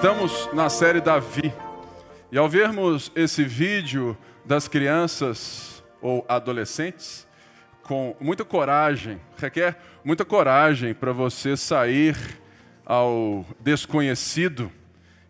Estamos 0.00 0.48
na 0.54 0.70
série 0.70 0.98
Davi. 0.98 1.52
E 2.32 2.38
ao 2.38 2.48
vermos 2.48 3.12
esse 3.14 3.44
vídeo 3.44 4.16
das 4.46 4.66
crianças 4.66 5.84
ou 6.00 6.24
adolescentes, 6.26 7.26
com 7.82 8.16
muita 8.18 8.42
coragem, 8.42 9.20
requer 9.36 9.78
muita 10.02 10.24
coragem 10.24 10.94
para 10.94 11.12
você 11.12 11.54
sair 11.54 12.16
ao 12.86 13.44
desconhecido 13.60 14.72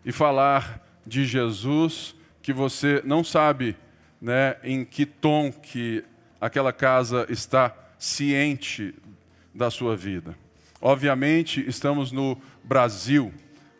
e 0.05 0.11
falar 0.13 0.81
de 1.05 1.25
Jesus 1.25 2.15
que 2.41 2.53
você 2.53 3.01
não 3.03 3.25
sabe 3.25 3.75
né, 4.21 4.55
em 4.63 4.85
que 4.85 5.05
tom 5.05 5.51
que 5.51 6.01
aquela 6.39 6.71
casa 6.71 7.25
está 7.27 7.75
ciente 7.99 8.95
da 9.53 9.69
sua 9.69 9.97
vida. 9.97 10.33
Obviamente, 10.79 11.61
estamos 11.67 12.13
no 12.13 12.41
Brasil, 12.63 13.33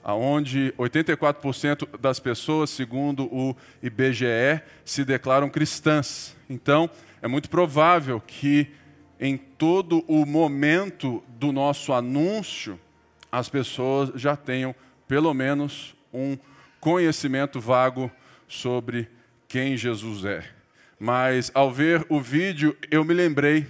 onde 0.04 0.74
84% 0.78 2.00
das 2.00 2.20
pessoas, 2.20 2.70
segundo 2.70 3.26
o 3.26 3.56
IBGE, 3.82 4.62
se 4.84 5.06
declaram 5.06 5.50
cristãs. 5.50 6.36
Então, 6.50 6.90
é 7.22 7.28
muito 7.28 7.50
provável 7.50 8.20
que 8.20 8.72
em 9.20 9.38
todo 9.38 10.04
o 10.08 10.26
momento 10.26 11.24
do 11.30 11.52
nosso 11.52 11.94
anúncio, 11.94 12.80
as 13.32 13.48
pessoas 13.48 14.12
já 14.16 14.36
tenham 14.36 14.76
pelo 15.08 15.34
menos 15.34 15.96
um 16.12 16.38
conhecimento 16.80 17.60
vago 17.60 18.12
sobre 18.48 19.08
quem 19.48 19.78
Jesus 19.78 20.26
é. 20.26 20.44
Mas 21.00 21.52
ao 21.54 21.72
ver 21.72 22.06
o 22.10 22.20
vídeo, 22.20 22.76
eu 22.90 23.06
me 23.06 23.14
lembrei 23.14 23.68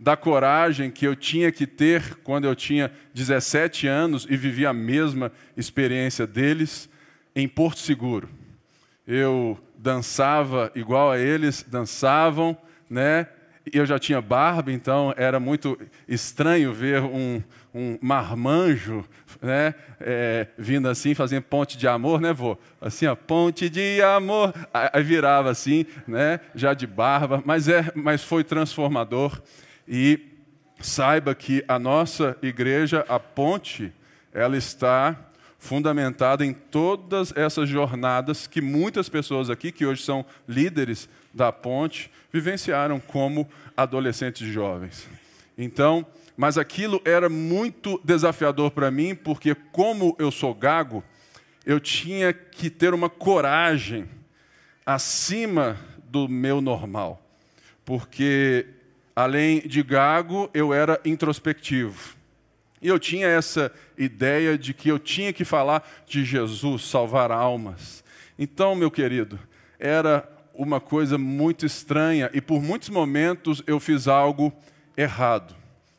da 0.00 0.16
coragem 0.16 0.90
que 0.90 1.06
eu 1.06 1.14
tinha 1.14 1.52
que 1.52 1.66
ter 1.66 2.16
quando 2.24 2.46
eu 2.46 2.56
tinha 2.56 2.90
17 3.12 3.86
anos 3.86 4.26
e 4.30 4.34
vivia 4.34 4.70
a 4.70 4.72
mesma 4.72 5.30
experiência 5.54 6.26
deles 6.26 6.88
em 7.36 7.46
Porto 7.46 7.80
Seguro. 7.80 8.26
Eu 9.06 9.58
dançava 9.76 10.72
igual 10.74 11.10
a 11.10 11.18
eles 11.18 11.62
dançavam, 11.68 12.56
né? 12.88 13.28
Eu 13.70 13.84
já 13.84 13.98
tinha 13.98 14.22
barba, 14.22 14.72
então 14.72 15.12
era 15.18 15.38
muito 15.38 15.78
estranho 16.08 16.72
ver 16.72 17.02
um, 17.02 17.42
um 17.74 17.98
marmanjo 18.00 19.04
né, 19.40 19.74
é, 20.00 20.46
vindo 20.56 20.88
assim, 20.88 21.14
fazendo 21.14 21.42
ponte 21.42 21.76
de 21.76 21.86
amor, 21.86 22.22
né, 22.22 22.32
vô? 22.32 22.56
Assim, 22.80 23.06
ó, 23.06 23.14
ponte 23.14 23.68
de 23.68 24.00
amor. 24.00 24.54
Aí 24.72 25.02
virava 25.02 25.50
assim, 25.50 25.84
né, 26.08 26.40
já 26.54 26.72
de 26.72 26.86
barba, 26.86 27.42
mas, 27.44 27.68
é, 27.68 27.92
mas 27.94 28.24
foi 28.24 28.42
transformador. 28.42 29.40
E 29.92 30.20
saiba 30.80 31.34
que 31.34 31.64
a 31.66 31.76
nossa 31.76 32.38
igreja, 32.40 33.04
a 33.08 33.18
ponte, 33.18 33.92
ela 34.32 34.56
está 34.56 35.18
fundamentada 35.58 36.46
em 36.46 36.52
todas 36.54 37.36
essas 37.36 37.68
jornadas 37.68 38.46
que 38.46 38.60
muitas 38.60 39.08
pessoas 39.08 39.50
aqui, 39.50 39.72
que 39.72 39.84
hoje 39.84 40.04
são 40.04 40.24
líderes 40.48 41.08
da 41.34 41.50
ponte, 41.50 42.08
vivenciaram 42.32 43.00
como 43.00 43.48
adolescentes 43.76 44.46
jovens. 44.46 45.08
Então, 45.58 46.06
mas 46.36 46.56
aquilo 46.56 47.02
era 47.04 47.28
muito 47.28 48.00
desafiador 48.04 48.70
para 48.70 48.92
mim, 48.92 49.16
porque 49.16 49.56
como 49.72 50.14
eu 50.20 50.30
sou 50.30 50.54
gago, 50.54 51.02
eu 51.66 51.80
tinha 51.80 52.32
que 52.32 52.70
ter 52.70 52.94
uma 52.94 53.10
coragem 53.10 54.08
acima 54.86 55.76
do 56.04 56.28
meu 56.28 56.60
normal. 56.60 57.20
Porque 57.84 58.66
além 59.20 59.60
de 59.60 59.82
gago, 59.82 60.48
eu 60.54 60.72
era 60.72 60.98
introspectivo. 61.04 62.16
E 62.80 62.88
eu 62.88 62.98
tinha 62.98 63.26
essa 63.26 63.70
ideia 63.98 64.56
de 64.56 64.72
que 64.72 64.88
eu 64.88 64.98
tinha 64.98 65.32
que 65.32 65.44
falar 65.44 65.86
de 66.06 66.24
Jesus, 66.24 66.84
salvar 66.84 67.30
almas. 67.30 68.02
Então, 68.38 68.74
meu 68.74 68.90
querido, 68.90 69.38
era 69.78 70.26
uma 70.54 70.80
coisa 70.80 71.18
muito 71.18 71.66
estranha 71.66 72.30
e 72.32 72.40
por 72.40 72.62
muitos 72.62 72.88
momentos 72.88 73.62
eu 73.66 73.78
fiz 73.78 74.08
algo 74.08 74.50
errado. 74.96 75.54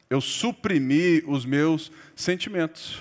Eu 0.10 0.20
suprimi 0.20 1.24
os 1.28 1.46
meus 1.46 1.92
sentimentos 2.16 3.00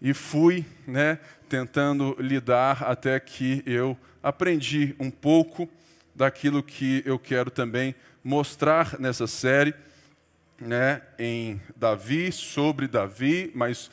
e 0.00 0.14
fui, 0.14 0.64
né, 0.86 1.18
tentando 1.48 2.16
lidar 2.20 2.84
até 2.84 3.18
que 3.18 3.62
eu 3.66 3.98
aprendi 4.22 4.94
um 5.00 5.10
pouco 5.10 5.68
daquilo 6.14 6.62
que 6.62 7.02
eu 7.04 7.18
quero 7.18 7.50
também 7.50 7.94
mostrar 8.26 8.98
nessa 8.98 9.28
série, 9.28 9.72
né, 10.60 11.00
em 11.16 11.60
Davi, 11.76 12.32
sobre 12.32 12.88
Davi, 12.88 13.52
mas 13.54 13.88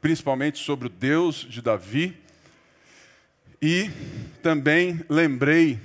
principalmente 0.00 0.60
sobre 0.60 0.86
o 0.86 0.88
Deus 0.88 1.34
de 1.34 1.60
Davi. 1.60 2.16
E 3.60 3.90
também 4.40 5.00
lembrei 5.08 5.80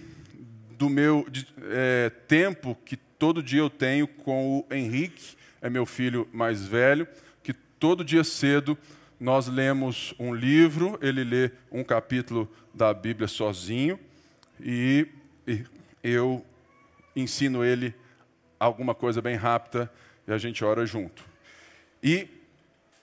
do 0.78 0.92
meu 0.92 1.26
de, 1.28 1.48
é, 1.72 2.12
tempo 2.28 2.78
que 2.86 2.96
todo 2.96 3.42
dia 3.42 3.62
eu 3.62 3.70
tenho 3.70 4.08
com 4.08 4.60
o 4.60 4.66
Henrique, 4.72 5.36
é 5.60 5.68
meu 5.68 5.88
filho 5.88 6.30
mais 6.32 6.64
velho, 6.64 7.08
que 7.42 7.52
todo 7.52 8.06
dia 8.06 8.24
cedo 8.24 8.78
nós 9.20 9.48
lemos 9.48 10.14
um 10.20 10.36
livro, 10.36 11.00
ele 11.02 11.24
lê 11.24 11.52
um 11.72 11.84
capítulo 11.84 12.48
da 12.72 12.94
Bíblia 12.94 13.28
sozinho, 13.28 14.00
e, 14.60 15.08
e 15.48 15.64
eu 16.04 16.46
ensino 17.16 17.64
ele 17.64 17.94
alguma 18.60 18.94
coisa 18.94 19.22
bem 19.22 19.36
rápida 19.36 19.92
e 20.28 20.32
a 20.32 20.38
gente 20.38 20.64
ora 20.64 20.86
junto. 20.86 21.24
E 22.04 22.28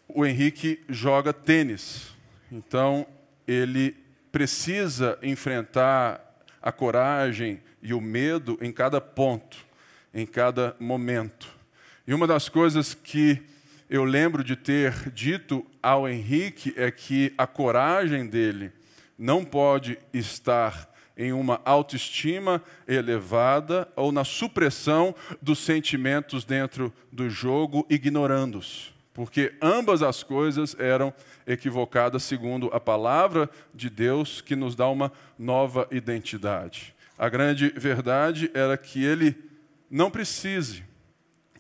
o 0.08 0.24
Henrique 0.24 0.82
joga 0.88 1.32
tênis, 1.32 2.14
então 2.50 3.06
ele 3.46 3.96
precisa 4.30 5.18
enfrentar 5.22 6.24
a 6.60 6.72
coragem 6.72 7.60
e 7.82 7.94
o 7.94 8.00
medo 8.00 8.58
em 8.60 8.72
cada 8.72 9.00
ponto, 9.00 9.58
em 10.12 10.26
cada 10.26 10.74
momento. 10.78 11.48
E 12.06 12.14
uma 12.14 12.26
das 12.26 12.48
coisas 12.48 12.94
que 12.94 13.42
eu 13.88 14.04
lembro 14.04 14.44
de 14.44 14.56
ter 14.56 15.10
dito 15.10 15.64
ao 15.82 16.08
Henrique 16.08 16.74
é 16.76 16.90
que 16.90 17.32
a 17.38 17.46
coragem 17.46 18.26
dele 18.26 18.72
não 19.18 19.44
pode 19.44 19.98
estar 20.12 20.88
em 21.18 21.32
uma 21.32 21.60
autoestima 21.64 22.62
elevada 22.86 23.88
ou 23.96 24.12
na 24.12 24.22
supressão 24.22 25.12
dos 25.42 25.58
sentimentos 25.58 26.44
dentro 26.44 26.92
do 27.10 27.28
jogo, 27.28 27.84
ignorando-os. 27.90 28.94
Porque 29.12 29.52
ambas 29.60 30.00
as 30.00 30.22
coisas 30.22 30.76
eram 30.78 31.12
equivocadas 31.44 32.22
segundo 32.22 32.70
a 32.72 32.78
palavra 32.78 33.50
de 33.74 33.90
Deus, 33.90 34.40
que 34.40 34.54
nos 34.54 34.76
dá 34.76 34.88
uma 34.88 35.12
nova 35.36 35.88
identidade. 35.90 36.94
A 37.18 37.28
grande 37.28 37.68
verdade 37.76 38.48
era 38.54 38.78
que 38.78 39.04
ele 39.04 39.34
não 39.90 40.08
precise 40.08 40.87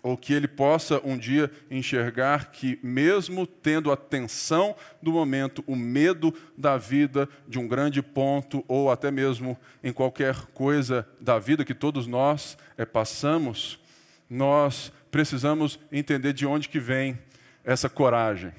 ou 0.02 0.16
que 0.16 0.32
ele 0.32 0.48
possa 0.48 1.00
um 1.04 1.16
dia 1.16 1.50
enxergar 1.70 2.50
que, 2.50 2.78
mesmo 2.82 3.46
tendo 3.46 3.90
a 3.90 3.96
tensão 3.96 4.74
do 5.02 5.12
momento, 5.12 5.62
o 5.66 5.76
medo 5.76 6.34
da 6.56 6.76
vida, 6.76 7.28
de 7.46 7.58
um 7.58 7.66
grande 7.66 8.02
ponto, 8.02 8.64
ou 8.68 8.90
até 8.90 9.10
mesmo 9.10 9.58
em 9.82 9.92
qualquer 9.92 10.34
coisa 10.54 11.06
da 11.20 11.38
vida 11.38 11.64
que 11.64 11.74
todos 11.74 12.06
nós 12.06 12.56
é, 12.76 12.84
passamos, 12.84 13.80
nós 14.28 14.92
precisamos 15.10 15.78
entender 15.90 16.32
de 16.32 16.46
onde 16.46 16.68
que 16.68 16.78
vem 16.78 17.18
essa 17.64 17.88
coragem. 17.88 18.52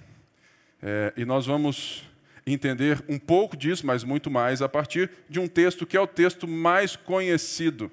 É, 0.81 1.13
e 1.17 1.25
nós 1.25 1.45
vamos 1.45 2.03
entender 2.45 3.03
um 3.07 3.19
pouco 3.19 3.55
disso, 3.55 3.85
mas 3.85 4.03
muito 4.03 4.31
mais, 4.31 4.61
a 4.61 4.69
partir 4.69 5.11
de 5.29 5.39
um 5.39 5.47
texto 5.47 5.85
que 5.85 5.97
é 5.97 6.01
o 6.01 6.07
texto 6.07 6.47
mais 6.47 6.95
conhecido, 6.95 7.91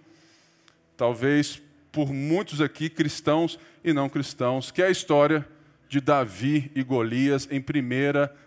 talvez 0.96 1.60
por 1.96 2.12
muitos 2.12 2.60
aqui, 2.60 2.90
cristãos 2.90 3.58
e 3.82 3.90
não 3.90 4.06
cristãos, 4.06 4.70
que 4.70 4.82
é 4.82 4.88
a 4.88 4.90
história 4.90 5.48
de 5.88 5.98
Davi 5.98 6.70
e 6.74 6.82
Golias 6.82 7.48
em 7.50 7.58
1 7.58 7.64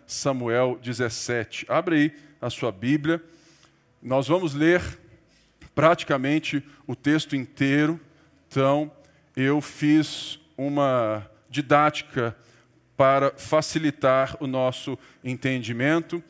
Samuel 0.06 0.78
17. 0.80 1.66
Abre 1.68 1.96
aí 1.96 2.12
a 2.40 2.48
sua 2.48 2.70
Bíblia. 2.70 3.20
Nós 4.00 4.28
vamos 4.28 4.54
ler 4.54 4.80
praticamente 5.74 6.64
o 6.86 6.94
texto 6.94 7.34
inteiro. 7.34 7.98
Então, 8.46 8.88
eu 9.36 9.60
fiz 9.60 10.38
uma 10.56 11.28
didática 11.48 12.36
para 12.96 13.32
facilitar 13.36 14.36
o 14.38 14.46
nosso 14.46 14.96
entendimento. 15.24 16.22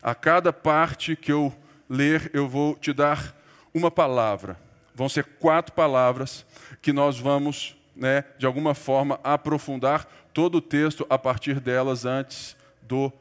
A 0.00 0.14
cada 0.14 0.52
parte 0.52 1.16
que 1.16 1.32
eu 1.32 1.52
ler, 1.88 2.30
eu 2.32 2.48
vou 2.48 2.76
te 2.76 2.92
dar 2.92 3.34
uma 3.74 3.90
palavra. 3.90 4.67
Vão 4.98 5.08
ser 5.08 5.22
quatro 5.38 5.72
palavras 5.76 6.44
que 6.82 6.92
nós 6.92 7.20
vamos, 7.20 7.76
né, 7.94 8.24
de 8.36 8.46
alguma 8.46 8.74
forma, 8.74 9.20
aprofundar 9.22 10.04
todo 10.34 10.56
o 10.56 10.60
texto 10.60 11.06
a 11.08 11.16
partir 11.16 11.60
delas 11.60 12.04
antes 12.04 12.56
do 12.82 13.12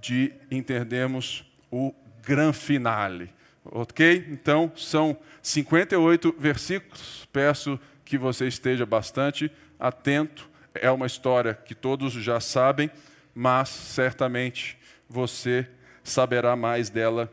de 0.00 0.32
entendermos 0.50 1.44
o 1.70 1.94
gran 2.26 2.52
finale. 2.52 3.32
Ok? 3.64 4.26
Então, 4.32 4.72
são 4.74 5.16
58 5.40 6.34
versículos. 6.36 7.28
Peço 7.32 7.78
que 8.04 8.18
você 8.18 8.48
esteja 8.48 8.84
bastante 8.84 9.48
atento. 9.78 10.50
É 10.74 10.90
uma 10.90 11.06
história 11.06 11.54
que 11.54 11.72
todos 11.72 12.14
já 12.14 12.40
sabem, 12.40 12.90
mas 13.32 13.68
certamente 13.68 14.76
você 15.08 15.68
saberá 16.02 16.56
mais 16.56 16.90
dela 16.90 17.32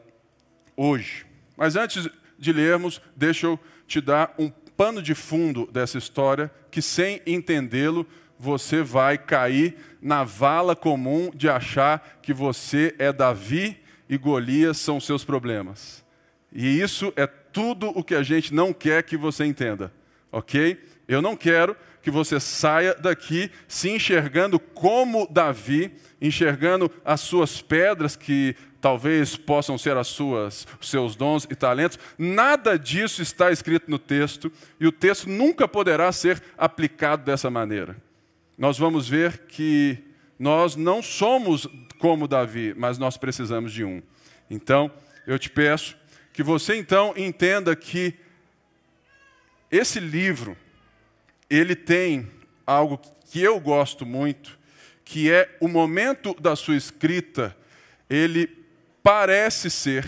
hoje. 0.77 1.25
Mas 1.57 1.75
antes 1.75 2.07
de 2.37 2.53
lermos, 2.53 3.01
deixa 3.15 3.47
eu 3.47 3.59
te 3.89 3.99
dar 3.99 4.35
um 4.37 4.49
pano 4.77 5.01
de 5.01 5.15
fundo 5.15 5.67
dessa 5.71 5.97
história 5.97 6.49
que, 6.69 6.81
sem 6.81 7.21
entendê-lo, 7.25 8.05
você 8.37 8.83
vai 8.83 9.17
cair 9.17 9.75
na 9.99 10.23
vala 10.23 10.75
comum 10.75 11.31
de 11.33 11.49
achar 11.49 12.19
que 12.21 12.31
você 12.31 12.95
é 12.99 13.11
Davi 13.11 13.77
e 14.07 14.17
Golias 14.17 14.77
são 14.77 14.99
seus 14.99 15.25
problemas. 15.25 16.05
E 16.53 16.79
isso 16.79 17.11
é 17.15 17.25
tudo 17.27 17.89
o 17.89 18.03
que 18.03 18.13
a 18.13 18.23
gente 18.23 18.53
não 18.53 18.71
quer 18.71 19.03
que 19.03 19.17
você 19.17 19.43
entenda, 19.43 19.91
ok? 20.31 20.81
Eu 21.07 21.21
não 21.21 21.35
quero 21.35 21.75
que 22.01 22.11
você 22.11 22.39
saia 22.39 22.93
daqui 22.95 23.51
se 23.67 23.89
enxergando 23.89 24.59
como 24.59 25.27
Davi, 25.29 25.91
enxergando 26.21 26.91
as 27.03 27.21
suas 27.21 27.61
pedras 27.61 28.15
que 28.15 28.55
talvez 28.81 29.35
possam 29.35 29.77
ser 29.77 29.97
as 29.97 30.07
suas, 30.07 30.65
os 30.79 30.89
seus 30.89 31.15
dons 31.15 31.45
e 31.49 31.55
talentos. 31.55 31.99
Nada 32.17 32.77
disso 32.77 33.21
está 33.21 33.51
escrito 33.51 33.89
no 33.89 33.99
texto 33.99 34.51
e 34.79 34.87
o 34.87 34.91
texto 34.91 35.29
nunca 35.29 35.67
poderá 35.67 36.11
ser 36.11 36.41
aplicado 36.57 37.23
dessa 37.23 37.49
maneira. 37.49 37.95
Nós 38.57 38.77
vamos 38.77 39.07
ver 39.07 39.45
que 39.47 39.97
nós 40.37 40.75
não 40.75 41.01
somos 41.01 41.67
como 41.97 42.27
Davi, 42.27 42.73
mas 42.77 42.97
nós 42.97 43.17
precisamos 43.17 43.71
de 43.71 43.83
um. 43.83 44.01
Então, 44.49 44.91
eu 45.27 45.37
te 45.37 45.49
peço 45.49 45.97
que 46.31 46.41
você 46.41 46.75
então 46.75 47.13
entenda 47.17 47.75
que 47.75 48.13
esse 49.69 49.99
livro 49.99 50.57
ele 51.49 51.75
tem 51.75 52.27
algo 52.65 52.99
que 53.31 53.41
eu 53.41 53.59
gosto 53.59 54.05
muito, 54.05 54.57
que 55.03 55.31
é 55.31 55.57
o 55.59 55.67
momento 55.67 56.35
da 56.39 56.55
sua 56.55 56.75
escrita, 56.75 57.55
ele 58.09 58.49
parece 59.01 59.69
ser 59.69 60.07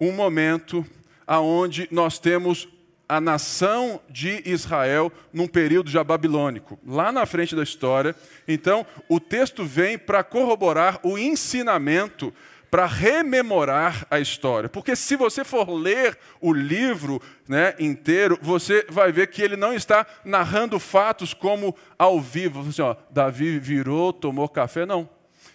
um 0.00 0.12
momento 0.12 0.84
aonde 1.26 1.88
nós 1.90 2.18
temos 2.18 2.68
a 3.08 3.20
nação 3.20 4.00
de 4.10 4.42
Israel 4.44 5.12
num 5.32 5.46
período 5.46 5.90
já 5.90 6.02
babilônico, 6.02 6.78
lá 6.84 7.12
na 7.12 7.24
frente 7.24 7.54
da 7.54 7.62
história. 7.62 8.16
Então, 8.48 8.84
o 9.08 9.20
texto 9.20 9.64
vem 9.64 9.96
para 9.96 10.24
corroborar 10.24 10.98
o 11.04 11.16
ensinamento 11.16 12.34
para 12.76 12.84
rememorar 12.84 14.06
a 14.10 14.20
história. 14.20 14.68
Porque 14.68 14.94
se 14.94 15.16
você 15.16 15.42
for 15.46 15.70
ler 15.70 16.18
o 16.42 16.52
livro 16.52 17.22
né, 17.48 17.74
inteiro, 17.78 18.38
você 18.42 18.84
vai 18.90 19.10
ver 19.10 19.28
que 19.28 19.40
ele 19.40 19.56
não 19.56 19.72
está 19.72 20.06
narrando 20.22 20.78
fatos 20.78 21.32
como 21.32 21.74
ao 21.98 22.20
vivo. 22.20 22.68
Assim, 22.68 22.82
ó, 22.82 22.94
Davi 23.08 23.58
virou, 23.58 24.12
tomou 24.12 24.46
café. 24.46 24.84
Não. 24.84 25.08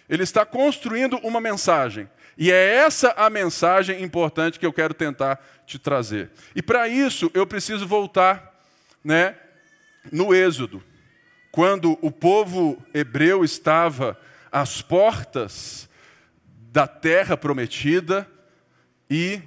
Ele 0.08 0.24
está 0.24 0.44
construindo 0.44 1.16
uma 1.18 1.40
mensagem. 1.40 2.10
E 2.36 2.50
é 2.50 2.74
essa 2.74 3.14
a 3.16 3.30
mensagem 3.30 4.02
importante 4.02 4.58
que 4.58 4.66
eu 4.66 4.72
quero 4.72 4.92
tentar 4.92 5.40
te 5.64 5.78
trazer. 5.78 6.28
E 6.56 6.60
para 6.60 6.88
isso 6.88 7.30
eu 7.34 7.46
preciso 7.46 7.86
voltar 7.86 8.52
né, 9.04 9.36
no 10.10 10.34
Êxodo, 10.34 10.82
quando 11.52 11.96
o 12.02 12.10
povo 12.10 12.84
hebreu 12.92 13.44
estava 13.44 14.18
às 14.50 14.82
portas 14.82 15.88
da 16.72 16.86
terra 16.86 17.36
prometida 17.36 18.26
e 19.08 19.42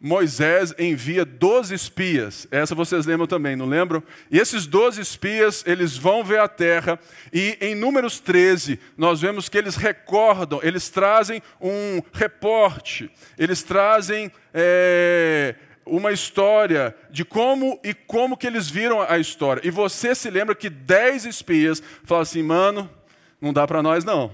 Moisés 0.00 0.74
envia 0.78 1.22
12 1.22 1.74
espias. 1.74 2.48
Essa 2.50 2.74
vocês 2.74 3.04
lembram 3.04 3.26
também, 3.26 3.54
não 3.54 3.66
lembram? 3.66 4.02
E 4.30 4.38
esses 4.38 4.66
12 4.66 5.02
espias, 5.02 5.62
eles 5.66 5.98
vão 5.98 6.24
ver 6.24 6.40
a 6.40 6.48
terra 6.48 6.98
e 7.30 7.58
em 7.60 7.74
Números 7.74 8.18
13, 8.20 8.80
nós 8.96 9.20
vemos 9.20 9.50
que 9.50 9.58
eles 9.58 9.76
recordam, 9.76 10.60
eles 10.62 10.88
trazem 10.88 11.42
um 11.60 12.00
reporte, 12.10 13.10
eles 13.36 13.62
trazem 13.62 14.32
é, 14.54 15.54
uma 15.84 16.10
história 16.10 16.96
de 17.10 17.22
como 17.22 17.78
e 17.84 17.92
como 17.92 18.34
que 18.34 18.46
eles 18.46 18.70
viram 18.70 19.02
a 19.02 19.18
história. 19.18 19.60
E 19.62 19.70
você 19.70 20.14
se 20.14 20.30
lembra 20.30 20.54
que 20.54 20.70
10 20.70 21.26
espias 21.26 21.82
falaram 22.04 22.22
assim, 22.22 22.42
mano, 22.42 22.90
não 23.38 23.52
dá 23.52 23.66
para 23.66 23.82
nós 23.82 24.04
não 24.06 24.32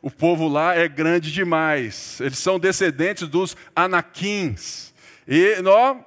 o 0.00 0.10
povo 0.10 0.46
lá 0.46 0.74
é 0.74 0.86
grande 0.88 1.32
demais. 1.32 2.20
Eles 2.20 2.38
são 2.38 2.58
descendentes 2.58 3.26
dos 3.26 3.56
anaquins. 3.74 4.94
E 5.26 5.60
nós, 5.60 5.98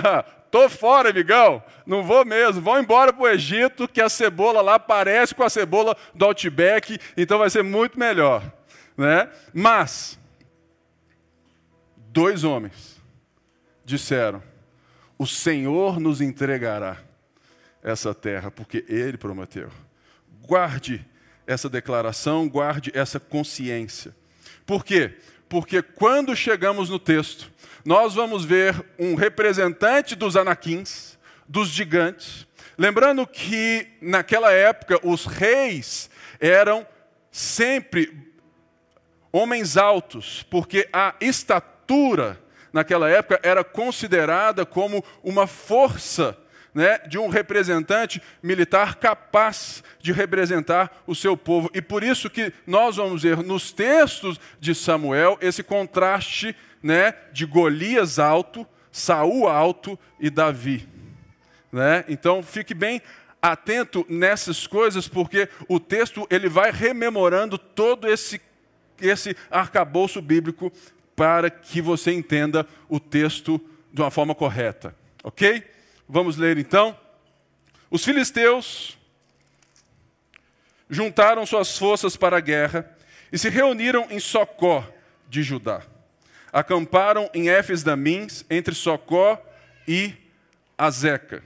tô 0.50 0.68
fora, 0.68 1.10
amigão. 1.10 1.62
Não 1.86 2.04
vou 2.04 2.24
mesmo. 2.24 2.60
Vão 2.60 2.78
embora 2.78 3.12
para 3.12 3.22
o 3.22 3.28
Egito, 3.28 3.88
que 3.88 4.00
a 4.00 4.08
cebola 4.08 4.60
lá 4.60 4.78
parece 4.78 5.34
com 5.34 5.42
a 5.42 5.50
cebola 5.50 5.96
do 6.14 6.26
Outback, 6.26 6.98
então 7.16 7.38
vai 7.38 7.48
ser 7.48 7.62
muito 7.62 7.98
melhor. 7.98 8.42
Né? 8.96 9.28
Mas, 9.54 10.18
dois 11.96 12.44
homens 12.44 13.00
disseram: 13.84 14.42
O 15.18 15.26
Senhor 15.26 15.98
nos 15.98 16.20
entregará 16.20 16.98
essa 17.82 18.14
terra, 18.14 18.50
porque 18.50 18.84
Ele 18.88 19.16
prometeu. 19.16 19.70
Guarde 20.42 21.06
essa 21.48 21.68
declaração, 21.68 22.46
guarde 22.46 22.92
essa 22.94 23.18
consciência. 23.18 24.14
Por 24.66 24.84
quê? 24.84 25.16
Porque 25.48 25.80
quando 25.80 26.36
chegamos 26.36 26.90
no 26.90 26.98
texto, 26.98 27.50
nós 27.82 28.14
vamos 28.14 28.44
ver 28.44 28.84
um 28.98 29.14
representante 29.14 30.14
dos 30.14 30.36
anaquins, 30.36 31.18
dos 31.48 31.70
gigantes. 31.70 32.46
Lembrando 32.76 33.26
que 33.26 33.88
naquela 34.02 34.52
época 34.52 35.00
os 35.02 35.24
reis 35.24 36.10
eram 36.38 36.86
sempre 37.32 38.30
homens 39.32 39.78
altos, 39.78 40.44
porque 40.50 40.86
a 40.92 41.14
estatura 41.18 42.38
naquela 42.70 43.08
época 43.08 43.40
era 43.42 43.64
considerada 43.64 44.66
como 44.66 45.02
uma 45.22 45.46
força 45.46 46.36
né, 46.74 46.98
de 47.06 47.18
um 47.18 47.28
representante 47.28 48.22
militar 48.42 48.96
capaz 48.96 49.82
de 50.00 50.12
representar 50.12 51.02
o 51.06 51.14
seu 51.14 51.36
povo. 51.36 51.70
E 51.74 51.82
por 51.82 52.02
isso 52.02 52.30
que 52.30 52.52
nós 52.66 52.96
vamos 52.96 53.22
ver 53.22 53.38
nos 53.38 53.72
textos 53.72 54.38
de 54.60 54.74
Samuel 54.74 55.38
esse 55.40 55.62
contraste 55.62 56.54
né, 56.82 57.14
de 57.32 57.44
Golias 57.46 58.18
alto, 58.18 58.66
Saul 58.92 59.48
alto 59.48 59.98
e 60.20 60.30
Davi. 60.30 60.88
Né? 61.72 62.04
Então 62.08 62.42
fique 62.42 62.74
bem 62.74 63.02
atento 63.40 64.04
nessas 64.08 64.66
coisas, 64.66 65.06
porque 65.06 65.48
o 65.68 65.78
texto 65.78 66.26
ele 66.30 66.48
vai 66.48 66.70
rememorando 66.72 67.56
todo 67.56 68.08
esse, 68.08 68.40
esse 69.00 69.36
arcabouço 69.50 70.20
bíblico 70.20 70.72
para 71.14 71.50
que 71.50 71.80
você 71.80 72.12
entenda 72.12 72.66
o 72.88 72.98
texto 72.98 73.60
de 73.92 74.00
uma 74.00 74.10
forma 74.10 74.34
correta. 74.34 74.94
Ok? 75.22 75.64
Vamos 76.08 76.38
ler 76.38 76.56
então. 76.56 76.98
Os 77.90 78.02
filisteus 78.02 78.96
juntaram 80.88 81.44
suas 81.44 81.76
forças 81.76 82.16
para 82.16 82.38
a 82.38 82.40
guerra 82.40 82.96
e 83.30 83.36
se 83.36 83.50
reuniram 83.50 84.06
em 84.10 84.18
Socó 84.18 84.86
de 85.28 85.42
Judá. 85.42 85.82
Acamparam 86.50 87.28
em 87.34 87.50
Éfes 87.50 87.82
Damins, 87.82 88.42
entre 88.48 88.74
Socó 88.74 89.38
e 89.86 90.14
Azeca. 90.78 91.42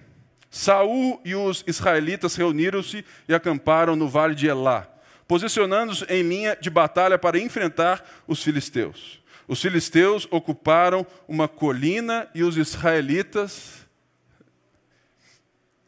Saul 0.49 1.21
e 1.25 1.35
os 1.35 1.65
israelitas 1.67 2.37
reuniram-se 2.37 3.05
e 3.29 3.35
acamparam 3.35 3.97
no 3.97 4.09
vale 4.09 4.35
de 4.35 4.47
Elá, 4.47 4.87
posicionando-se 5.27 6.05
em 6.05 6.23
linha 6.23 6.57
de 6.61 6.71
batalha 6.71 7.19
para 7.19 7.39
enfrentar 7.39 8.05
os 8.29 8.45
filisteus. 8.45 9.21
Os 9.49 9.61
filisteus 9.61 10.29
ocuparam 10.31 11.05
uma 11.27 11.49
colina 11.49 12.29
e 12.33 12.45
os 12.45 12.57
israelitas 12.57 13.82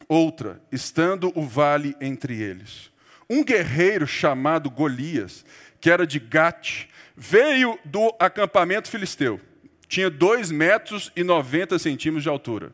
outra, 0.07 0.61
estando 0.71 1.31
o 1.35 1.45
vale 1.45 1.95
entre 1.99 2.41
eles. 2.41 2.91
Um 3.29 3.43
guerreiro 3.43 4.05
chamado 4.05 4.69
Golias, 4.69 5.45
que 5.79 5.89
era 5.89 6.05
de 6.05 6.19
Gate, 6.19 6.85
veio 7.15 7.79
do 7.85 8.13
acampamento 8.19 8.89
filisteu. 8.89 9.39
Tinha 9.87 10.09
2 10.09 10.51
metros 10.51 11.11
e 11.15 11.23
90 11.23 11.77
centímetros 11.79 12.23
de 12.23 12.29
altura. 12.29 12.71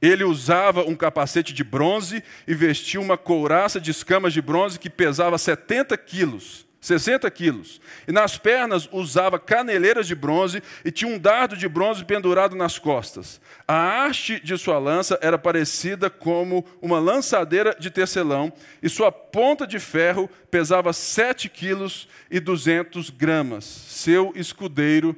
Ele 0.00 0.24
usava 0.24 0.82
um 0.82 0.94
capacete 0.94 1.52
de 1.52 1.64
bronze 1.64 2.22
e 2.46 2.54
vestia 2.54 3.00
uma 3.00 3.16
couraça 3.16 3.80
de 3.80 3.90
escamas 3.90 4.32
de 4.32 4.42
bronze 4.42 4.78
que 4.78 4.90
pesava 4.90 5.38
70 5.38 5.96
quilos. 5.96 6.63
60 6.84 7.30
quilos. 7.30 7.80
E 8.06 8.12
nas 8.12 8.36
pernas 8.36 8.86
usava 8.92 9.38
caneleiras 9.38 10.06
de 10.06 10.14
bronze 10.14 10.62
e 10.84 10.90
tinha 10.90 11.10
um 11.10 11.18
dardo 11.18 11.56
de 11.56 11.66
bronze 11.66 12.04
pendurado 12.04 12.54
nas 12.54 12.78
costas. 12.78 13.40
A 13.66 14.04
haste 14.04 14.38
de 14.38 14.58
sua 14.58 14.78
lança 14.78 15.18
era 15.22 15.38
parecida 15.38 16.10
como 16.10 16.62
uma 16.82 17.00
lançadeira 17.00 17.74
de 17.80 17.90
tecelão 17.90 18.52
e 18.82 18.90
sua 18.90 19.10
ponta 19.10 19.66
de 19.66 19.78
ferro 19.78 20.28
pesava 20.50 20.92
7 20.92 21.48
quilos 21.48 22.06
e 22.30 22.38
200 22.38 23.08
gramas. 23.08 23.64
Seu 23.64 24.34
escudeiro 24.36 25.16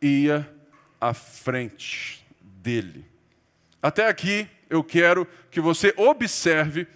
ia 0.00 0.48
à 1.00 1.12
frente 1.12 2.24
dele. 2.40 3.04
Até 3.82 4.06
aqui 4.06 4.46
eu 4.70 4.84
quero 4.84 5.26
que 5.50 5.60
você 5.60 5.92
observe 5.96 6.86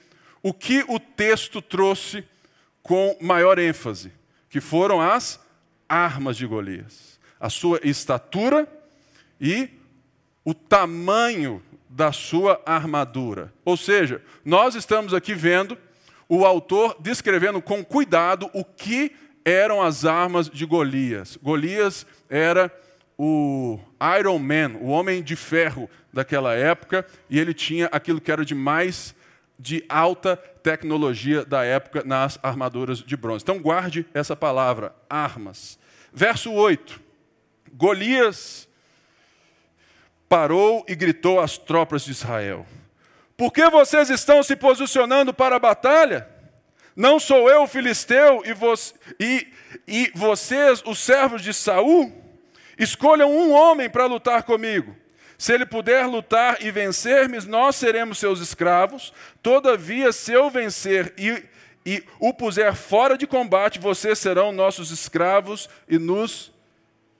o 0.44 0.54
que 0.54 0.84
o 0.86 1.00
texto 1.00 1.60
trouxe 1.60 2.24
com 2.86 3.16
maior 3.20 3.58
ênfase, 3.58 4.12
que 4.48 4.60
foram 4.60 5.00
as 5.00 5.40
armas 5.88 6.36
de 6.36 6.46
Golias, 6.46 7.18
a 7.40 7.50
sua 7.50 7.80
estatura 7.82 8.68
e 9.40 9.68
o 10.44 10.54
tamanho 10.54 11.60
da 11.90 12.12
sua 12.12 12.62
armadura. 12.64 13.52
Ou 13.64 13.76
seja, 13.76 14.22
nós 14.44 14.76
estamos 14.76 15.12
aqui 15.12 15.34
vendo 15.34 15.76
o 16.28 16.46
autor 16.46 16.96
descrevendo 17.00 17.60
com 17.60 17.84
cuidado 17.84 18.48
o 18.54 18.64
que 18.64 19.16
eram 19.44 19.82
as 19.82 20.04
armas 20.04 20.48
de 20.48 20.64
Golias. 20.64 21.36
Golias 21.42 22.06
era 22.30 22.72
o 23.18 23.80
Iron 24.16 24.38
Man, 24.38 24.76
o 24.80 24.86
homem 24.86 25.24
de 25.24 25.34
ferro 25.34 25.90
daquela 26.12 26.54
época, 26.54 27.04
e 27.28 27.36
ele 27.36 27.52
tinha 27.52 27.86
aquilo 27.86 28.20
que 28.20 28.30
era 28.30 28.44
de 28.44 28.54
mais 28.54 29.12
de 29.58 29.84
alta 29.88 30.36
tecnologia 30.36 31.44
da 31.44 31.64
época 31.64 32.02
nas 32.04 32.38
armaduras 32.42 32.98
de 32.98 33.16
bronze. 33.16 33.42
Então 33.42 33.58
guarde 33.58 34.06
essa 34.12 34.36
palavra, 34.36 34.94
armas. 35.08 35.78
Verso 36.12 36.52
8. 36.52 37.00
Golias 37.72 38.68
parou 40.28 40.84
e 40.88 40.94
gritou 40.94 41.40
às 41.40 41.56
tropas 41.58 42.04
de 42.04 42.10
Israel: 42.10 42.66
Por 43.36 43.52
que 43.52 43.68
vocês 43.70 44.10
estão 44.10 44.42
se 44.42 44.56
posicionando 44.56 45.32
para 45.32 45.56
a 45.56 45.60
batalha? 45.60 46.28
Não 46.94 47.20
sou 47.20 47.50
eu 47.50 47.64
o 47.64 47.66
filisteu 47.66 48.42
e, 48.46 48.54
vo 48.54 48.72
e, 49.20 49.46
e 49.86 50.10
vocês, 50.14 50.82
os 50.86 50.98
servos 50.98 51.42
de 51.42 51.52
Saul? 51.52 52.24
Escolham 52.78 53.30
um 53.30 53.52
homem 53.52 53.88
para 53.88 54.06
lutar 54.06 54.42
comigo. 54.42 54.96
Se 55.38 55.52
ele 55.52 55.66
puder 55.66 56.06
lutar 56.06 56.62
e 56.62 56.70
vencer-me, 56.70 57.38
nós 57.46 57.76
seremos 57.76 58.18
seus 58.18 58.40
escravos. 58.40 59.12
Todavia, 59.42 60.12
se 60.12 60.32
eu 60.32 60.48
vencer 60.50 61.12
e, 61.18 61.42
e 61.84 62.02
o 62.18 62.32
puser 62.32 62.74
fora 62.74 63.18
de 63.18 63.26
combate, 63.26 63.78
vocês 63.78 64.18
serão 64.18 64.50
nossos 64.50 64.90
escravos 64.90 65.68
e 65.88 65.98
nos 65.98 66.52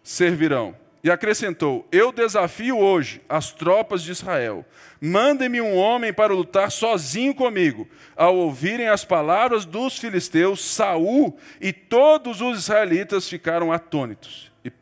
servirão. 0.03 0.75
E 1.05 1.11
acrescentou: 1.11 1.87
Eu 1.93 2.11
desafio 2.11 2.79
hoje 2.79 3.23
as 3.29 3.53
tropas 3.53 4.03
de 4.03 4.11
Israel. 4.11 4.65
Mandem-me 5.01 5.61
um 5.61 5.77
homem 5.77 6.13
para 6.13 6.35
lutar 6.35 6.71
sozinho 6.71 7.35
comigo. 7.35 7.87
Ao 8.17 8.35
ouvirem 8.35 8.89
as 8.89 9.05
palavras 9.05 9.65
dos 9.65 9.99
filisteus, 9.99 10.65
Saul 10.65 11.39
e 11.61 11.73
todos 11.73 12.41
os 12.41 12.59
israelitas 12.59 13.29
ficaram 13.29 13.71
atônitos 13.71 14.51
e 14.65 14.73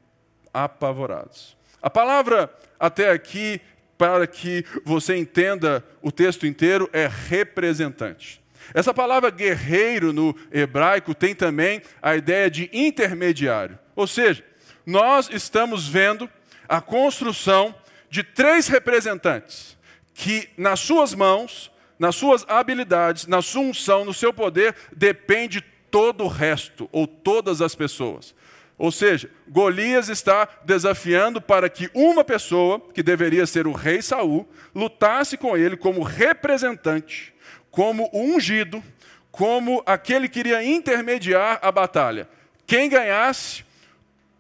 apavorados. 0.53 1.57
A 1.83 1.91
palavra 1.91 2.51
até 2.85 3.11
aqui, 3.11 3.61
para 3.97 4.27
que 4.27 4.65
você 4.85 5.17
entenda 5.17 5.83
o 6.03 6.13
texto 6.13 6.47
inteiro, 6.47 6.89
é 6.93 7.09
representante. 7.29 8.43
Essa 8.75 8.93
palavra 8.93 9.31
guerreiro 9.31 10.13
no 10.13 10.37
hebraico 10.53 11.15
tem 11.15 11.35
também 11.35 11.81
a 12.03 12.15
ideia 12.15 12.51
de 12.51 12.69
intermediário. 12.73 13.79
Ou 13.97 14.07
seja, 14.07 14.45
nós 14.85 15.31
estamos 15.33 15.89
vendo 15.89 16.29
a 16.69 16.81
construção 16.81 17.75
de 18.11 18.23
três 18.23 18.69
representantes 18.69 19.79
que, 20.13 20.49
nas 20.57 20.81
suas 20.81 21.15
mãos, 21.15 21.71
nas 21.99 22.17
suas 22.17 22.45
habilidades, 22.49 23.27
na 23.27 23.41
sua 23.41 23.63
unção, 23.63 24.05
no 24.05 24.13
seu 24.13 24.33
poder, 24.33 24.75
depende 24.95 25.63
todo 25.91 26.25
o 26.25 26.29
resto, 26.29 26.89
ou 26.93 27.07
todas 27.07 27.63
as 27.63 27.75
pessoas. 27.75 28.35
Ou 28.77 28.91
seja, 28.91 29.31
Golias 29.49 30.09
está 30.09 30.49
desafiando 30.65 31.41
para 31.41 31.69
que 31.69 31.89
uma 31.95 32.25
pessoa, 32.25 32.81
que 32.93 33.03
deveria 33.03 33.47
ser 33.47 33.67
o 33.67 33.73
rei 33.73 34.03
Saul, 34.03 34.49
lutasse 34.75 35.37
com 35.37 35.57
ele 35.57 35.77
como 35.77 36.03
representante, 36.03 37.33
como 37.71 38.11
ungido, 38.13 38.83
como 39.31 39.83
aquele 39.87 40.29
que 40.29 40.41
iria 40.41 40.65
intermediar 40.65 41.59
a 41.63 41.71
batalha. 41.71 42.29
Quem 42.67 42.89
ganhasse, 42.89 43.65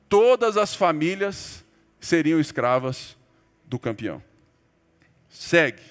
todas 0.09 0.57
as 0.57 0.75
famílias 0.75 1.65
seriam 2.01 2.41
escravas 2.41 3.17
do 3.65 3.79
campeão. 3.79 4.23
Segue. 5.29 5.83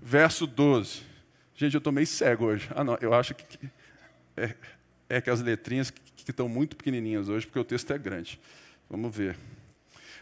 Verso 0.00 0.46
12. 0.46 1.02
Gente, 1.56 1.74
eu 1.74 1.78
estou 1.78 1.92
meio 1.92 2.06
cego 2.06 2.46
hoje. 2.46 2.68
Ah, 2.74 2.84
não, 2.84 2.98
eu 3.00 3.14
acho 3.14 3.34
que 3.34 3.58
é, 4.36 4.54
é 5.08 5.20
que 5.20 5.30
as 5.30 5.40
letrinhas 5.40 5.90
que 6.24 6.30
estão 6.30 6.48
muito 6.48 6.76
pequenininhas 6.76 7.28
hoje, 7.28 7.46
porque 7.46 7.58
o 7.58 7.64
texto 7.64 7.92
é 7.92 7.98
grande. 7.98 8.40
Vamos 8.88 9.14
ver. 9.14 9.36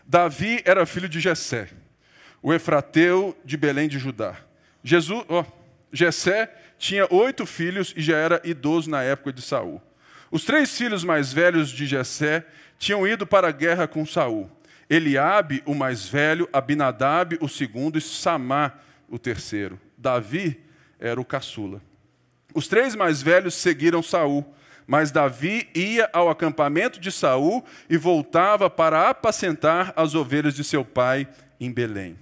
Davi 0.06 0.60
era 0.64 0.84
filho 0.84 1.08
de 1.08 1.20
Jessé, 1.20 1.68
o 2.42 2.52
efrateu 2.52 3.36
de 3.44 3.56
Belém 3.56 3.88
de 3.88 3.98
Judá. 3.98 4.36
Jesus, 4.82 5.24
oh, 5.28 5.44
Jessé 5.92 6.52
tinha 6.78 7.06
oito 7.10 7.46
filhos 7.46 7.94
e 7.96 8.02
já 8.02 8.16
era 8.16 8.40
idoso 8.44 8.90
na 8.90 9.02
época 9.02 9.32
de 9.32 9.40
Saul. 9.40 9.80
Os 10.30 10.44
três 10.44 10.76
filhos 10.76 11.04
mais 11.04 11.32
velhos 11.32 11.70
de 11.70 11.86
Jessé 11.86 12.44
tinham 12.78 13.06
ido 13.06 13.26
para 13.26 13.48
a 13.48 13.52
guerra 13.52 13.86
com 13.86 14.04
Saul. 14.04 14.50
Eliabe, 14.90 15.62
o 15.64 15.74
mais 15.74 16.08
velho, 16.08 16.48
Abinadab, 16.52 17.38
o 17.40 17.48
segundo, 17.48 17.96
e 17.96 18.00
Samá, 18.00 18.72
o 19.08 19.18
terceiro. 19.18 19.78
Davi 19.96 20.60
era 20.98 21.20
o 21.20 21.24
caçula. 21.24 21.80
Os 22.54 22.66
três 22.66 22.94
mais 22.96 23.22
velhos 23.22 23.54
seguiram 23.54 24.02
Saul. 24.02 24.44
Mas 24.86 25.10
Davi 25.10 25.68
ia 25.74 26.08
ao 26.12 26.28
acampamento 26.28 27.00
de 27.00 27.10
Saul 27.10 27.64
e 27.88 27.96
voltava 27.96 28.68
para 28.68 29.08
apacentar 29.08 29.92
as 29.96 30.14
ovelhas 30.14 30.54
de 30.54 30.64
seu 30.64 30.84
pai 30.84 31.28
em 31.60 31.72
Belém. 31.72 32.18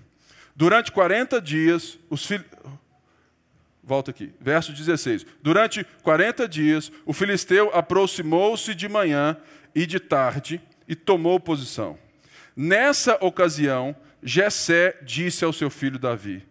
Durante 0.55 0.93
40 0.93 1.40
dias, 1.40 1.99
os 2.09 2.26
filhos. 2.26 2.47
Volta 3.83 4.11
aqui, 4.11 4.33
verso 4.40 4.73
16. 4.73 5.26
Durante 5.43 5.85
40 6.02 6.47
dias, 6.47 6.93
o 7.07 7.12
filisteu 7.12 7.71
aproximou-se 7.75 8.75
de 8.75 8.88
manhã 8.88 9.37
e 9.75 9.87
de 9.87 9.99
tarde 9.99 10.61
e 10.87 10.95
tomou 10.95 11.40
posição. 11.40 11.99
Nessa 12.55 13.17
ocasião, 13.25 13.97
Jessé 14.23 14.99
disse 15.02 15.45
ao 15.45 15.52
seu 15.52 15.71
filho 15.71 15.99
Davi: 15.99 16.47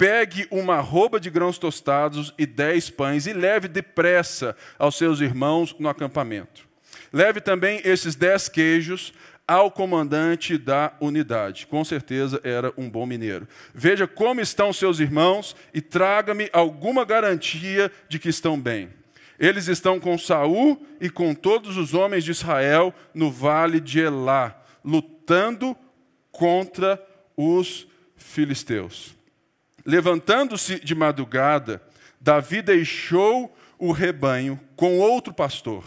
Pegue 0.00 0.48
uma 0.50 0.80
roupa 0.80 1.20
de 1.20 1.28
grãos 1.28 1.58
tostados 1.58 2.32
e 2.38 2.46
dez 2.46 2.88
pães 2.88 3.26
e 3.26 3.34
leve 3.34 3.68
depressa 3.68 4.56
aos 4.78 4.96
seus 4.96 5.20
irmãos 5.20 5.76
no 5.78 5.90
acampamento. 5.90 6.66
Leve 7.12 7.38
também 7.38 7.82
esses 7.84 8.14
dez 8.14 8.48
queijos 8.48 9.12
ao 9.46 9.70
comandante 9.70 10.56
da 10.56 10.94
unidade. 11.02 11.66
Com 11.66 11.84
certeza 11.84 12.40
era 12.42 12.72
um 12.78 12.88
bom 12.88 13.04
mineiro. 13.04 13.46
Veja 13.74 14.06
como 14.06 14.40
estão 14.40 14.72
seus 14.72 15.00
irmãos 15.00 15.54
e 15.74 15.82
traga-me 15.82 16.48
alguma 16.50 17.04
garantia 17.04 17.92
de 18.08 18.18
que 18.18 18.30
estão 18.30 18.58
bem. 18.58 18.88
Eles 19.38 19.68
estão 19.68 20.00
com 20.00 20.16
Saul 20.16 20.82
e 20.98 21.10
com 21.10 21.34
todos 21.34 21.76
os 21.76 21.92
homens 21.92 22.24
de 22.24 22.30
Israel 22.30 22.94
no 23.12 23.30
vale 23.30 23.78
de 23.78 24.00
Elá, 24.00 24.64
lutando 24.82 25.76
contra 26.32 26.98
os 27.36 27.86
filisteus. 28.16 29.19
Levantando-se 29.90 30.78
de 30.78 30.94
madrugada, 30.94 31.82
Davi 32.20 32.62
deixou 32.62 33.52
o 33.76 33.90
rebanho 33.90 34.60
com 34.76 35.00
outro 35.00 35.34
pastor. 35.34 35.82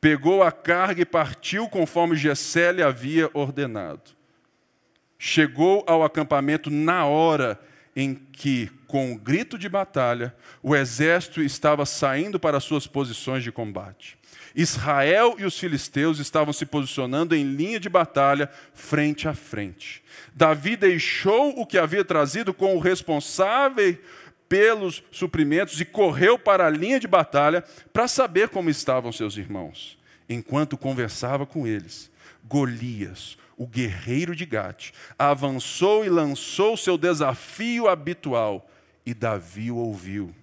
Pegou 0.00 0.42
a 0.42 0.50
carga 0.50 1.02
e 1.02 1.04
partiu 1.04 1.68
conforme 1.68 2.16
Jessé 2.16 2.72
lhe 2.72 2.82
havia 2.82 3.28
ordenado. 3.34 4.12
Chegou 5.18 5.84
ao 5.86 6.02
acampamento 6.02 6.70
na 6.70 7.04
hora 7.04 7.60
em 7.94 8.14
que, 8.14 8.70
com 8.86 9.12
um 9.12 9.18
grito 9.18 9.58
de 9.58 9.68
batalha, 9.68 10.34
o 10.62 10.74
exército 10.74 11.42
estava 11.42 11.84
saindo 11.84 12.40
para 12.40 12.60
suas 12.60 12.86
posições 12.86 13.44
de 13.44 13.52
combate. 13.52 14.17
Israel 14.60 15.36
e 15.38 15.44
os 15.44 15.56
filisteus 15.56 16.18
estavam 16.18 16.52
se 16.52 16.66
posicionando 16.66 17.32
em 17.36 17.44
linha 17.44 17.78
de 17.78 17.88
batalha, 17.88 18.50
frente 18.74 19.28
a 19.28 19.32
frente. 19.32 20.02
Davi 20.34 20.76
deixou 20.76 21.50
o 21.60 21.64
que 21.64 21.78
havia 21.78 22.04
trazido 22.04 22.52
com 22.52 22.74
o 22.74 22.80
responsável 22.80 23.96
pelos 24.48 25.04
suprimentos 25.12 25.80
e 25.80 25.84
correu 25.84 26.36
para 26.36 26.66
a 26.66 26.70
linha 26.70 26.98
de 26.98 27.06
batalha 27.06 27.62
para 27.92 28.08
saber 28.08 28.48
como 28.48 28.68
estavam 28.68 29.12
seus 29.12 29.36
irmãos. 29.36 29.96
Enquanto 30.28 30.76
conversava 30.76 31.46
com 31.46 31.64
eles, 31.64 32.10
Golias, 32.42 33.38
o 33.56 33.64
guerreiro 33.64 34.34
de 34.34 34.44
Gate, 34.44 34.90
avançou 35.16 36.04
e 36.04 36.08
lançou 36.08 36.76
seu 36.76 36.98
desafio 36.98 37.86
habitual, 37.86 38.68
e 39.06 39.14
Davi 39.14 39.70
o 39.70 39.76
ouviu. 39.76 40.34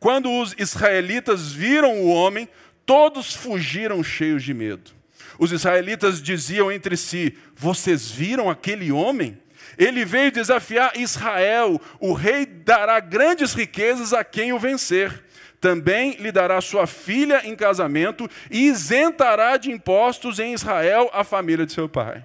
Quando 0.00 0.30
os 0.30 0.54
israelitas 0.58 1.52
viram 1.52 2.02
o 2.02 2.08
homem, 2.08 2.48
Todos 2.86 3.34
fugiram 3.34 4.02
cheios 4.02 4.42
de 4.42 4.52
medo. 4.52 4.90
Os 5.38 5.52
israelitas 5.52 6.22
diziam 6.22 6.70
entre 6.70 6.96
si: 6.96 7.36
Vocês 7.54 8.10
viram 8.10 8.50
aquele 8.50 8.92
homem? 8.92 9.38
Ele 9.78 10.04
veio 10.04 10.30
desafiar 10.30 10.92
Israel. 10.96 11.80
O 11.98 12.12
rei 12.12 12.46
dará 12.46 13.00
grandes 13.00 13.54
riquezas 13.54 14.12
a 14.12 14.22
quem 14.22 14.52
o 14.52 14.58
vencer. 14.58 15.24
Também 15.60 16.12
lhe 16.16 16.30
dará 16.30 16.60
sua 16.60 16.86
filha 16.86 17.40
em 17.46 17.56
casamento 17.56 18.28
e 18.50 18.66
isentará 18.66 19.56
de 19.56 19.70
impostos 19.70 20.38
em 20.38 20.52
Israel 20.52 21.08
a 21.12 21.24
família 21.24 21.64
de 21.64 21.72
seu 21.72 21.88
pai. 21.88 22.24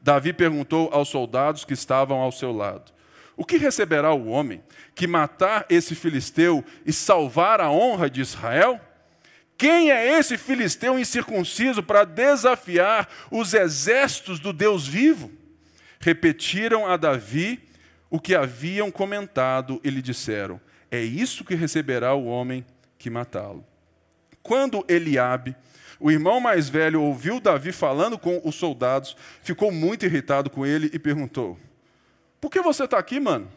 Davi 0.00 0.32
perguntou 0.32 0.88
aos 0.92 1.08
soldados 1.08 1.64
que 1.64 1.74
estavam 1.74 2.18
ao 2.18 2.32
seu 2.32 2.50
lado: 2.50 2.90
O 3.36 3.44
que 3.44 3.58
receberá 3.58 4.12
o 4.12 4.28
homem 4.28 4.62
que 4.94 5.06
matar 5.06 5.66
esse 5.68 5.94
filisteu 5.94 6.64
e 6.86 6.92
salvar 6.92 7.60
a 7.60 7.70
honra 7.70 8.08
de 8.08 8.22
Israel? 8.22 8.80
Quem 9.58 9.90
é 9.90 10.16
esse 10.16 10.38
filisteu 10.38 10.96
incircunciso 10.96 11.82
para 11.82 12.04
desafiar 12.04 13.08
os 13.28 13.52
exércitos 13.52 14.38
do 14.38 14.52
Deus 14.52 14.86
vivo? 14.86 15.32
Repetiram 15.98 16.86
a 16.86 16.96
Davi 16.96 17.60
o 18.08 18.20
que 18.20 18.36
haviam 18.36 18.88
comentado 18.88 19.80
e 19.82 19.90
lhe 19.90 20.00
disseram: 20.00 20.60
É 20.92 21.02
isso 21.02 21.44
que 21.44 21.56
receberá 21.56 22.14
o 22.14 22.26
homem 22.26 22.64
que 22.96 23.10
matá-lo. 23.10 23.66
Quando 24.44 24.84
Eliabe, 24.88 25.56
o 25.98 26.08
irmão 26.08 26.38
mais 26.38 26.68
velho, 26.68 27.02
ouviu 27.02 27.40
Davi 27.40 27.72
falando 27.72 28.16
com 28.16 28.40
os 28.44 28.54
soldados, 28.54 29.16
ficou 29.42 29.72
muito 29.72 30.06
irritado 30.06 30.48
com 30.48 30.64
ele 30.64 30.88
e 30.92 31.00
perguntou: 31.00 31.58
Por 32.40 32.48
que 32.48 32.62
você 32.62 32.84
está 32.84 32.96
aqui, 32.96 33.18
mano? 33.18 33.50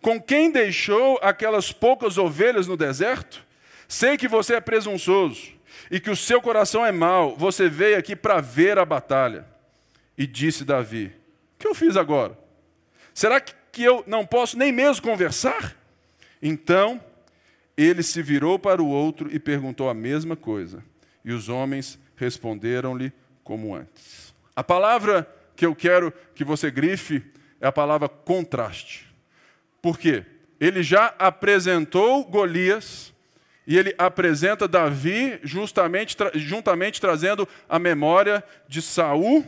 Com 0.00 0.18
quem 0.18 0.50
deixou 0.50 1.18
aquelas 1.20 1.72
poucas 1.72 2.16
ovelhas 2.16 2.66
no 2.66 2.74
deserto? 2.74 3.46
Sei 3.88 4.18
que 4.18 4.28
você 4.28 4.56
é 4.56 4.60
presunçoso 4.60 5.54
e 5.90 5.98
que 5.98 6.10
o 6.10 6.16
seu 6.16 6.42
coração 6.42 6.84
é 6.84 6.92
mau. 6.92 7.34
Você 7.36 7.70
veio 7.70 7.98
aqui 7.98 8.14
para 8.14 8.38
ver 8.38 8.78
a 8.78 8.84
batalha. 8.84 9.46
E 10.16 10.26
disse 10.26 10.64
Davi: 10.64 11.06
O 11.54 11.58
que 11.58 11.66
eu 11.66 11.74
fiz 11.74 11.96
agora? 11.96 12.38
Será 13.14 13.40
que 13.40 13.82
eu 13.82 14.04
não 14.06 14.26
posso 14.26 14.58
nem 14.58 14.70
mesmo 14.70 15.02
conversar? 15.02 15.74
Então 16.42 17.02
ele 17.76 18.02
se 18.02 18.22
virou 18.22 18.58
para 18.58 18.82
o 18.82 18.88
outro 18.88 19.34
e 19.34 19.38
perguntou 19.38 19.88
a 19.88 19.94
mesma 19.94 20.36
coisa. 20.36 20.84
E 21.24 21.32
os 21.32 21.48
homens 21.48 21.98
responderam-lhe 22.16 23.12
como 23.42 23.74
antes. 23.74 24.34
A 24.54 24.62
palavra 24.62 25.26
que 25.56 25.64
eu 25.64 25.74
quero 25.74 26.12
que 26.34 26.44
você 26.44 26.70
grife 26.70 27.24
é 27.60 27.66
a 27.66 27.72
palavra 27.72 28.08
contraste. 28.08 29.08
Por 29.80 29.98
quê? 29.98 30.24
Ele 30.60 30.82
já 30.82 31.14
apresentou 31.18 32.24
Golias 32.24 33.14
e 33.68 33.76
ele 33.76 33.94
apresenta 33.98 34.66
Davi 34.66 35.38
justamente 35.44 36.16
juntamente 36.34 36.98
trazendo 36.98 37.46
a 37.68 37.78
memória 37.78 38.42
de 38.66 38.80
Saul 38.80 39.44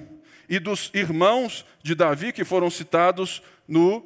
e 0.47 0.59
dos 0.59 0.91
irmãos 0.93 1.65
de 1.83 1.95
Davi 1.95 2.31
que 2.31 2.45
foram 2.45 2.69
citados 2.69 3.43
no 3.67 4.05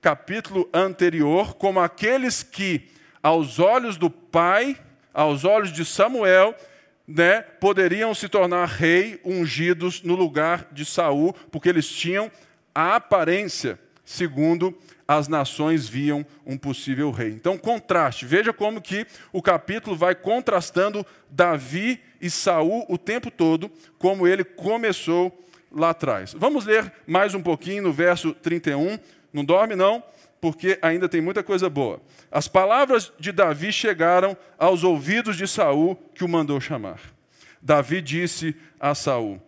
capítulo 0.00 0.68
anterior 0.72 1.54
como 1.56 1.80
aqueles 1.80 2.44
que 2.44 2.88
aos 3.20 3.58
olhos 3.58 3.96
do 3.96 4.08
pai, 4.08 4.78
aos 5.12 5.44
olhos 5.44 5.72
de 5.72 5.84
Samuel, 5.84 6.54
né, 7.04 7.40
poderiam 7.42 8.14
se 8.14 8.28
tornar 8.28 8.68
rei 8.68 9.20
ungidos 9.24 10.00
no 10.00 10.14
lugar 10.14 10.68
de 10.70 10.84
Saul, 10.84 11.34
porque 11.50 11.68
eles 11.68 11.88
tinham 11.88 12.30
a 12.72 12.94
aparência 12.94 13.80
segundo 14.04 14.78
as 15.06 15.28
nações 15.28 15.88
viam 15.88 16.26
um 16.44 16.56
possível 16.56 17.10
rei. 17.10 17.30
Então, 17.30 17.56
contraste. 17.56 18.26
Veja 18.26 18.52
como 18.52 18.80
que 18.80 19.06
o 19.32 19.40
capítulo 19.40 19.94
vai 19.96 20.14
contrastando 20.14 21.06
Davi 21.30 22.00
e 22.20 22.28
Saul 22.28 22.84
o 22.88 22.98
tempo 22.98 23.30
todo, 23.30 23.70
como 23.98 24.26
ele 24.26 24.44
começou 24.44 25.44
lá 25.70 25.90
atrás. 25.90 26.34
Vamos 26.36 26.64
ler 26.64 26.92
mais 27.06 27.34
um 27.34 27.42
pouquinho 27.42 27.82
no 27.82 27.92
verso 27.92 28.32
31. 28.34 28.98
Não 29.32 29.44
dorme 29.44 29.76
não, 29.76 30.02
porque 30.40 30.78
ainda 30.82 31.08
tem 31.08 31.20
muita 31.20 31.42
coisa 31.42 31.68
boa. 31.68 32.00
As 32.30 32.48
palavras 32.48 33.12
de 33.18 33.32
Davi 33.32 33.72
chegaram 33.72 34.36
aos 34.58 34.82
ouvidos 34.82 35.36
de 35.36 35.46
Saul, 35.46 35.96
que 36.14 36.24
o 36.24 36.28
mandou 36.28 36.60
chamar. 36.60 37.00
Davi 37.60 38.00
disse 38.00 38.54
a 38.78 38.94
Saul: 38.94 39.40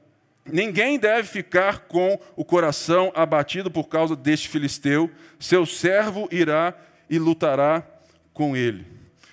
Ninguém 0.53 0.99
deve 0.99 1.29
ficar 1.29 1.81
com 1.81 2.19
o 2.37 2.45
coração 2.45 3.13
abatido 3.15 3.71
por 3.71 3.89
causa 3.89 4.17
deste 4.17 4.49
filisteu. 4.49 5.11
Seu 5.39 5.67
servo 5.67 6.29
irá 6.31 6.75
e 7.09 7.19
lutará 7.19 7.87
com 8.33 8.57
ele. 8.57 8.87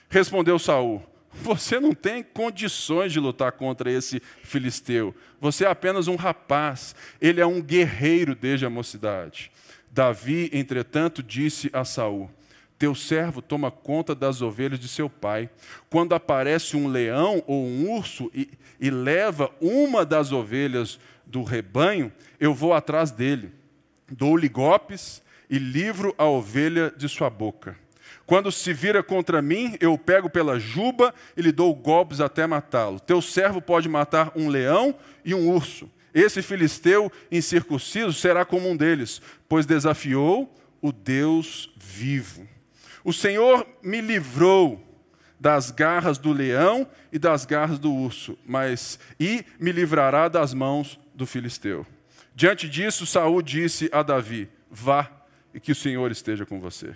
Respondeu 0.10 0.58
Saul: 0.60 1.04
Você 1.32 1.80
não 1.80 1.93
tem 1.93 2.23
condições 2.23 3.12
de 3.12 3.19
lutar 3.19 3.54
contra 3.54 3.91
esse 3.91 4.21
filisteu. 4.43 5.15
Você 5.39 5.65
é 5.65 5.69
apenas 5.69 6.08
um 6.08 6.15
rapaz. 6.15 6.95
Ele 7.21 7.41
é 7.41 7.45
um 7.45 7.62
guerreiro 7.62 8.36
desde 8.36 8.65
a 8.65 8.69
mocidade. 8.69 9.51
Davi, 9.91 10.49
entretanto, 10.54 11.23
disse 11.23 11.69
a 11.71 11.86
Saul: 11.86 12.30
teu 12.78 12.94
servo 12.94 13.42
toma 13.42 13.72
conta 13.72 14.14
das 14.14 14.42
ovelhas 14.42 14.80
de 14.80 14.88
seu 14.88 15.10
pai. 15.10 15.50
Quando 15.90 16.14
aparece 16.14 16.76
um 16.76 16.88
leão 16.88 17.44
ou 17.48 17.66
um 17.66 17.90
urso 17.92 18.30
e, 18.34 18.50
e 18.80 18.90
leva 18.90 19.50
uma 19.62 20.06
das 20.06 20.32
ovelhas 20.32 21.00
do 21.26 21.44
rebanho, 21.44 22.12
eu 22.40 22.54
vou 22.54 22.74
atrás 22.74 23.12
dele. 23.12 23.52
Dou-lhe 24.10 24.50
golpes 24.50 25.22
e 25.50 25.58
livro 25.58 26.14
a 26.18 26.26
ovelha 26.26 26.94
de 26.96 27.08
sua 27.08 27.30
boca. 27.30 27.78
Quando 28.26 28.52
se 28.52 28.74
vira 28.74 29.04
contra 29.04 29.42
mim, 29.42 29.78
eu 29.80 29.94
o 29.94 29.98
pego 29.98 30.30
pela 30.30 30.60
juba 30.60 31.14
e 31.38 31.42
lhe 31.42 31.52
dou 31.52 31.74
golpes 31.76 32.20
até 32.20 32.46
matá-lo. 32.48 33.00
Teu 33.00 33.22
servo 33.22 33.62
pode 33.62 33.88
matar 33.88 34.32
um 34.36 34.50
leão 34.50 34.96
e 35.24 35.34
um 35.34 35.50
urso. 35.50 35.90
Esse 36.14 36.42
filisteu 36.42 37.12
incircunciso 37.32 38.14
será 38.14 38.44
como 38.44 38.70
um 38.70 38.76
deles, 38.76 39.22
pois 39.48 39.66
desafiou 39.66 40.52
o 40.82 40.92
Deus 40.92 41.72
vivo. 41.78 42.55
O 43.06 43.13
Senhor 43.13 43.68
me 43.84 44.02
livrou 44.02 44.84
das 45.39 45.70
garras 45.70 46.18
do 46.18 46.34
leão 46.34 46.89
e 47.12 47.20
das 47.20 47.46
garras 47.46 47.78
do 47.78 47.94
urso, 47.94 48.36
mas 48.44 48.98
e 49.20 49.46
me 49.60 49.72
livrará 49.72 50.28
das 50.28 50.56
mãos 50.56 51.00
do 51.13 51.28
filisteu. 51.28 51.86
Diante 52.34 52.68
disso, 52.68 53.06
Saul 53.06 53.44
disse 53.44 53.88
a 53.94 54.02
Davi: 54.02 54.50
Vá 54.72 55.12
e 55.54 55.60
que 55.60 55.72
o 55.72 55.76
Senhor 55.76 56.10
esteja 56.10 56.48
com 56.48 56.60
você. 56.60 56.96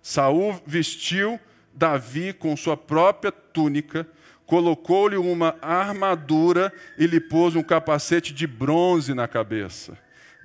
Saul 0.00 0.62
vestiu 0.64 1.40
Davi 1.74 2.32
com 2.32 2.56
sua 2.56 2.76
própria 2.76 3.32
túnica, 3.32 4.06
colocou-lhe 4.46 5.16
uma 5.16 5.56
armadura 5.60 6.72
e 6.96 7.04
lhe 7.04 7.18
pôs 7.18 7.56
um 7.56 7.64
capacete 7.64 8.32
de 8.32 8.46
bronze 8.46 9.12
na 9.12 9.26
cabeça. 9.26 9.98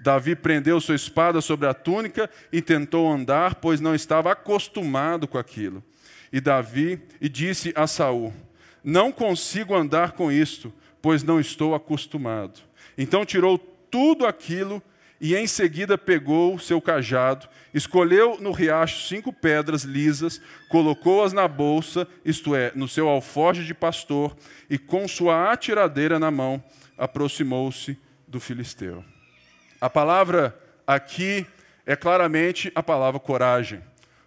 Davi 0.08 0.38
prendeu 0.38 0.80
sua 0.80 0.96
espada 0.96 1.42
sobre 1.42 1.68
a 1.68 1.74
túnica 1.74 2.30
e 2.50 2.62
tentou 2.62 3.12
andar, 3.12 3.56
pois 3.56 3.82
não 3.82 3.94
estava 3.94 4.32
acostumado 4.32 5.28
com 5.28 5.38
aquilo. 5.38 5.84
E 6.32 6.40
Davi 6.40 7.02
e 7.20 7.28
disse 7.28 7.74
a 7.76 7.86
Saul: 7.88 8.34
Não 8.82 9.12
consigo 9.12 9.76
andar 9.76 10.14
com 10.14 10.32
isto, 10.32 10.74
pois 11.02 11.24
não 11.24 11.42
estou 11.42 11.76
acostumado. 11.76 12.62
Então 12.98 13.26
tirou 13.26 13.58
tudo 13.58 14.26
aquilo 14.26 14.82
e 15.20 15.36
em 15.36 15.46
seguida 15.46 15.98
pegou 15.98 16.58
seu 16.58 16.80
cajado, 16.80 17.46
escolheu 17.74 18.38
no 18.40 18.54
riacho 18.54 19.10
cinco 19.10 19.34
pedras 19.34 19.84
lisas, 19.84 20.40
colocou-as 20.70 21.34
na 21.34 21.50
bolsa, 21.50 22.08
isto 22.24 22.56
é, 22.56 22.72
no 22.74 22.88
seu 22.88 23.10
alforje 23.10 23.66
de 23.66 23.74
pastor, 23.74 24.38
e 24.70 24.78
com 24.78 25.06
sua 25.06 25.52
atiradeira 25.52 26.18
na 26.18 26.32
mão, 26.32 26.64
aproximou-se 26.98 27.98
do 28.26 28.40
filisteu. 28.40 29.04
A 29.80 29.90
palavra 29.90 30.58
aqui 30.86 31.46
é 31.86 31.96
claramente 31.96 32.72
a 32.74 32.82
palavra 32.82 33.20
coragem. 33.20 33.82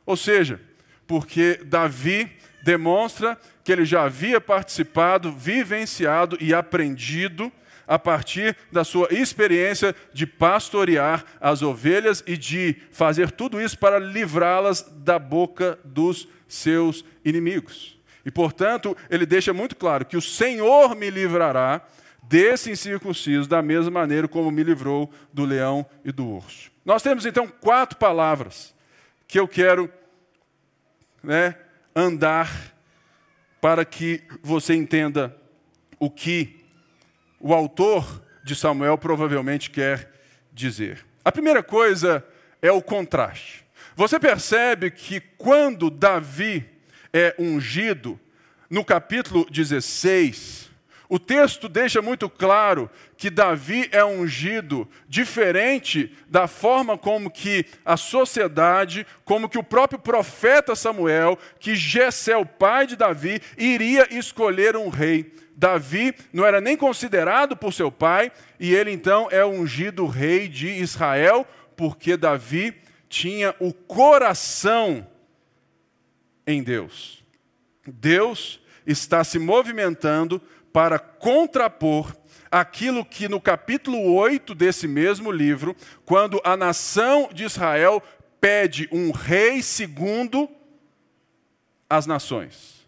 Ou 0.07 0.17
seja, 0.17 0.61
porque 1.07 1.61
Davi 1.65 2.31
demonstra 2.63 3.39
que 3.65 3.73
ele 3.73 3.85
já 3.85 4.05
havia 4.05 4.41
participado, 4.41 5.33
vivenciado 5.33 6.37
e 6.41 6.55
aprendido 6.55 7.53
a 7.87 7.99
partir 7.99 8.57
da 8.71 8.85
sua 8.85 9.09
experiência 9.11 9.97
de 10.13 10.25
pastorear 10.25 11.25
as 11.41 11.61
ovelhas 11.61 12.23
e 12.25 12.37
de 12.37 12.77
fazer 12.93 13.33
tudo 13.33 13.61
isso 13.61 13.77
para 13.77 13.99
livrá-las 13.99 14.83
da 14.83 15.19
boca 15.19 15.77
dos 15.85 16.29
seus 16.47 17.05
inimigos. 17.25 17.99
E, 18.25 18.31
portanto, 18.31 18.97
ele 19.09 19.27
deixa 19.27 19.53
muito 19.53 19.75
claro 19.75 20.05
que 20.05 20.17
o 20.17 20.23
Senhor 20.23 20.95
me 20.95 21.11
livrará 21.11 21.83
desse 22.23 22.71
incircunciso, 22.71 23.49
da 23.49 23.63
mesma 23.63 23.91
maneira 23.91 24.29
como 24.29 24.51
me 24.51 24.63
livrou 24.63 25.11
do 25.33 25.45
leão 25.45 25.85
e 26.05 26.13
do 26.13 26.27
urso. 26.27 26.71
Nós 26.85 27.03
temos 27.03 27.27
então 27.27 27.47
quatro 27.47 27.99
palavras 27.99 28.75
que 29.27 29.39
eu 29.39 29.47
quero 29.47 29.91
né, 31.23 31.57
andar 31.95 32.75
para 33.61 33.85
que 33.85 34.23
você 34.43 34.75
entenda 34.75 35.37
o 35.99 36.11
que 36.11 36.65
o 37.39 37.55
autor 37.55 38.23
de 38.43 38.55
Samuel 38.55 38.97
provavelmente 38.97 39.71
quer 39.71 40.11
dizer. 40.53 41.05
A 41.25 41.31
primeira 41.31 41.63
coisa 41.63 42.25
é 42.63 42.73
o 42.73 42.83
contraste. 42.83 43.65
Você 43.95 44.19
percebe 44.19 44.91
que 44.91 45.21
quando 45.21 45.91
Davi 45.91 46.67
é 47.13 47.35
ungido, 47.39 48.19
no 48.69 48.85
capítulo 48.85 49.47
16, 49.51 50.70
o 51.11 51.19
texto 51.19 51.69
deixa 51.69 52.01
muito 52.01 52.31
claro 52.31 52.89
que 53.17 53.29
Davi 53.29 53.89
é 53.91 54.05
ungido 54.05 54.89
diferente 55.09 56.17
da 56.29 56.47
forma 56.47 56.97
como 56.97 57.29
que 57.29 57.67
a 57.85 57.97
sociedade, 57.97 59.05
como 59.25 59.49
que 59.49 59.59
o 59.59 59.63
próprio 59.65 59.99
profeta 59.99 60.77
Samuel, 60.77 61.37
que 61.59 61.75
Jessé, 61.75 62.37
o 62.37 62.47
pai 62.47 62.87
de 62.87 62.95
Davi, 62.95 63.43
iria 63.59 64.07
escolher 64.17 64.77
um 64.77 64.89
rei. 64.89 65.35
Davi 65.57 66.15
não 66.33 66.47
era 66.47 66.61
nem 66.61 66.77
considerado 66.77 67.57
por 67.57 67.73
seu 67.75 67.91
pai, 67.91 68.31
e 68.61 68.73
ele 68.73 68.93
então 68.93 69.27
é 69.33 69.45
ungido 69.45 70.07
rei 70.07 70.47
de 70.47 70.69
Israel, 70.69 71.45
porque 71.77 72.17
Davi 72.17 72.73
tinha 73.09 73.53
o 73.59 73.73
coração 73.73 75.05
em 76.47 76.63
Deus. 76.63 77.25
Deus 77.85 78.61
está 78.87 79.25
se 79.25 79.39
movimentando 79.39 80.41
para 80.73 80.99
contrapor 80.99 82.15
aquilo 82.51 83.05
que 83.05 83.29
no 83.29 83.41
capítulo 83.41 84.13
8 84.15 84.55
desse 84.55 84.89
mesmo 84.89 85.31
livro, 85.31 85.77
quando 86.05 86.41
a 86.45 86.57
nação 86.57 87.29
de 87.33 87.45
Israel 87.45 88.03
pede 88.41 88.89
um 88.91 89.13
rei 89.13 89.63
segundo 89.63 90.49
as 91.89 92.07
nações. 92.07 92.87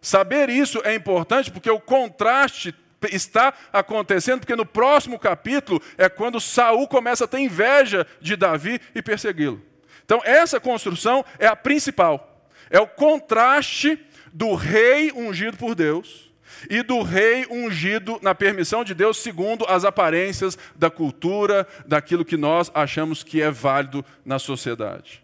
Saber 0.00 0.48
isso 0.48 0.80
é 0.84 0.94
importante 0.94 1.50
porque 1.50 1.70
o 1.70 1.80
contraste 1.80 2.74
está 3.10 3.52
acontecendo, 3.72 4.40
porque 4.40 4.56
no 4.56 4.66
próximo 4.66 5.18
capítulo 5.18 5.80
é 5.98 6.08
quando 6.08 6.40
Saul 6.40 6.86
começa 6.86 7.24
a 7.24 7.28
ter 7.28 7.38
inveja 7.38 8.06
de 8.20 8.36
Davi 8.36 8.80
e 8.94 9.02
persegui-lo. 9.02 9.60
Então, 10.04 10.20
essa 10.24 10.60
construção 10.60 11.24
é 11.38 11.46
a 11.46 11.56
principal. 11.56 12.48
É 12.70 12.80
o 12.80 12.86
contraste 12.86 13.98
do 14.32 14.54
rei 14.54 15.12
ungido 15.12 15.56
por 15.56 15.74
Deus 15.74 16.31
e 16.68 16.82
do 16.82 17.02
rei 17.02 17.46
ungido 17.50 18.18
na 18.22 18.34
permissão 18.34 18.84
de 18.84 18.94
Deus, 18.94 19.18
segundo 19.18 19.64
as 19.66 19.84
aparências 19.84 20.58
da 20.74 20.90
cultura, 20.90 21.66
daquilo 21.86 22.24
que 22.24 22.36
nós 22.36 22.70
achamos 22.74 23.22
que 23.22 23.40
é 23.40 23.50
válido 23.50 24.04
na 24.24 24.38
sociedade. 24.38 25.22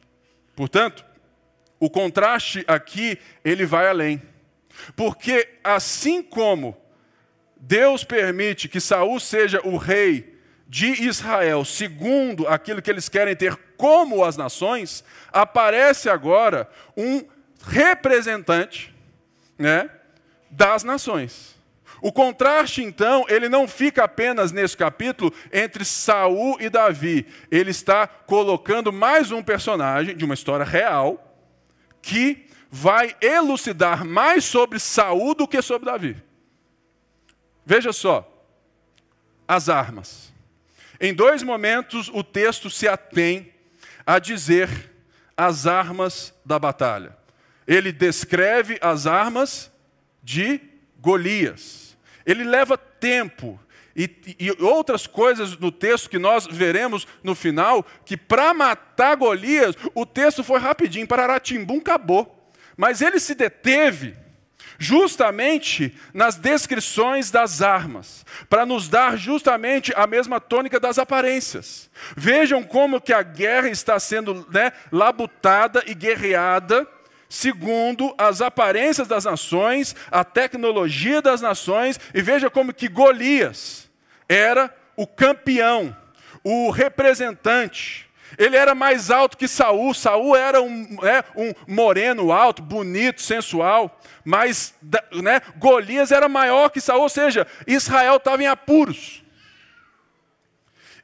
Portanto, 0.56 1.04
o 1.78 1.88
contraste 1.88 2.64
aqui, 2.66 3.18
ele 3.44 3.64
vai 3.64 3.88
além. 3.88 4.22
Porque 4.96 5.48
assim 5.62 6.22
como 6.22 6.76
Deus 7.56 8.04
permite 8.04 8.68
que 8.68 8.80
Saul 8.80 9.18
seja 9.20 9.60
o 9.64 9.76
rei 9.76 10.36
de 10.68 11.02
Israel, 11.04 11.64
segundo 11.64 12.46
aquilo 12.46 12.82
que 12.82 12.90
eles 12.90 13.08
querem 13.08 13.34
ter 13.34 13.56
como 13.76 14.24
as 14.24 14.36
nações, 14.36 15.02
aparece 15.32 16.10
agora 16.10 16.68
um 16.96 17.24
representante, 17.64 18.94
né, 19.58 19.88
das 20.50 20.84
nações. 20.84 21.56
O 22.00 22.12
contraste, 22.12 22.82
então, 22.82 23.24
ele 23.28 23.48
não 23.48 23.66
fica 23.66 24.04
apenas 24.04 24.52
nesse 24.52 24.76
capítulo 24.76 25.32
entre 25.52 25.84
Saul 25.84 26.56
e 26.60 26.70
Davi. 26.70 27.26
Ele 27.50 27.70
está 27.70 28.06
colocando 28.06 28.92
mais 28.92 29.32
um 29.32 29.42
personagem 29.42 30.16
de 30.16 30.24
uma 30.24 30.34
história 30.34 30.64
real 30.64 31.24
que 32.00 32.46
vai 32.70 33.16
elucidar 33.20 34.04
mais 34.04 34.44
sobre 34.44 34.78
Saul 34.78 35.34
do 35.34 35.48
que 35.48 35.60
sobre 35.60 35.86
Davi. 35.86 36.22
Veja 37.64 37.92
só, 37.92 38.26
as 39.46 39.68
armas. 39.68 40.32
Em 41.00 41.12
dois 41.12 41.42
momentos 41.42 42.08
o 42.08 42.22
texto 42.22 42.70
se 42.70 42.86
atém 42.86 43.52
a 44.06 44.18
dizer 44.18 44.92
as 45.36 45.66
armas 45.66 46.34
da 46.44 46.58
batalha. 46.58 47.16
Ele 47.66 47.92
descreve 47.92 48.78
as 48.80 49.06
armas 49.06 49.70
de 50.28 50.60
Golias. 51.00 51.96
Ele 52.26 52.44
leva 52.44 52.76
tempo 52.76 53.58
e, 53.96 54.36
e, 54.38 54.50
outras 54.62 55.06
coisas 55.06 55.56
no 55.56 55.72
texto 55.72 56.10
que 56.10 56.18
nós 56.18 56.46
veremos 56.46 57.08
no 57.22 57.34
final, 57.34 57.84
que 58.04 58.14
para 58.14 58.52
matar 58.52 59.16
Golias, 59.16 59.74
o 59.94 60.04
texto 60.04 60.44
foi 60.44 60.60
rapidinho, 60.60 61.08
pararatimbum, 61.08 61.78
acabou. 61.78 62.52
Mas 62.76 63.00
ele 63.00 63.18
se 63.18 63.34
deteve 63.34 64.14
justamente 64.78 65.96
nas 66.12 66.36
descrições 66.36 67.30
das 67.30 67.62
armas, 67.62 68.24
para 68.50 68.66
nos 68.66 68.86
dar 68.86 69.16
justamente 69.16 69.94
a 69.96 70.06
mesma 70.06 70.38
tônica 70.38 70.78
das 70.78 70.98
aparências. 70.98 71.90
Vejam 72.14 72.62
como 72.62 73.00
que 73.00 73.14
a 73.14 73.22
guerra 73.22 73.70
está 73.70 73.98
sendo 73.98 74.46
né, 74.50 74.72
labutada 74.92 75.82
e 75.86 75.94
guerreada 75.94 76.86
segundo 77.28 78.14
as 78.16 78.40
aparências 78.40 79.06
das 79.06 79.24
nações, 79.24 79.94
a 80.10 80.24
tecnologia 80.24 81.20
das 81.20 81.40
nações, 81.40 82.00
e 82.14 82.22
veja 82.22 82.48
como 82.48 82.72
que 82.72 82.88
Golias 82.88 83.88
era 84.28 84.74
o 84.96 85.06
campeão, 85.06 85.96
o 86.42 86.70
representante. 86.70 88.08
Ele 88.36 88.56
era 88.56 88.74
mais 88.74 89.10
alto 89.10 89.36
que 89.36 89.48
Saul. 89.48 89.94
Saul 89.94 90.36
era 90.36 90.60
um, 90.60 90.98
é, 91.02 91.24
um 91.36 91.54
moreno 91.66 92.30
alto, 92.30 92.62
bonito, 92.62 93.22
sensual. 93.22 93.98
Mas 94.24 94.74
né, 95.22 95.40
Golias 95.56 96.12
era 96.12 96.28
maior 96.28 96.68
que 96.68 96.80
Saul, 96.80 97.02
ou 97.02 97.08
seja, 97.08 97.46
Israel 97.66 98.16
estava 98.16 98.42
em 98.42 98.46
apuros. 98.46 99.22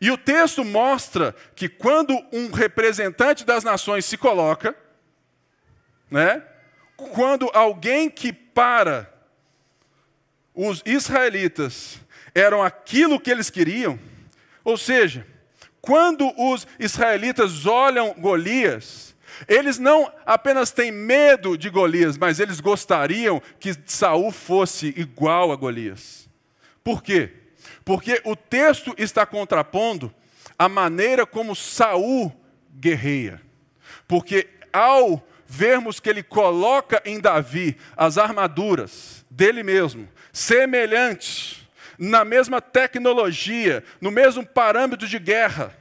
E 0.01 0.11
o 0.11 0.19
texto 0.19 0.65
mostra 0.65 1.35
que 1.57 1.69
quando 1.69 2.15
um 2.31 2.51
representante 2.51 3.45
das 3.45 3.65
nações 3.65 4.05
se 4.05 4.19
coloca, 4.19 4.77
né? 6.14 6.44
Quando 6.96 7.50
alguém 7.53 8.09
que 8.09 8.33
para 8.33 9.12
os 10.55 10.81
israelitas 10.87 11.98
eram 12.33 12.62
aquilo 12.62 13.18
que 13.18 13.33
eles 13.33 13.50
queriam, 13.50 13.98
ou 14.62 14.79
seja, 14.79 15.27
quando 15.81 16.33
os 16.40 16.68
israelitas 16.79 17.66
olham 17.66 18.14
Golias, 18.14 19.12
eles 19.48 19.77
não 19.77 20.09
apenas 20.24 20.70
têm 20.70 20.92
medo 20.92 21.59
de 21.59 21.68
Golias, 21.68 22.16
mas 22.16 22.38
eles 22.38 22.61
gostariam 22.61 23.42
que 23.59 23.74
Saul 23.85 24.31
fosse 24.31 24.94
igual 24.96 25.50
a 25.50 25.57
Golias. 25.57 26.29
Por 26.85 27.03
quê? 27.03 27.33
Porque 27.85 28.22
o 28.24 28.37
texto 28.37 28.94
está 28.96 29.27
contrapondo 29.27 30.14
a 30.57 30.68
maneira 30.68 31.27
como 31.27 31.57
Saul 31.57 32.33
guerreia. 32.72 33.42
Porque 34.07 34.48
ao 34.72 35.20
vermos 35.47 36.01
que 36.01 36.09
ele 36.09 36.23
coloca 36.23 37.03
em 37.05 37.21
Davi 37.21 37.77
as 37.97 38.19
armaduras 38.19 39.25
dele 39.31 39.63
mesmo, 39.63 40.09
semelhantes, 40.33 41.67
na 41.99 42.25
mesma 42.25 42.61
tecnologia, 42.61 43.85
no 44.01 44.11
mesmo 44.11 44.45
parâmetro 44.45 45.07
de 45.07 45.19
guerra, 45.19 45.77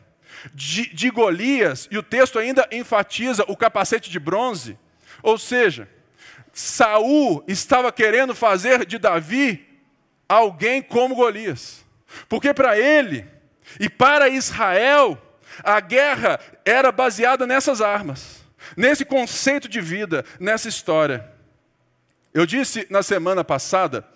de, 0.53 0.93
de 0.93 1.09
Golias, 1.09 1.87
e 1.89 1.97
o 1.97 2.03
texto 2.03 2.37
ainda 2.37 2.67
enfatiza 2.71 3.43
o 3.47 3.55
capacete 3.55 4.09
de 4.09 4.19
bronze, 4.19 4.77
ou 5.21 5.37
seja, 5.37 5.87
Saul 6.51 7.43
estava 7.47 7.91
querendo 7.91 8.35
fazer 8.35 8.85
de 8.85 8.99
Davi 8.99 9.65
alguém 10.27 10.81
como 10.81 11.15
Golias, 11.15 11.83
porque 12.27 12.53
para 12.53 12.77
ele 12.77 13.25
e 13.79 13.89
para 13.89 14.29
Israel, 14.29 15.19
a 15.63 15.79
guerra 15.79 16.39
era 16.65 16.91
baseada 16.91 17.47
nessas 17.47 17.81
armas 17.81 18.42
nesse 18.75 19.05
conceito 19.05 19.67
de 19.67 19.81
vida, 19.81 20.25
nessa 20.39 20.67
história. 20.67 21.29
Eu 22.33 22.45
disse 22.45 22.87
na 22.89 23.03
semana 23.03 23.43
passada 23.43 24.07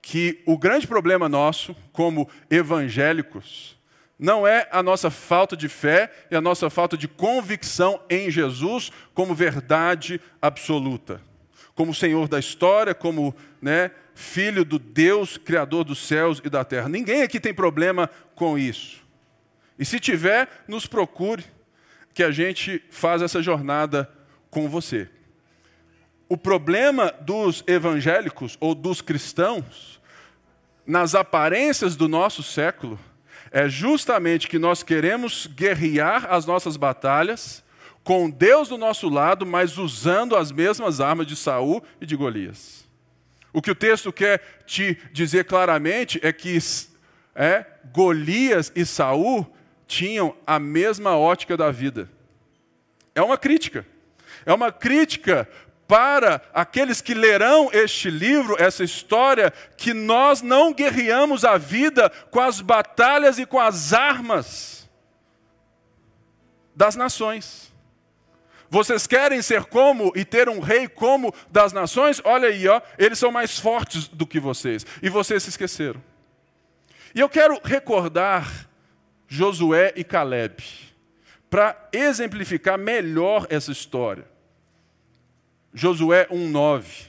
que 0.00 0.40
o 0.46 0.56
grande 0.56 0.86
problema 0.86 1.28
nosso, 1.28 1.74
como 1.92 2.28
evangélicos, 2.48 3.76
não 4.18 4.46
é 4.46 4.68
a 4.70 4.82
nossa 4.82 5.10
falta 5.10 5.56
de 5.56 5.68
fé 5.68 6.12
e 6.30 6.36
a 6.36 6.40
nossa 6.40 6.68
falta 6.68 6.96
de 6.96 7.08
convicção 7.08 8.00
em 8.08 8.30
Jesus 8.30 8.92
como 9.14 9.34
verdade 9.34 10.20
absoluta, 10.40 11.22
como 11.74 11.94
Senhor 11.94 12.28
da 12.28 12.38
história, 12.38 12.94
como 12.94 13.34
né, 13.62 13.90
Filho 14.14 14.64
do 14.64 14.78
Deus, 14.78 15.38
Criador 15.38 15.84
dos 15.84 16.06
céus 16.06 16.40
e 16.44 16.50
da 16.50 16.62
terra. 16.64 16.88
Ninguém 16.88 17.22
aqui 17.22 17.40
tem 17.40 17.54
problema 17.54 18.10
com 18.34 18.58
isso. 18.58 19.02
E 19.78 19.84
se 19.86 19.98
tiver, 19.98 20.46
nos 20.68 20.86
procure 20.86 21.42
que 22.14 22.22
a 22.22 22.30
gente 22.30 22.82
faz 22.90 23.22
essa 23.22 23.42
jornada 23.42 24.10
com 24.50 24.68
você. 24.68 25.08
O 26.28 26.36
problema 26.36 27.12
dos 27.20 27.64
evangélicos 27.66 28.56
ou 28.60 28.74
dos 28.74 29.00
cristãos, 29.00 30.00
nas 30.86 31.14
aparências 31.14 31.96
do 31.96 32.08
nosso 32.08 32.42
século, 32.42 32.98
é 33.50 33.68
justamente 33.68 34.48
que 34.48 34.58
nós 34.58 34.82
queremos 34.82 35.46
guerrear 35.46 36.32
as 36.32 36.46
nossas 36.46 36.76
batalhas 36.76 37.64
com 38.04 38.30
Deus 38.30 38.68
do 38.68 38.78
nosso 38.78 39.08
lado, 39.08 39.44
mas 39.44 39.76
usando 39.76 40.36
as 40.36 40.52
mesmas 40.52 41.00
armas 41.00 41.26
de 41.26 41.36
Saul 41.36 41.82
e 42.00 42.06
de 42.06 42.16
Golias. 42.16 42.88
O 43.52 43.60
que 43.60 43.70
o 43.70 43.74
texto 43.74 44.12
quer 44.12 44.62
te 44.66 44.96
dizer 45.12 45.44
claramente 45.44 46.20
é 46.22 46.32
que 46.32 46.56
é, 47.34 47.66
Golias 47.92 48.72
e 48.74 48.86
Saul 48.86 49.46
tinham 49.90 50.36
a 50.46 50.60
mesma 50.60 51.18
ótica 51.18 51.56
da 51.56 51.68
vida. 51.72 52.08
É 53.12 53.20
uma 53.20 53.36
crítica. 53.36 53.84
É 54.46 54.54
uma 54.54 54.70
crítica 54.70 55.48
para 55.88 56.40
aqueles 56.54 57.00
que 57.00 57.12
lerão 57.12 57.68
este 57.72 58.08
livro, 58.08 58.54
essa 58.56 58.84
história, 58.84 59.52
que 59.76 59.92
nós 59.92 60.42
não 60.42 60.72
guerreamos 60.72 61.44
a 61.44 61.58
vida 61.58 62.08
com 62.30 62.38
as 62.38 62.60
batalhas 62.60 63.36
e 63.40 63.44
com 63.44 63.58
as 63.58 63.92
armas 63.92 64.88
das 66.72 66.94
nações. 66.94 67.72
Vocês 68.68 69.08
querem 69.08 69.42
ser 69.42 69.64
como 69.64 70.12
e 70.14 70.24
ter 70.24 70.48
um 70.48 70.60
rei 70.60 70.86
como 70.86 71.34
das 71.50 71.72
nações? 71.72 72.22
Olha 72.24 72.46
aí, 72.46 72.68
ó, 72.68 72.80
eles 72.96 73.18
são 73.18 73.32
mais 73.32 73.58
fortes 73.58 74.06
do 74.06 74.24
que 74.24 74.38
vocês. 74.38 74.86
E 75.02 75.10
vocês 75.10 75.42
se 75.42 75.48
esqueceram. 75.48 76.00
E 77.12 77.18
eu 77.18 77.28
quero 77.28 77.60
recordar 77.64 78.69
Josué 79.32 79.92
e 79.94 80.02
Caleb, 80.02 80.60
para 81.48 81.88
exemplificar 81.92 82.76
melhor 82.76 83.46
essa 83.48 83.70
história. 83.70 84.26
Josué 85.72 86.26
1,9. 86.26 87.06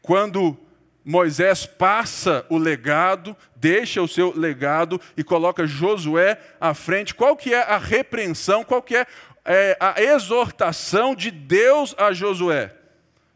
quando 0.00 0.56
Moisés 1.04 1.66
passa 1.66 2.46
o 2.48 2.56
legado, 2.56 3.36
deixa 3.54 4.00
o 4.00 4.08
seu 4.08 4.32
legado 4.34 4.98
e 5.14 5.22
coloca 5.22 5.66
Josué 5.66 6.40
à 6.58 6.72
frente. 6.72 7.14
Qual 7.14 7.36
que 7.36 7.52
é 7.52 7.60
a 7.60 7.76
repreensão, 7.76 8.64
qual 8.64 8.82
que 8.82 8.96
é, 8.96 9.06
é 9.44 9.76
a 9.78 10.00
exortação 10.00 11.14
de 11.14 11.30
Deus 11.30 11.94
a 11.98 12.14
Josué? 12.14 12.74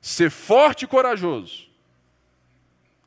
Ser 0.00 0.30
forte 0.30 0.86
e 0.86 0.88
corajoso. 0.88 1.68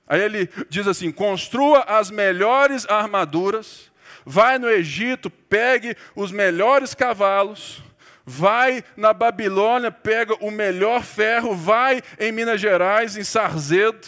Aí 0.07 0.21
ele 0.21 0.47
diz 0.69 0.87
assim: 0.87 1.11
construa 1.11 1.79
as 1.79 2.11
melhores 2.11 2.87
armaduras, 2.87 3.91
vai 4.25 4.57
no 4.57 4.69
Egito, 4.69 5.29
pegue 5.29 5.95
os 6.15 6.31
melhores 6.31 6.93
cavalos, 6.93 7.81
vai 8.25 8.83
na 8.95 9.13
Babilônia, 9.13 9.91
pega 9.91 10.33
o 10.35 10.51
melhor 10.51 11.03
ferro, 11.03 11.55
vai 11.55 12.01
em 12.19 12.31
Minas 12.31 12.59
Gerais, 12.59 13.17
em 13.17 13.23
Sarzedo, 13.23 14.07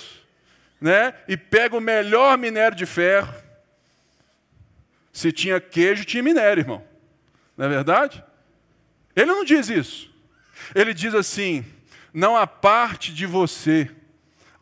né? 0.79 1.13
E 1.27 1.35
pega 1.35 1.75
o 1.75 1.81
melhor 1.81 2.37
minério 2.37 2.77
de 2.77 2.85
ferro. 2.85 3.33
Se 5.11 5.31
tinha 5.31 5.59
queijo, 5.59 6.05
tinha 6.05 6.21
minério, 6.21 6.61
irmão. 6.61 6.83
Não 7.57 7.65
é 7.65 7.69
verdade? 7.69 8.23
Ele 9.15 9.27
não 9.27 9.45
diz 9.45 9.69
isso. 9.69 10.13
Ele 10.73 10.93
diz 10.93 11.13
assim: 11.15 11.65
não 12.13 12.35
há 12.35 12.47
parte 12.47 13.13
de 13.13 13.25
você 13.25 13.89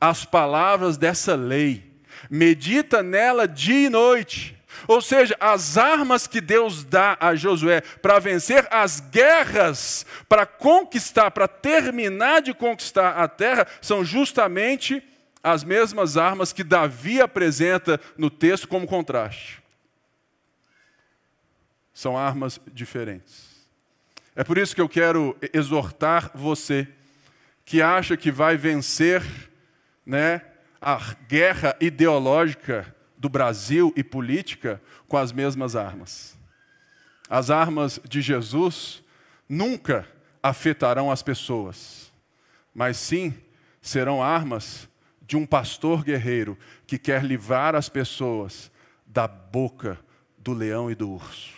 as 0.01 0.25
palavras 0.25 0.97
dessa 0.97 1.33
lei, 1.33 1.83
medita 2.29 3.01
nela 3.01 3.47
dia 3.47 3.87
e 3.87 3.89
noite. 3.89 4.57
Ou 4.87 5.01
seja, 5.01 5.35
as 5.39 5.77
armas 5.77 6.27
que 6.27 6.41
Deus 6.41 6.83
dá 6.83 7.17
a 7.19 7.35
Josué 7.35 7.81
para 7.81 8.19
vencer 8.19 8.67
as 8.71 8.99
guerras, 8.99 10.05
para 10.27 10.45
conquistar, 10.45 11.31
para 11.31 11.47
terminar 11.47 12.41
de 12.41 12.53
conquistar 12.53 13.11
a 13.17 13.27
terra, 13.27 13.67
são 13.81 14.03
justamente 14.03 15.03
as 15.43 15.63
mesmas 15.63 16.17
armas 16.17 16.53
que 16.53 16.63
Davi 16.63 17.21
apresenta 17.21 17.99
no 18.17 18.29
texto 18.29 18.67
como 18.67 18.87
contraste. 18.87 19.61
São 21.93 22.17
armas 22.17 22.59
diferentes. 22.71 23.53
É 24.35 24.43
por 24.43 24.57
isso 24.57 24.73
que 24.73 24.81
eu 24.81 24.89
quero 24.89 25.37
exortar 25.53 26.31
você 26.33 26.87
que 27.65 27.81
acha 27.81 28.17
que 28.17 28.31
vai 28.31 28.57
vencer 28.57 29.23
né, 30.05 30.41
a 30.81 30.99
guerra 31.27 31.75
ideológica 31.79 32.93
do 33.23 33.29
Brasil 33.29 33.93
e 33.95 34.03
política 34.03 34.81
com 35.07 35.15
as 35.15 35.31
mesmas 35.31 35.77
armas. 35.77 36.37
As 37.29 37.49
armas 37.49 37.97
de 38.05 38.21
Jesus 38.21 39.01
nunca 39.47 40.05
afetarão 40.43 41.09
as 41.09 41.23
pessoas, 41.23 42.11
mas 42.75 42.97
sim 42.97 43.33
serão 43.81 44.21
armas 44.21 44.89
de 45.21 45.37
um 45.37 45.45
pastor 45.45 46.03
guerreiro 46.03 46.57
que 46.85 46.97
quer 46.97 47.23
livrar 47.23 47.75
as 47.75 47.87
pessoas 47.87 48.69
da 49.07 49.25
boca 49.25 49.97
do 50.37 50.51
leão 50.51 50.91
e 50.91 50.95
do 50.95 51.09
urso. 51.09 51.53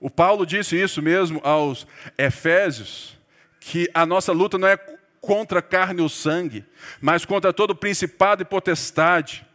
O 0.00 0.08
Paulo 0.08 0.46
disse 0.46 0.74
isso 0.74 1.02
mesmo 1.02 1.38
aos 1.44 1.86
Efésios, 2.16 3.14
que 3.60 3.90
a 3.92 4.06
nossa 4.06 4.32
luta 4.32 4.56
não 4.56 4.66
é 4.66 4.78
contra 5.20 5.60
carne 5.60 6.00
ou 6.00 6.08
sangue, 6.08 6.64
mas 6.98 7.26
contra 7.26 7.52
todo 7.52 7.74
principado 7.74 8.40
e 8.40 8.46
potestade. 8.46 9.49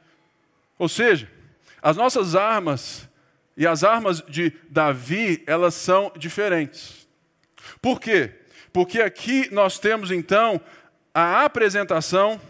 Ou 0.77 0.89
seja, 0.89 1.29
as 1.81 1.95
nossas 1.95 2.35
armas 2.35 3.07
e 3.55 3.65
as 3.65 3.83
armas 3.83 4.21
de 4.27 4.51
Davi, 4.69 5.43
elas 5.47 5.73
são 5.73 6.11
diferentes. 6.17 7.07
Por 7.81 7.99
quê? 7.99 8.31
Porque 8.73 9.01
aqui 9.01 9.49
nós 9.53 9.79
temos 9.79 10.11
então 10.11 10.59
a 11.13 11.45
apresentação 11.45 12.41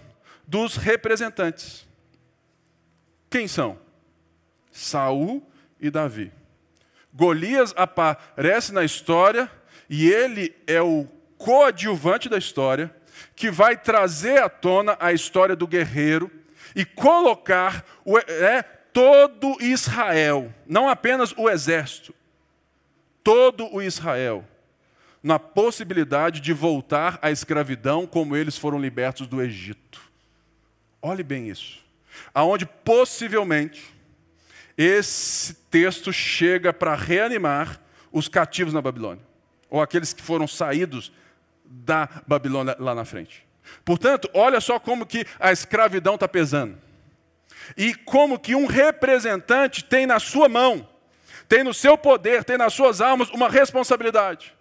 dos 0.48 0.76
representantes. 0.76 1.88
Quem 3.30 3.48
são? 3.48 3.78
Saul 4.72 5.48
e 5.80 5.90
Davi. 5.90 6.32
Golias 7.14 7.74
aparece 7.78 8.74
na 8.74 8.84
história 8.84 9.50
e 9.90 10.10
ele 10.10 10.56
é 10.66 10.82
o 10.82 11.08
coadjuvante 11.38 12.28
da 12.28 12.38
história 12.38 12.94
que 13.36 13.52
vai 13.52 13.78
trazer 13.78 14.42
à 14.42 14.50
tona 14.50 14.98
a 15.00 15.14
história 15.14 15.56
do 15.56 15.68
guerreiro 15.68 16.32
e 16.76 16.84
colocar 16.84 17.86
o, 18.04 18.18
é, 18.18 18.62
todo 18.62 19.58
Israel, 19.62 20.54
não 20.68 20.90
apenas 20.90 21.34
o 21.38 21.50
exército, 21.50 22.14
todo 23.24 23.74
o 23.74 23.82
Israel 23.82 24.46
na 25.26 25.40
possibilidade 25.40 26.40
de 26.40 26.54
voltar 26.54 27.18
à 27.20 27.32
escravidão 27.32 28.06
como 28.06 28.36
eles 28.36 28.60
foram 28.60 28.78
libertos 28.78 29.26
do 29.26 29.42
Egito. 29.42 30.00
Olhe 31.02 31.24
bem 31.24 31.50
isso. 31.50 31.84
Aonde 32.32 32.66
possivelmente 32.66 33.84
esse 34.78 35.56
texto 35.72 36.14
chega 36.14 36.72
para 36.72 36.94
reanimar 36.94 37.82
os 38.12 38.28
cativos 38.28 38.74
na 38.74 38.82
Babilônia, 38.82 39.24
ou 39.70 39.82
aqueles 39.82 40.14
que 40.14 40.22
foram 40.22 40.48
saídos 40.48 41.12
da 41.66 42.08
Babilônia 42.28 42.76
lá 42.80 42.94
na 42.94 43.04
frente. 43.04 43.45
Portanto, 43.84 44.30
olha 44.34 44.60
só 44.62 44.80
como 44.80 45.06
que 45.06 45.26
a 45.40 45.52
escravidão 45.52 46.16
está 46.16 46.28
pesando. 46.28 46.78
E 47.76 47.94
como 47.94 48.40
que 48.40 48.56
um 48.56 48.66
representante 48.66 49.84
tem 49.84 50.06
na 50.06 50.20
sua 50.20 50.48
mão, 50.48 50.88
tem 51.48 51.64
no 51.64 51.74
seu 51.74 51.98
poder, 51.98 52.44
tem 52.44 52.58
nas 52.58 52.74
suas 52.74 53.02
almas 53.02 53.30
uma 53.30 53.50
responsabilidade. 53.50 54.54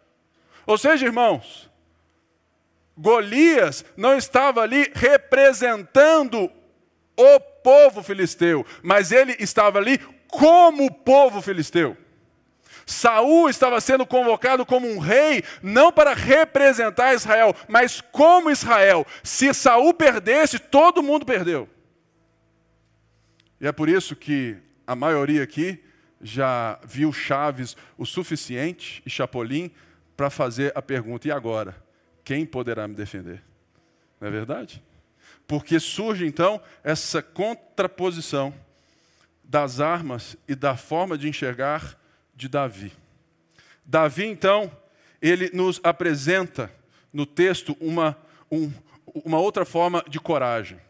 Ou 0.67 0.79
seja, 0.79 1.05
irmãos, 1.05 1.71
Golias 2.97 3.85
não 3.97 4.17
estava 4.17 4.62
ali 4.62 4.90
representando 4.95 6.51
o 7.17 7.40
povo 7.40 8.03
filisteu, 8.03 8.64
mas 8.83 9.12
ele 9.12 9.37
estava 9.38 9.79
ali 9.79 9.99
como 10.29 10.93
povo 10.93 11.40
filisteu. 11.40 11.97
Saul 12.87 13.49
estava 13.49 13.81
sendo 13.81 14.07
convocado 14.07 14.66
como 14.66 14.88
um 14.88 14.99
rei, 14.99 15.42
não 15.62 15.92
para 15.92 16.14
representar 16.14 17.14
Israel, 17.14 17.55
mas 17.68 18.01
como 18.01 18.51
Israel. 18.51 19.07
Se 19.23 19.53
Saul 19.55 19.94
perdesse, 19.94 20.59
todo 20.59 21.03
mundo 21.03 21.25
perdeu. 21.25 21.68
E 23.61 23.66
é 23.66 23.73
por 23.73 23.88
isso 23.88 24.14
que 24.14 24.57
a 24.87 24.94
maioria 24.94 25.42
aqui 25.42 25.83
já 26.20 26.79
viu 26.85 27.12
Chaves 27.12 27.77
o 27.97 28.05
suficiente 28.05 29.03
e 29.05 29.11
Chapolin 29.11 29.70
para 30.16 30.31
fazer 30.31 30.73
a 30.75 30.83
pergunta: 30.83 31.29
e 31.29 31.31
agora? 31.31 31.83
Quem 32.25 32.47
poderá 32.47 32.88
me 32.88 32.94
defender? 32.94 33.42
Não 34.20 34.29
é 34.29 34.31
verdade? 34.31 34.83
Porque 35.47 35.79
surge 35.79 36.27
então 36.27 36.61
essa 36.83 37.23
contraposição 37.23 38.55
das 39.42 39.79
armas 39.79 40.37
e 40.49 40.55
da 40.55 40.75
forma 40.75 41.18
de 41.18 41.29
enxergar 41.29 41.99
de 42.35 42.49
Davi. 42.49 42.92
Davi, 43.85 44.25
então, 44.25 44.75
ele 45.20 45.51
nos 45.53 45.81
apresenta 45.83 46.73
no 47.12 47.25
texto 47.25 47.77
uma, 47.81 48.16
um, 48.51 48.73
uma 49.07 49.38
outra 49.38 49.64
forma 49.64 50.05
de 50.09 50.18
coragem. 50.18 50.81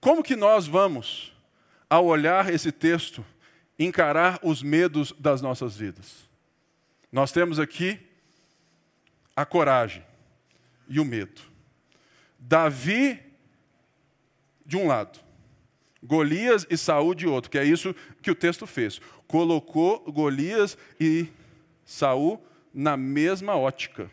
Como 0.00 0.22
que 0.22 0.36
nós 0.36 0.66
vamos, 0.66 1.32
ao 1.90 2.06
olhar 2.06 2.52
esse 2.52 2.70
texto, 2.70 3.24
encarar 3.78 4.38
os 4.42 4.62
medos 4.62 5.12
das 5.18 5.42
nossas 5.42 5.76
vidas? 5.76 6.28
Nós 7.10 7.32
temos 7.32 7.58
aqui 7.58 7.98
a 9.34 9.44
coragem 9.44 10.04
e 10.88 11.00
o 11.00 11.04
medo. 11.04 11.42
Davi 12.38 13.20
de 14.64 14.76
um 14.76 14.86
lado, 14.86 15.18
Golias 16.02 16.66
e 16.70 16.76
Saul 16.76 17.14
de 17.14 17.26
outro, 17.26 17.50
que 17.50 17.58
é 17.58 17.64
isso 17.64 17.94
que 18.22 18.30
o 18.30 18.34
texto 18.34 18.66
fez. 18.66 19.00
Colocou 19.26 20.00
Golias 20.12 20.78
e 21.00 21.28
Saul 21.84 22.42
na 22.72 22.96
mesma 22.96 23.56
ótica, 23.56 24.10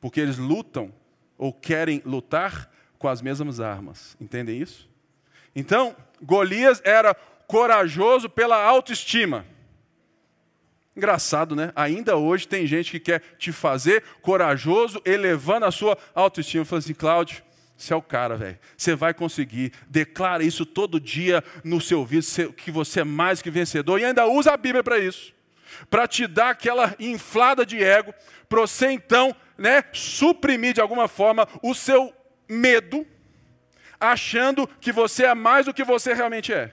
porque 0.00 0.20
eles 0.20 0.38
lutam 0.38 0.92
ou 1.36 1.52
querem 1.52 2.00
lutar 2.04 2.70
com 2.98 3.08
as 3.08 3.20
mesmas 3.20 3.60
armas. 3.60 4.16
Entendem 4.20 4.60
isso? 4.60 4.88
Então, 5.54 5.96
Golias 6.22 6.80
era 6.84 7.14
corajoso 7.46 8.28
pela 8.28 8.62
autoestima. 8.62 9.44
Engraçado, 10.96 11.54
né? 11.54 11.72
Ainda 11.76 12.16
hoje 12.16 12.48
tem 12.48 12.66
gente 12.66 12.90
que 12.90 13.00
quer 13.00 13.20
te 13.38 13.52
fazer 13.52 14.02
corajoso, 14.22 15.00
elevando 15.04 15.66
a 15.66 15.70
sua 15.70 15.98
autoestima. 16.14 16.64
Fala 16.64 16.78
assim, 16.78 16.94
Cláudio, 16.94 17.42
você 17.76 17.92
é 17.92 17.96
o 17.96 18.02
cara, 18.02 18.36
velho. 18.36 18.58
Você 18.76 18.94
vai 18.94 19.12
conseguir. 19.12 19.72
Declara 19.88 20.42
isso 20.42 20.64
todo 20.64 20.98
dia 20.98 21.44
no 21.62 21.80
seu 21.80 22.04
vídeo, 22.04 22.52
que 22.52 22.70
você 22.70 23.00
é 23.00 23.04
mais 23.04 23.42
que 23.42 23.50
vencedor. 23.50 24.00
E 24.00 24.04
ainda 24.04 24.26
usa 24.26 24.52
a 24.52 24.56
Bíblia 24.56 24.82
para 24.82 24.98
isso. 24.98 25.34
Para 25.90 26.08
te 26.08 26.26
dar 26.26 26.50
aquela 26.50 26.94
inflada 26.98 27.66
de 27.66 27.82
ego, 27.82 28.14
para 28.48 28.60
você 28.60 28.90
então 28.90 29.36
né, 29.58 29.84
suprimir 29.92 30.72
de 30.72 30.80
alguma 30.80 31.06
forma 31.06 31.46
o 31.62 31.74
seu 31.74 32.14
medo, 32.48 33.06
achando 34.00 34.66
que 34.80 34.92
você 34.92 35.24
é 35.24 35.34
mais 35.34 35.66
do 35.66 35.74
que 35.74 35.84
você 35.84 36.14
realmente 36.14 36.52
é. 36.52 36.72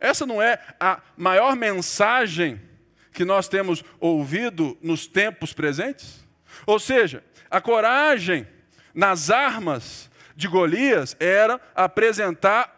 Essa 0.00 0.26
não 0.26 0.42
é 0.42 0.58
a 0.80 1.00
maior 1.16 1.54
mensagem 1.54 2.60
que 3.12 3.24
nós 3.24 3.48
temos 3.48 3.84
ouvido 4.00 4.76
nos 4.82 5.06
tempos 5.06 5.52
presentes? 5.52 6.26
Ou 6.66 6.78
seja, 6.78 7.22
a 7.50 7.60
coragem 7.60 8.46
nas 8.96 9.30
armas 9.30 10.10
de 10.34 10.48
Golias 10.48 11.14
era 11.20 11.60
apresentar 11.74 12.72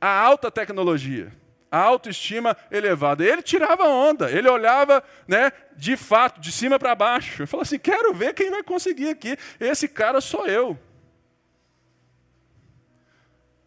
a 0.00 0.20
alta 0.20 0.48
tecnologia, 0.48 1.32
a 1.68 1.78
autoestima 1.78 2.56
elevada. 2.70 3.24
Ele 3.24 3.42
tirava 3.42 3.84
onda, 3.84 4.30
ele 4.30 4.48
olhava, 4.48 5.02
né, 5.26 5.50
de 5.76 5.96
fato, 5.96 6.40
de 6.40 6.52
cima 6.52 6.78
para 6.78 6.94
baixo. 6.94 7.42
Ele 7.42 7.48
falou 7.48 7.62
assim: 7.62 7.80
quero 7.80 8.14
ver 8.14 8.32
quem 8.32 8.48
vai 8.48 8.62
conseguir 8.62 9.08
aqui. 9.08 9.36
Esse 9.58 9.88
cara 9.88 10.20
sou 10.20 10.46
eu. 10.46 10.78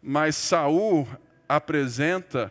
Mas 0.00 0.36
Saul 0.36 1.06
apresenta 1.46 2.50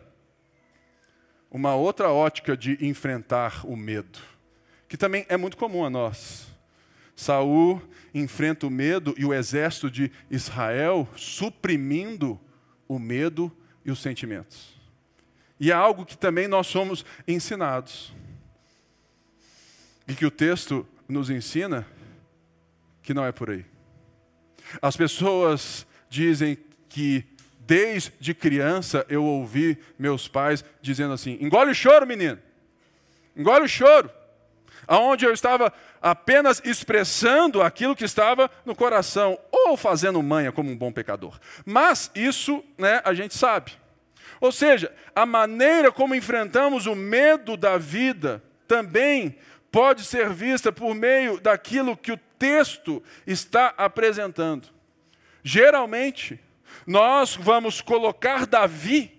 uma 1.49 1.73
outra 1.73 2.11
ótica 2.11 2.55
de 2.55 2.77
enfrentar 2.85 3.65
o 3.65 3.75
medo, 3.75 4.19
que 4.87 4.95
também 4.95 5.25
é 5.27 5.37
muito 5.37 5.57
comum 5.57 5.83
a 5.83 5.89
nós. 5.89 6.56
Saul 7.17 7.81
enfrenta 8.13 8.67
o 8.67 8.69
medo 8.69 9.15
e 9.17 9.25
o 9.25 9.33
exército 9.33 9.89
de 9.89 10.11
Israel 10.29 11.09
suprimindo 11.15 12.39
o 12.87 12.99
medo 12.99 13.51
e 13.83 13.91
os 13.91 13.99
sentimentos. 13.99 14.77
E 15.59 15.71
é 15.71 15.73
algo 15.73 16.05
que 16.05 16.15
também 16.15 16.47
nós 16.47 16.67
somos 16.67 17.03
ensinados. 17.27 18.13
E 20.07 20.13
que 20.13 20.25
o 20.25 20.31
texto 20.31 20.87
nos 21.09 21.31
ensina 21.31 21.85
que 23.01 23.15
não 23.15 23.25
é 23.25 23.31
por 23.31 23.49
aí. 23.49 23.65
As 24.79 24.95
pessoas 24.95 25.87
dizem 26.09 26.57
que 26.87 27.25
desde 27.59 28.33
criança 28.33 29.05
eu 29.09 29.23
ouvi 29.25 29.77
meus 29.97 30.27
pais 30.27 30.63
dizendo 30.81 31.13
assim: 31.13 31.37
engole 31.41 31.71
o 31.71 31.75
choro, 31.75 32.05
menino, 32.05 32.37
engole 33.35 33.65
o 33.65 33.69
choro. 33.69 34.11
Aonde 34.87 35.25
eu 35.25 35.33
estava 35.33 35.73
apenas 36.11 36.61
expressando 36.63 37.61
aquilo 37.61 37.95
que 37.95 38.05
estava 38.05 38.49
no 38.65 38.75
coração, 38.75 39.37
ou 39.51 39.75
fazendo 39.75 40.21
manha 40.21 40.51
como 40.51 40.71
um 40.71 40.77
bom 40.77 40.91
pecador. 40.91 41.39
Mas 41.65 42.11
isso 42.15 42.63
né, 42.77 43.01
a 43.03 43.13
gente 43.13 43.35
sabe. 43.35 43.73
Ou 44.39 44.51
seja, 44.51 44.93
a 45.15 45.25
maneira 45.25 45.91
como 45.91 46.15
enfrentamos 46.15 46.85
o 46.85 46.95
medo 46.95 47.57
da 47.57 47.77
vida 47.77 48.43
também 48.67 49.37
pode 49.71 50.03
ser 50.03 50.29
vista 50.29 50.71
por 50.71 50.93
meio 50.93 51.39
daquilo 51.39 51.97
que 51.97 52.11
o 52.11 52.19
texto 52.39 53.03
está 53.25 53.73
apresentando. 53.77 54.69
Geralmente, 55.43 56.39
nós 56.85 57.35
vamos 57.35 57.81
colocar 57.81 58.45
Davi 58.45 59.17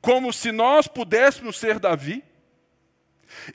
como 0.00 0.32
se 0.32 0.50
nós 0.50 0.88
pudéssemos 0.88 1.58
ser 1.58 1.78
Davi 1.78 2.24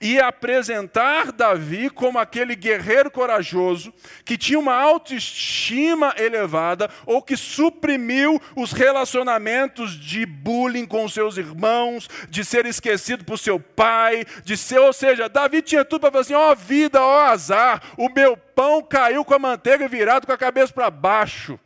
e 0.01 0.19
apresentar 0.19 1.31
Davi 1.31 1.89
como 1.89 2.19
aquele 2.19 2.55
guerreiro 2.55 3.09
corajoso 3.09 3.93
que 4.23 4.37
tinha 4.37 4.59
uma 4.59 4.75
autoestima 4.75 6.13
elevada 6.17 6.89
ou 7.05 7.21
que 7.21 7.37
suprimiu 7.37 8.41
os 8.55 8.71
relacionamentos 8.71 9.99
de 9.99 10.25
bullying 10.25 10.85
com 10.85 11.07
seus 11.07 11.37
irmãos, 11.37 12.09
de 12.29 12.43
ser 12.43 12.65
esquecido 12.65 13.23
por 13.23 13.37
seu 13.37 13.59
pai, 13.59 14.25
de 14.43 14.57
ser, 14.57 14.79
ou 14.79 14.93
seja, 14.93 15.29
Davi 15.29 15.61
tinha 15.61 15.85
tudo 15.85 16.01
para 16.01 16.11
falar 16.11 16.21
assim: 16.21 16.33
ó 16.33 16.51
oh, 16.51 16.55
vida, 16.55 17.01
ó 17.01 17.15
oh, 17.15 17.31
azar, 17.31 17.81
o 17.97 18.09
meu 18.09 18.37
pão 18.37 18.81
caiu 18.81 19.23
com 19.25 19.33
a 19.33 19.39
manteiga 19.39 19.87
virado 19.87 20.25
com 20.25 20.33
a 20.33 20.37
cabeça 20.37 20.73
para 20.73 20.89
baixo. 20.89 21.59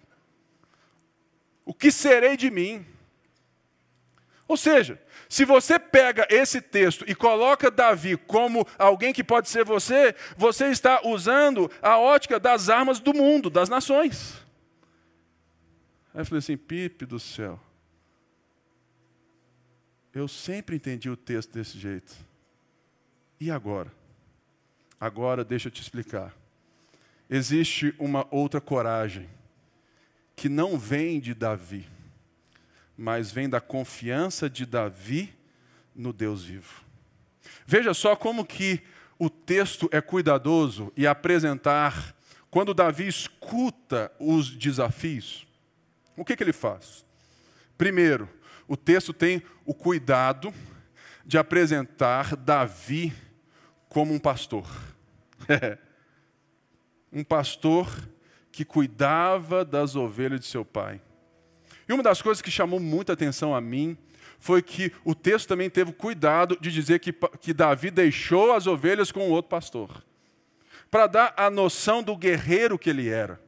O 1.65 1.73
que 1.73 1.91
serei 1.91 2.35
de 2.35 2.49
mim? 2.49 2.85
Ou 4.47 4.57
seja, 4.57 4.99
se 5.29 5.45
você 5.45 5.77
pega 5.77 6.27
esse 6.31 6.59
texto 6.59 7.05
e 7.07 7.13
coloca 7.13 7.69
Davi 7.69 8.17
como 8.17 8.67
alguém 8.79 9.13
que 9.13 9.23
pode 9.23 9.47
ser 9.47 9.63
você, 9.63 10.15
você 10.35 10.69
está 10.69 11.01
usando 11.05 11.69
a 11.83 11.99
ótica 11.99 12.39
das 12.39 12.67
armas 12.67 12.99
do 12.99 13.13
mundo, 13.13 13.47
das 13.47 13.69
nações. 13.69 14.33
Aí 16.11 16.21
eu 16.21 16.25
falei 16.25 16.39
assim: 16.39 16.57
Pipe 16.57 17.05
do 17.05 17.19
céu. 17.19 17.59
Eu 20.11 20.27
sempre 20.27 20.75
entendi 20.75 21.11
o 21.11 21.15
texto 21.15 21.53
desse 21.53 21.77
jeito. 21.77 22.11
E 23.39 23.51
agora? 23.51 23.93
Agora 24.99 25.45
deixa 25.45 25.67
eu 25.67 25.71
te 25.71 25.79
explicar. 25.79 26.35
Existe 27.29 27.93
uma 27.99 28.27
outra 28.31 28.59
coragem 28.59 29.29
que 30.35 30.49
não 30.49 30.79
vem 30.79 31.19
de 31.19 31.35
Davi 31.35 31.87
mas 32.99 33.31
vem 33.31 33.47
da 33.47 33.61
confiança 33.61 34.49
de 34.49 34.65
Davi 34.65 35.33
no 35.95 36.11
Deus 36.11 36.43
vivo. 36.43 36.83
Veja 37.65 37.93
só 37.93 38.13
como 38.13 38.45
que 38.45 38.81
o 39.17 39.29
texto 39.29 39.87
é 39.93 40.01
cuidadoso 40.01 40.91
e 40.97 41.07
apresentar 41.07 42.13
quando 42.51 42.73
Davi 42.73 43.07
escuta 43.07 44.11
os 44.19 44.49
desafios. 44.49 45.47
O 46.17 46.25
que, 46.25 46.35
que 46.35 46.43
ele 46.43 46.51
faz? 46.51 47.05
Primeiro, 47.77 48.27
o 48.67 48.75
texto 48.75 49.13
tem 49.13 49.41
o 49.65 49.73
cuidado 49.73 50.53
de 51.25 51.37
apresentar 51.37 52.35
Davi 52.35 53.13
como 53.87 54.13
um 54.13 54.19
pastor. 54.19 54.67
um 57.13 57.23
pastor 57.23 57.87
que 58.51 58.65
cuidava 58.65 59.63
das 59.63 59.95
ovelhas 59.95 60.41
de 60.41 60.47
seu 60.47 60.65
pai. 60.65 61.01
E 61.89 61.93
uma 61.93 62.03
das 62.03 62.21
coisas 62.21 62.39
que 62.39 62.51
chamou 62.51 62.79
muita 62.79 63.13
atenção 63.13 63.55
a 63.55 63.59
mim 63.59 63.97
foi 64.37 64.61
que 64.61 64.93
o 65.03 65.15
texto 65.15 65.47
também 65.47 65.71
teve 65.71 65.91
cuidado 65.91 66.55
de 66.61 66.71
dizer 66.71 66.99
que, 66.99 67.11
que 67.41 67.51
Davi 67.51 67.89
deixou 67.89 68.53
as 68.53 68.67
ovelhas 68.67 69.11
com 69.11 69.27
o 69.27 69.31
outro 69.31 69.49
pastor, 69.49 70.05
para 70.91 71.07
dar 71.07 71.33
a 71.35 71.49
noção 71.49 72.03
do 72.03 72.15
guerreiro 72.15 72.77
que 72.77 72.91
ele 72.91 73.09
era. 73.09 73.41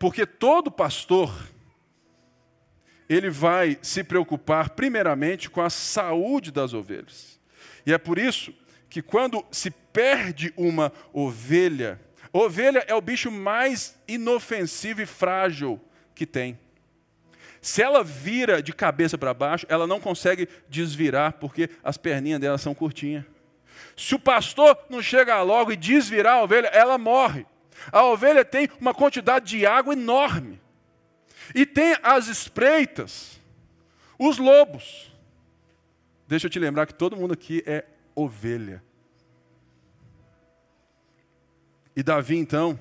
Porque 0.00 0.26
todo 0.26 0.70
pastor, 0.70 1.32
ele 3.08 3.30
vai 3.30 3.78
se 3.82 4.02
preocupar 4.02 4.70
primeiramente 4.70 5.48
com 5.48 5.62
a 5.62 5.70
saúde 5.70 6.50
das 6.50 6.74
ovelhas. 6.74 7.40
E 7.86 7.92
é 7.92 7.98
por 7.98 8.18
isso 8.18 8.52
que 8.88 9.00
quando 9.00 9.44
se 9.50 9.70
perde 9.70 10.52
uma 10.56 10.92
ovelha, 11.12 12.00
ovelha 12.32 12.84
é 12.88 12.94
o 12.94 13.00
bicho 13.00 13.30
mais 13.30 13.96
inofensivo 14.08 15.02
e 15.02 15.06
frágil 15.06 15.80
que 16.16 16.26
tem. 16.26 16.58
Se 17.60 17.82
ela 17.82 18.02
vira 18.02 18.62
de 18.62 18.72
cabeça 18.72 19.18
para 19.18 19.34
baixo, 19.34 19.66
ela 19.68 19.86
não 19.86 20.00
consegue 20.00 20.48
desvirar, 20.68 21.34
porque 21.34 21.68
as 21.84 21.96
perninhas 21.96 22.40
dela 22.40 22.56
são 22.56 22.74
curtinhas. 22.74 23.24
Se 23.96 24.14
o 24.14 24.18
pastor 24.18 24.78
não 24.88 25.02
chega 25.02 25.42
logo 25.42 25.70
e 25.70 25.76
desvirar 25.76 26.36
a 26.36 26.42
ovelha, 26.42 26.68
ela 26.68 26.96
morre. 26.96 27.46
A 27.92 28.04
ovelha 28.04 28.44
tem 28.44 28.68
uma 28.80 28.94
quantidade 28.94 29.46
de 29.46 29.66
água 29.66 29.92
enorme. 29.92 30.60
E 31.54 31.66
tem 31.66 31.96
as 32.02 32.28
espreitas, 32.28 33.38
os 34.18 34.38
lobos. 34.38 35.12
Deixa 36.26 36.46
eu 36.46 36.50
te 36.50 36.58
lembrar 36.58 36.86
que 36.86 36.94
todo 36.94 37.16
mundo 37.16 37.34
aqui 37.34 37.62
é 37.66 37.84
ovelha. 38.14 38.82
E 41.94 42.02
Davi, 42.02 42.36
então, 42.36 42.78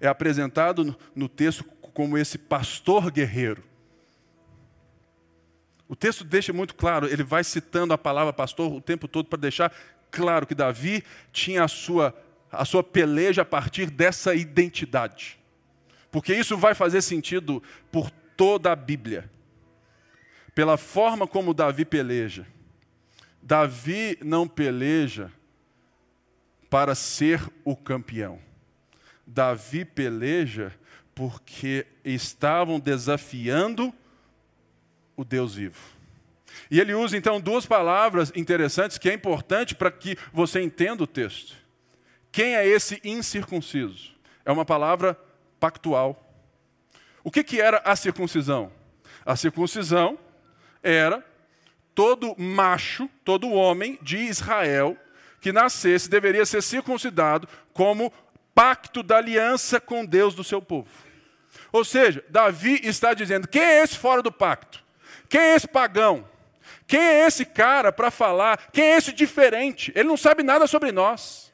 é 0.00 0.06
apresentado 0.06 0.96
no 1.14 1.28
texto 1.28 1.64
como 1.92 2.16
esse 2.16 2.38
pastor 2.38 3.10
guerreiro. 3.10 3.62
O 5.88 5.94
texto 5.94 6.24
deixa 6.24 6.52
muito 6.52 6.74
claro, 6.74 7.06
ele 7.06 7.22
vai 7.22 7.44
citando 7.44 7.92
a 7.92 7.98
palavra 7.98 8.32
pastor 8.32 8.72
o 8.72 8.80
tempo 8.80 9.06
todo 9.06 9.28
para 9.28 9.38
deixar 9.38 9.72
claro 10.10 10.46
que 10.46 10.54
Davi 10.54 11.04
tinha 11.32 11.62
a 11.62 11.68
sua, 11.68 12.14
a 12.50 12.64
sua 12.64 12.82
peleja 12.82 13.42
a 13.42 13.44
partir 13.44 13.90
dessa 13.90 14.34
identidade. 14.34 15.38
Porque 16.10 16.34
isso 16.34 16.56
vai 16.56 16.74
fazer 16.74 17.02
sentido 17.02 17.62
por 17.92 18.10
toda 18.36 18.72
a 18.72 18.76
Bíblia. 18.76 19.30
Pela 20.54 20.76
forma 20.76 21.26
como 21.26 21.54
Davi 21.54 21.84
peleja. 21.84 22.46
Davi 23.42 24.18
não 24.24 24.48
peleja 24.48 25.30
para 26.68 26.94
ser 26.94 27.40
o 27.64 27.76
campeão. 27.76 28.40
Davi 29.26 29.84
peleja 29.84 30.72
porque 31.14 31.86
estavam 32.04 32.80
desafiando 32.80 33.94
o 35.16 35.24
Deus 35.24 35.54
vivo. 35.54 35.78
E 36.70 36.80
ele 36.80 36.94
usa 36.94 37.16
então 37.16 37.40
duas 37.40 37.66
palavras 37.66 38.32
interessantes 38.34 38.98
que 38.98 39.08
é 39.08 39.12
importante 39.12 39.74
para 39.74 39.90
que 39.90 40.16
você 40.32 40.60
entenda 40.60 41.02
o 41.02 41.06
texto. 41.06 41.54
Quem 42.32 42.54
é 42.54 42.66
esse 42.66 43.00
incircunciso? 43.04 44.12
É 44.44 44.52
uma 44.52 44.64
palavra 44.64 45.18
pactual. 45.58 46.22
O 47.24 47.30
que, 47.30 47.42
que 47.42 47.60
era 47.60 47.78
a 47.78 47.96
circuncisão? 47.96 48.70
A 49.24 49.34
circuncisão 49.36 50.18
era 50.82 51.24
todo 51.94 52.38
macho, 52.38 53.08
todo 53.24 53.50
homem 53.50 53.98
de 54.02 54.18
Israel 54.18 54.96
que 55.40 55.52
nascesse 55.52 56.10
deveria 56.10 56.44
ser 56.44 56.62
circuncidado 56.62 57.48
como 57.72 58.12
pacto 58.54 59.02
da 59.02 59.16
aliança 59.16 59.80
com 59.80 60.04
Deus 60.04 60.34
do 60.34 60.44
seu 60.44 60.60
povo. 60.60 60.88
Ou 61.72 61.84
seja, 61.84 62.24
Davi 62.28 62.80
está 62.82 63.14
dizendo: 63.14 63.48
quem 63.48 63.62
é 63.62 63.82
esse 63.82 63.96
fora 63.96 64.22
do 64.22 64.32
pacto? 64.32 64.85
Quem 65.28 65.40
é 65.40 65.54
esse 65.54 65.68
pagão? 65.68 66.28
Quem 66.86 67.00
é 67.00 67.26
esse 67.26 67.44
cara 67.44 67.92
para 67.92 68.10
falar? 68.10 68.70
Quem 68.72 68.84
é 68.84 68.96
esse 68.96 69.12
diferente? 69.12 69.92
Ele 69.94 70.08
não 70.08 70.16
sabe 70.16 70.42
nada 70.42 70.66
sobre 70.66 70.92
nós. 70.92 71.46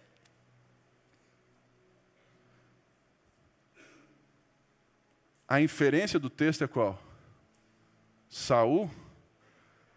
a 5.52 5.60
inferência 5.60 6.18
do 6.18 6.30
texto 6.30 6.64
é 6.64 6.66
qual? 6.66 6.98
Saul 8.26 8.90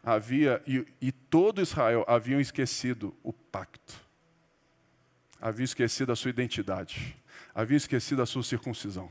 havia, 0.04 0.62
e, 0.68 0.86
e 1.00 1.14
todo 1.14 1.62
Israel 1.62 2.04
haviam 2.10 2.42
esquecido 2.42 3.16
o 3.24 3.32
pacto. 3.32 3.94
Havia 5.40 5.64
esquecido 5.64 6.12
a 6.12 6.16
sua 6.18 6.30
identidade. 6.30 7.16
Havia 7.54 7.78
esquecido 7.78 8.22
a 8.22 8.26
sua 8.26 8.44
circuncisão. 8.44 9.10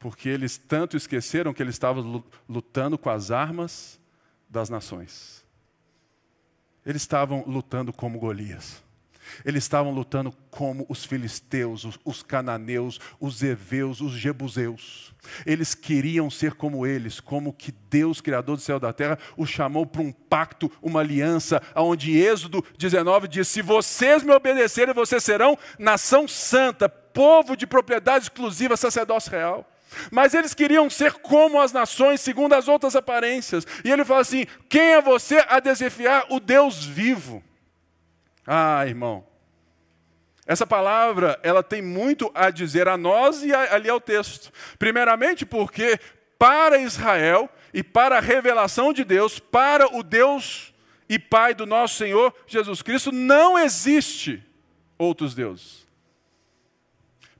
Porque 0.00 0.30
eles 0.30 0.56
tanto 0.56 0.96
esqueceram 0.96 1.52
que 1.52 1.62
eles 1.62 1.74
estavam 1.74 2.24
lutando 2.48 2.96
com 2.96 3.10
as 3.10 3.30
armas 3.30 4.00
das 4.48 4.70
nações. 4.70 5.44
Eles 6.84 7.02
estavam 7.02 7.44
lutando 7.46 7.92
como 7.92 8.18
Golias. 8.18 8.82
Eles 9.44 9.62
estavam 9.62 9.92
lutando 9.92 10.32
como 10.50 10.86
os 10.88 11.04
filisteus, 11.04 11.84
os, 11.84 12.00
os, 12.02 12.22
cananeus, 12.22 12.98
os 13.20 13.42
heveus, 13.42 14.00
os 14.00 14.12
jebuseus. 14.12 15.14
Eles 15.44 15.74
queriam 15.74 16.30
ser 16.30 16.54
como 16.54 16.86
eles, 16.86 17.20
como 17.20 17.52
que 17.52 17.70
Deus, 17.70 18.22
Criador 18.22 18.56
do 18.56 18.62
céu 18.62 18.78
e 18.78 18.80
da 18.80 18.94
terra, 18.94 19.18
os 19.36 19.50
chamou 19.50 19.86
para 19.86 20.00
um 20.00 20.10
pacto, 20.10 20.72
uma 20.82 21.00
aliança, 21.00 21.62
onde 21.76 22.18
Êxodo 22.18 22.64
19 22.78 23.28
diz: 23.28 23.46
Se 23.46 23.60
vocês 23.60 24.22
me 24.22 24.32
obedecerem, 24.32 24.94
vocês 24.94 25.22
serão 25.22 25.56
nação 25.78 26.26
santa, 26.26 26.88
povo 26.88 27.54
de 27.54 27.66
propriedade 27.66 28.24
exclusiva, 28.24 28.76
sacerdócio 28.76 29.30
real. 29.30 29.70
Mas 30.10 30.34
eles 30.34 30.54
queriam 30.54 30.88
ser 30.88 31.14
como 31.14 31.60
as 31.60 31.72
nações, 31.72 32.20
segundo 32.20 32.52
as 32.52 32.68
outras 32.68 32.94
aparências. 32.96 33.66
E 33.84 33.90
ele 33.90 34.04
fala 34.04 34.20
assim: 34.20 34.46
quem 34.68 34.94
é 34.94 35.00
você 35.00 35.44
a 35.48 35.60
desafiar 35.60 36.26
o 36.30 36.40
Deus 36.40 36.84
vivo? 36.84 37.42
Ah, 38.46 38.86
irmão, 38.86 39.24
essa 40.46 40.66
palavra, 40.66 41.38
ela 41.42 41.62
tem 41.62 41.80
muito 41.80 42.30
a 42.34 42.50
dizer 42.50 42.88
a 42.88 42.96
nós 42.96 43.42
e 43.42 43.52
ali 43.54 43.88
ao 43.88 44.00
texto. 44.00 44.52
Primeiramente 44.78 45.46
porque 45.46 45.98
para 46.38 46.78
Israel 46.78 47.48
e 47.72 47.82
para 47.82 48.16
a 48.16 48.20
revelação 48.20 48.92
de 48.92 49.04
Deus, 49.04 49.38
para 49.38 49.94
o 49.94 50.02
Deus 50.02 50.74
e 51.08 51.18
Pai 51.18 51.54
do 51.54 51.66
nosso 51.66 51.96
Senhor 51.96 52.34
Jesus 52.46 52.82
Cristo, 52.82 53.12
não 53.12 53.58
existe 53.58 54.42
outros 54.96 55.34
deuses. 55.34 55.86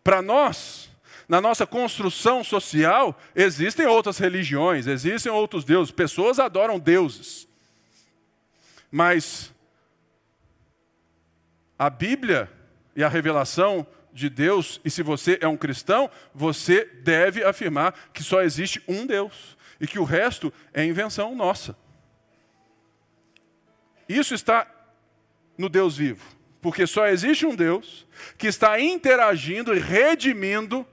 Para 0.04 0.20
nós, 0.20 0.89
na 1.30 1.40
nossa 1.40 1.64
construção 1.64 2.42
social, 2.42 3.16
existem 3.36 3.86
outras 3.86 4.18
religiões, 4.18 4.88
existem 4.88 5.30
outros 5.30 5.64
deuses, 5.64 5.92
pessoas 5.92 6.40
adoram 6.40 6.76
deuses. 6.76 7.46
Mas 8.90 9.54
a 11.78 11.88
Bíblia 11.88 12.50
e 12.96 13.04
a 13.04 13.08
revelação 13.08 13.86
de 14.12 14.28
Deus, 14.28 14.80
e 14.84 14.90
se 14.90 15.04
você 15.04 15.38
é 15.40 15.46
um 15.46 15.56
cristão, 15.56 16.10
você 16.34 16.84
deve 16.84 17.44
afirmar 17.44 18.10
que 18.12 18.24
só 18.24 18.42
existe 18.42 18.82
um 18.88 19.06
Deus 19.06 19.56
e 19.80 19.86
que 19.86 20.00
o 20.00 20.04
resto 20.04 20.52
é 20.74 20.84
invenção 20.84 21.36
nossa. 21.36 21.76
Isso 24.08 24.34
está 24.34 24.66
no 25.56 25.68
Deus 25.68 25.96
vivo, 25.96 26.26
porque 26.60 26.88
só 26.88 27.06
existe 27.06 27.46
um 27.46 27.54
Deus 27.54 28.04
que 28.36 28.48
está 28.48 28.80
interagindo 28.80 29.72
e 29.72 29.78
redimindo 29.78 30.84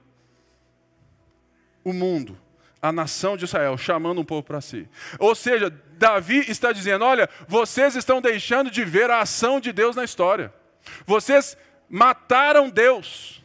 o 1.90 1.92
mundo, 1.92 2.38
a 2.80 2.92
nação 2.92 3.36
de 3.36 3.44
Israel, 3.44 3.76
chamando 3.76 4.20
um 4.20 4.24
povo 4.24 4.42
para 4.42 4.60
si. 4.60 4.88
Ou 5.18 5.34
seja, 5.34 5.70
Davi 5.70 6.44
está 6.48 6.72
dizendo: 6.72 7.04
olha, 7.04 7.28
vocês 7.46 7.96
estão 7.96 8.20
deixando 8.20 8.70
de 8.70 8.84
ver 8.84 9.10
a 9.10 9.20
ação 9.20 9.60
de 9.60 9.72
Deus 9.72 9.96
na 9.96 10.04
história. 10.04 10.52
Vocês 11.04 11.56
mataram 11.88 12.70
Deus 12.70 13.42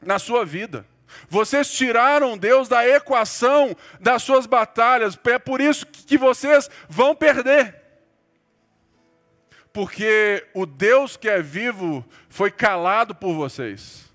na 0.00 0.18
sua 0.18 0.44
vida. 0.44 0.86
Vocês 1.28 1.72
tiraram 1.72 2.36
Deus 2.36 2.68
da 2.68 2.86
equação 2.86 3.76
das 4.00 4.22
suas 4.22 4.46
batalhas. 4.46 5.18
É 5.26 5.38
por 5.38 5.60
isso 5.60 5.86
que 5.86 6.16
vocês 6.16 6.70
vão 6.88 7.14
perder. 7.14 7.74
Porque 9.72 10.46
o 10.54 10.66
Deus 10.66 11.16
que 11.16 11.28
é 11.28 11.40
vivo 11.40 12.04
foi 12.28 12.50
calado 12.50 13.14
por 13.14 13.34
vocês. 13.34 14.07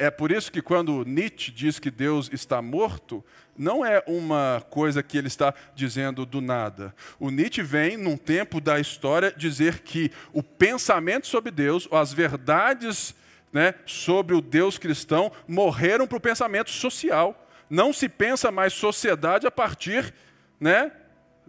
É 0.00 0.10
por 0.10 0.32
isso 0.32 0.50
que 0.50 0.62
quando 0.62 1.04
Nietzsche 1.04 1.50
diz 1.50 1.78
que 1.78 1.90
Deus 1.90 2.30
está 2.32 2.62
morto, 2.62 3.22
não 3.54 3.84
é 3.84 4.02
uma 4.06 4.64
coisa 4.70 5.02
que 5.02 5.18
ele 5.18 5.26
está 5.26 5.52
dizendo 5.74 6.24
do 6.24 6.40
nada. 6.40 6.94
O 7.18 7.28
Nietzsche 7.28 7.62
vem, 7.62 7.98
num 7.98 8.16
tempo 8.16 8.62
da 8.62 8.80
história, 8.80 9.30
dizer 9.30 9.80
que 9.80 10.10
o 10.32 10.42
pensamento 10.42 11.26
sobre 11.26 11.50
Deus, 11.50 11.86
as 11.92 12.14
verdades 12.14 13.14
né, 13.52 13.74
sobre 13.84 14.34
o 14.34 14.40
Deus 14.40 14.78
cristão, 14.78 15.30
morreram 15.46 16.06
para 16.06 16.16
o 16.16 16.20
pensamento 16.20 16.70
social. 16.70 17.46
Não 17.68 17.92
se 17.92 18.08
pensa 18.08 18.50
mais 18.50 18.72
sociedade 18.72 19.46
a 19.46 19.50
partir 19.50 20.14
né, 20.58 20.92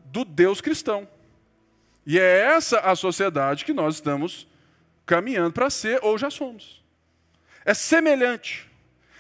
do 0.08 0.26
Deus 0.26 0.60
cristão. 0.60 1.08
E 2.06 2.20
é 2.20 2.42
essa 2.48 2.82
a 2.82 2.98
sociedade 2.98 3.64
que 3.64 3.72
nós 3.72 3.96
estamos 3.96 4.46
caminhando 5.06 5.54
para 5.54 5.70
ser 5.70 6.02
ou 6.04 6.18
já 6.18 6.30
somos 6.30 6.81
é 7.66 7.74
semelhante. 7.74 8.70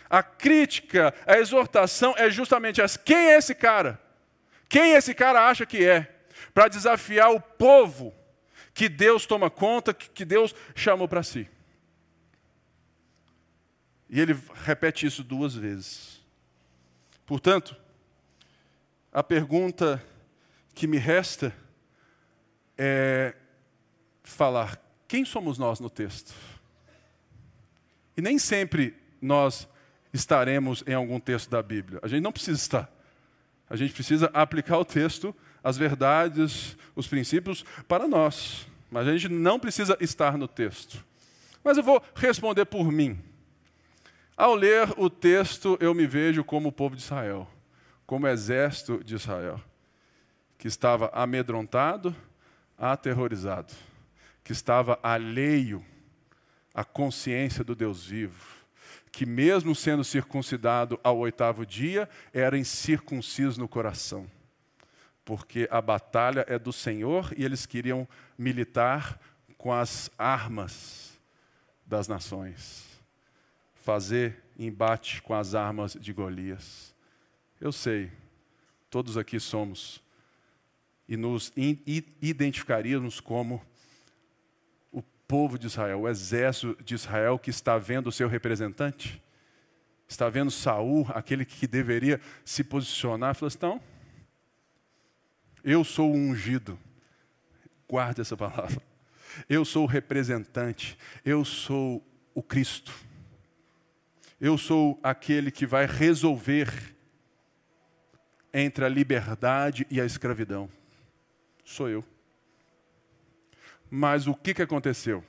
A 0.10 0.22
crítica, 0.22 1.14
a 1.26 1.38
exortação 1.38 2.14
é 2.18 2.30
justamente 2.30 2.82
essa. 2.82 3.00
Quem 3.00 3.16
é 3.16 3.38
esse 3.38 3.56
cara? 3.56 4.00
Quem 4.68 4.94
esse 4.94 5.14
cara 5.14 5.48
acha 5.48 5.66
que 5.66 5.86
é? 5.86 6.24
Para 6.54 6.68
desafiar 6.68 7.32
o 7.32 7.40
povo 7.40 8.14
que 8.74 8.90
Deus 8.90 9.26
toma 9.26 9.50
conta, 9.50 9.94
que 9.94 10.26
Deus 10.26 10.54
chamou 10.76 11.08
para 11.08 11.24
si. 11.24 11.50
E 14.10 14.20
ele 14.20 14.38
repete 14.66 15.06
isso 15.06 15.24
duas 15.24 15.56
vezes. 15.56 16.22
Portanto, 17.26 17.78
a 19.12 19.24
pergunta 19.24 20.04
que 20.74 20.88
me 20.88 20.98
resta 20.98 21.56
é 22.78 23.34
falar: 24.24 24.78
quem 25.08 25.24
somos 25.24 25.58
nós 25.58 25.80
no 25.80 25.90
texto? 25.90 26.34
E 28.16 28.22
nem 28.22 28.38
sempre 28.38 28.96
nós 29.22 29.68
estaremos 30.14 30.84
em 30.86 30.94
algum 30.94 31.20
texto 31.20 31.50
da 31.50 31.62
Bíblia. 31.62 32.00
A 32.04 32.08
gente 32.08 32.22
não 32.22 32.32
precisa 32.32 32.58
estar. 32.58 32.92
A 33.70 33.76
gente 33.76 33.94
precisa 33.94 34.30
aplicar 34.34 34.78
o 34.78 34.86
texto, 34.86 35.34
as 35.64 35.78
verdades, 35.78 36.78
os 36.96 37.08
princípios 37.08 37.64
para 37.88 38.08
nós. 38.08 38.68
Mas 38.90 39.08
a 39.08 39.12
gente 39.14 39.30
não 39.30 39.60
precisa 39.60 39.98
estar 40.02 40.38
no 40.38 40.48
texto. 40.48 41.04
Mas 41.64 41.78
eu 41.78 41.84
vou 41.84 42.04
responder 42.14 42.66
por 42.66 42.92
mim. 42.92 43.18
Ao 44.36 44.56
ler 44.56 44.90
o 44.98 45.10
texto, 45.10 45.78
eu 45.80 45.94
me 45.94 46.08
vejo 46.08 46.44
como 46.44 46.70
o 46.70 46.72
povo 46.72 46.96
de 46.96 47.02
Israel, 47.02 47.48
como 48.06 48.26
o 48.26 48.30
exército 48.30 49.04
de 49.04 49.16
Israel, 49.16 49.62
que 50.58 50.68
estava 50.68 51.10
amedrontado, 51.14 52.16
aterrorizado, 52.78 53.74
que 54.44 54.52
estava 54.52 55.00
alheio 55.04 55.86
a 56.74 56.84
consciência 56.84 57.64
do 57.64 57.76
Deus 57.76 58.06
vivo, 58.06 58.48
que 59.12 59.26
mesmo 59.26 59.76
sendo 59.76 60.04
circuncidado 60.04 61.00
ao 61.04 61.18
oitavo 61.18 61.66
dia, 61.66 62.10
era 62.34 62.58
incircunciso 62.58 63.60
no 63.60 63.68
coração, 63.68 64.30
porque 65.26 65.68
a 65.70 65.82
batalha 65.82 66.46
é 66.48 66.58
do 66.58 66.72
Senhor 66.72 67.34
e 67.36 67.44
eles 67.44 67.66
queriam 67.66 68.08
militar 68.38 69.20
com 69.58 69.72
as 69.72 70.10
armas 70.18 71.20
das 71.86 72.08
nações, 72.08 72.86
fazer 73.76 74.42
embate 74.58 75.22
com 75.22 75.34
as 75.34 75.54
armas 75.54 75.94
de 76.00 76.14
Golias. 76.14 76.96
Eu 77.60 77.72
sei, 77.72 78.12
todos 78.90 79.18
aqui 79.18 79.40
somos 79.40 80.02
e 81.08 81.18
nos 81.18 81.52
identificaríamos 82.22 83.20
como 83.20 83.62
povo 85.32 85.58
de 85.58 85.68
Israel, 85.68 86.02
o 86.02 86.10
exército 86.10 86.78
de 86.84 86.94
Israel 86.94 87.40
que 87.40 87.50
está 87.50 87.78
vendo 87.78 88.08
o 88.08 88.12
seu 88.12 88.28
representante, 88.28 89.24
está 90.06 90.28
vendo 90.28 90.52
Saul, 90.52 91.08
aquele 91.14 91.46
que 91.46 91.66
deveria 91.66 92.20
se 92.44 92.66
posicionar, 92.66 93.34
falou 93.34 93.48
assim: 93.48 93.58
não, 93.62 93.82
eu 95.64 95.86
sou 95.86 96.12
o 96.12 96.14
ungido, 96.14 96.78
guarde 97.88 98.20
essa 98.20 98.36
palavra. 98.36 98.82
Eu 99.48 99.64
sou 99.64 99.86
o 99.86 99.88
representante, 99.88 100.98
eu 101.24 101.46
sou 101.46 102.06
o 102.36 102.44
Cristo. 102.44 102.94
Eu 104.38 104.58
sou 104.58 105.00
aquele 105.02 105.50
que 105.50 105.66
vai 105.66 105.86
resolver 105.86 106.94
entre 108.54 108.84
a 108.84 108.90
liberdade 108.90 109.88
e 109.90 110.02
a 110.02 110.06
escravidão. 110.06 110.70
Sou 111.64 111.88
eu. 111.88 112.11
Mas 113.94 114.26
o 114.26 114.34
que, 114.34 114.54
que 114.54 114.62
aconteceu? 114.62 115.22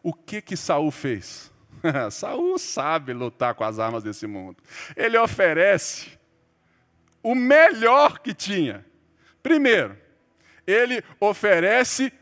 O 0.00 0.14
que 0.14 0.40
que 0.40 0.56
Saul 0.56 0.92
fez? 0.92 1.50
Saul 2.12 2.56
sabe 2.60 3.12
lutar 3.12 3.54
com 3.56 3.64
as 3.64 3.80
armas 3.80 4.04
desse 4.04 4.24
mundo. 4.24 4.56
Ele 4.96 5.18
oferece 5.18 6.16
o 7.20 7.34
melhor 7.34 8.20
que 8.20 8.32
tinha. 8.32 8.86
Primeiro, 9.42 9.98
ele 10.64 11.02
oferece 11.18 12.12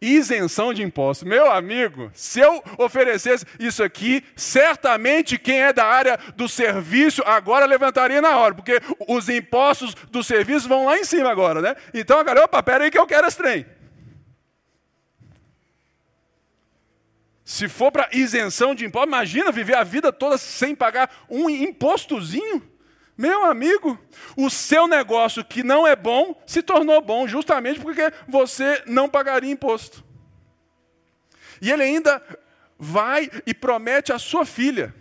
isenção 0.00 0.72
de 0.72 0.82
impostos. 0.82 1.26
Meu 1.26 1.50
amigo, 1.50 2.10
se 2.14 2.40
eu 2.40 2.62
oferecesse 2.78 3.44
isso 3.58 3.82
aqui, 3.82 4.24
certamente 4.36 5.38
quem 5.38 5.60
é 5.60 5.72
da 5.72 5.84
área 5.84 6.18
do 6.36 6.48
serviço 6.48 7.22
agora 7.26 7.66
levantaria 7.66 8.20
na 8.20 8.36
hora, 8.36 8.54
porque 8.54 8.80
os 9.08 9.28
impostos 9.28 9.94
do 10.10 10.22
serviço 10.22 10.68
vão 10.68 10.84
lá 10.86 10.98
em 10.98 11.04
cima 11.04 11.30
agora, 11.30 11.60
né? 11.60 11.76
Então, 11.92 12.18
agora, 12.18 12.44
opa, 12.44 12.62
pera 12.62 12.84
aí 12.84 12.90
que 12.90 12.98
eu 12.98 13.06
quero 13.06 13.26
esse 13.26 13.36
trem. 13.36 13.66
Se 17.44 17.66
for 17.66 17.90
para 17.90 18.10
isenção 18.12 18.74
de 18.74 18.84
imposto, 18.84 19.08
imagina 19.08 19.50
viver 19.50 19.74
a 19.74 19.82
vida 19.82 20.12
toda 20.12 20.36
sem 20.36 20.74
pagar 20.74 21.10
um 21.30 21.48
impostozinho. 21.48 22.62
Meu 23.18 23.44
amigo, 23.46 23.98
o 24.36 24.48
seu 24.48 24.86
negócio 24.86 25.44
que 25.44 25.64
não 25.64 25.84
é 25.84 25.96
bom 25.96 26.40
se 26.46 26.62
tornou 26.62 27.02
bom 27.02 27.26
justamente 27.26 27.80
porque 27.80 28.12
você 28.28 28.80
não 28.86 29.08
pagaria 29.08 29.50
imposto. 29.50 30.04
E 31.60 31.72
ele 31.72 31.82
ainda 31.82 32.22
vai 32.78 33.28
e 33.44 33.52
promete 33.52 34.12
à 34.12 34.20
sua 34.20 34.46
filha. 34.46 34.94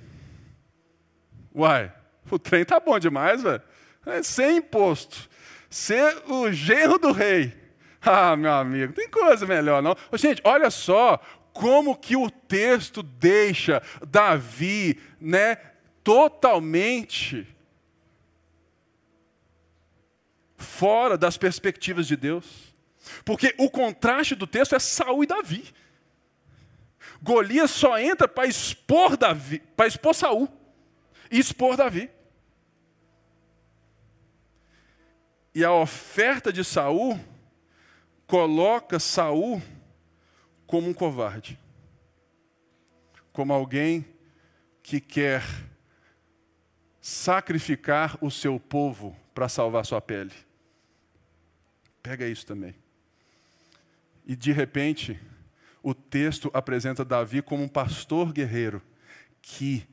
Uai, 1.53 1.93
o 2.32 2.39
trem 2.39 2.65
tá 2.65 2.80
bom 2.80 2.97
demais, 2.97 3.43
velho. 3.43 3.61
É 4.03 4.24
sem 4.24 4.57
imposto. 4.57 5.30
Ser 5.70 6.24
o 6.28 6.51
genro 6.51 6.97
do 6.97 7.11
rei. 7.11 7.53
Ah, 8.01 8.36
meu 8.36 8.53
amigo, 8.53 8.93
tem 8.93 9.07
coisa 9.07 9.45
melhor 9.45 9.84
não. 9.84 9.95
Gente, 10.13 10.41
olha 10.43 10.72
só 10.72 11.22
como 11.53 11.95
que 11.95 12.15
o 12.15 12.32
texto 12.32 13.03
deixa 13.03 13.80
Davi, 14.07 14.99
né, 15.22 15.57
totalmente 16.03 17.45
fora 20.58 21.18
das 21.18 21.38
perspectivas 21.38 22.08
de 22.08 22.16
Deus. 22.16 22.76
Porque 23.24 23.53
o 23.58 23.70
contraste 23.70 24.36
do 24.36 24.47
texto 24.47 24.76
é 24.76 24.80
Saul 24.80 25.24
e 25.24 25.28
Davi. 25.28 25.74
Golias 27.22 27.72
só 27.72 27.97
entra 27.97 28.28
para 28.28 28.47
expor 28.47 29.16
Davi, 29.16 29.60
para 29.76 29.88
expor 29.88 30.14
Saul 30.14 30.49
e 31.32 31.39
expor 31.39 31.78
Davi. 31.78 32.10
E 35.53 35.64
a 35.64 35.72
oferta 35.72 36.51
de 36.51 36.64
Saul 36.64 37.20
coloca 38.28 38.99
Saul 38.99 39.62
como 40.68 40.89
um 40.89 40.93
covarde. 40.93 41.58
Como 43.32 43.53
alguém 43.53 44.05
que 44.84 44.99
quer 44.99 45.43
sacrificar 47.01 48.18
o 48.22 48.30
seu 48.30 48.60
povo 48.60 49.16
para 49.34 49.47
salvar 49.47 49.86
sua 49.86 50.01
pele. 50.01 50.47
Pega 52.08 52.26
isso 52.26 52.45
também. 52.45 52.74
E 54.26 54.34
de 54.34 54.53
repente, 54.53 55.20
o 55.84 55.93
texto 55.93 56.49
apresenta 56.53 57.03
Davi 57.03 57.41
como 57.41 57.62
um 57.62 57.68
pastor 57.68 58.32
guerreiro 58.32 58.82
que 59.41 59.86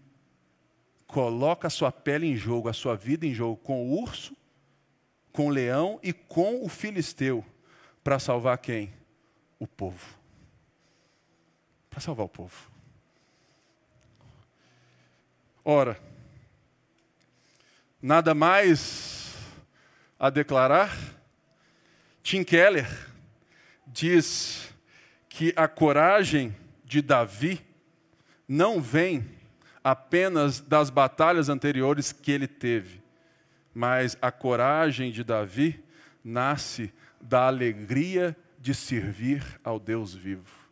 coloca 1.09 1.67
a 1.67 1.71
sua 1.71 1.91
pele 1.91 2.29
em 2.29 2.37
jogo, 2.37 2.69
a 2.69 2.73
sua 2.73 2.95
vida 2.95 3.27
em 3.27 3.35
jogo 3.35 3.57
com 3.57 3.83
o 3.83 4.01
urso, 4.01 4.37
com 5.33 5.49
o 5.49 5.51
leão 5.51 5.99
e 6.05 6.13
com 6.13 6.65
o 6.65 6.69
filisteu 6.69 7.45
para 8.05 8.21
salvar 8.21 8.59
quem? 8.59 8.95
O 9.59 9.67
povo. 9.67 10.17
Para 11.91 11.99
salvar 11.99 12.27
o 12.27 12.29
povo. 12.29 12.71
Ora, 15.65 16.01
nada 18.01 18.35
mais 18.37 19.35
a 20.17 20.31
declarar 20.31 21.15
Tim 22.25 22.43
Keller 22.43 22.89
diz 23.87 24.75
que 25.29 25.53
a 25.55 25.69
coragem 25.69 26.57
de 26.83 27.03
Davi 27.03 27.61
não 28.49 28.81
vem 28.81 29.29
apenas 29.85 30.59
das 30.59 30.89
batalhas 30.89 31.51
anteriores 31.51 32.13
que 32.13 32.33
ele 32.33 32.49
teve, 32.49 33.03
mas 33.75 34.17
a 34.23 34.33
coragem 34.33 35.13
de 35.13 35.23
Davi 35.23 35.85
nasce 36.25 36.91
da 37.21 37.47
alegria 37.47 38.35
de 38.59 38.73
servir 38.73 39.45
ao 39.63 39.79
Deus 39.79 40.15
vivo. 40.15 40.65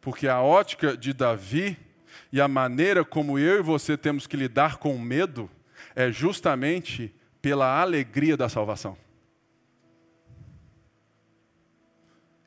Porque 0.00 0.26
a 0.26 0.42
ótica 0.42 0.96
de 0.96 1.12
Davi 1.12 1.78
e 2.32 2.40
a 2.40 2.48
maneira 2.48 3.04
como 3.04 3.38
eu 3.38 3.60
e 3.60 3.62
você 3.62 3.96
temos 3.96 4.26
que 4.26 4.36
lidar 4.36 4.78
com 4.78 4.96
o 4.96 5.00
medo 5.00 5.48
é 5.94 6.10
justamente 6.10 7.14
pela 7.40 7.80
alegria 7.80 8.36
da 8.36 8.48
salvação. 8.48 9.03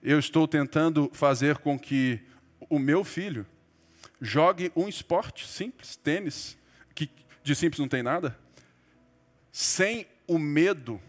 Eu 0.02 0.20
estou 0.20 0.48
tentando 0.48 1.10
fazer 1.14 1.58
com 1.58 1.78
que 1.78 2.20
o 2.70 2.80
meu 2.80 3.04
filho 3.04 3.46
jogue 4.22 4.72
um 4.76 4.88
esporte 4.88 5.48
simples, 5.48 5.96
tênis, 5.96 6.58
que 6.94 7.10
de 7.44 7.56
simples 7.56 7.80
não 7.80 7.88
tem 7.88 8.04
nada, 8.04 8.38
sem 9.52 10.08
o 10.28 10.38
medo, 10.38 11.02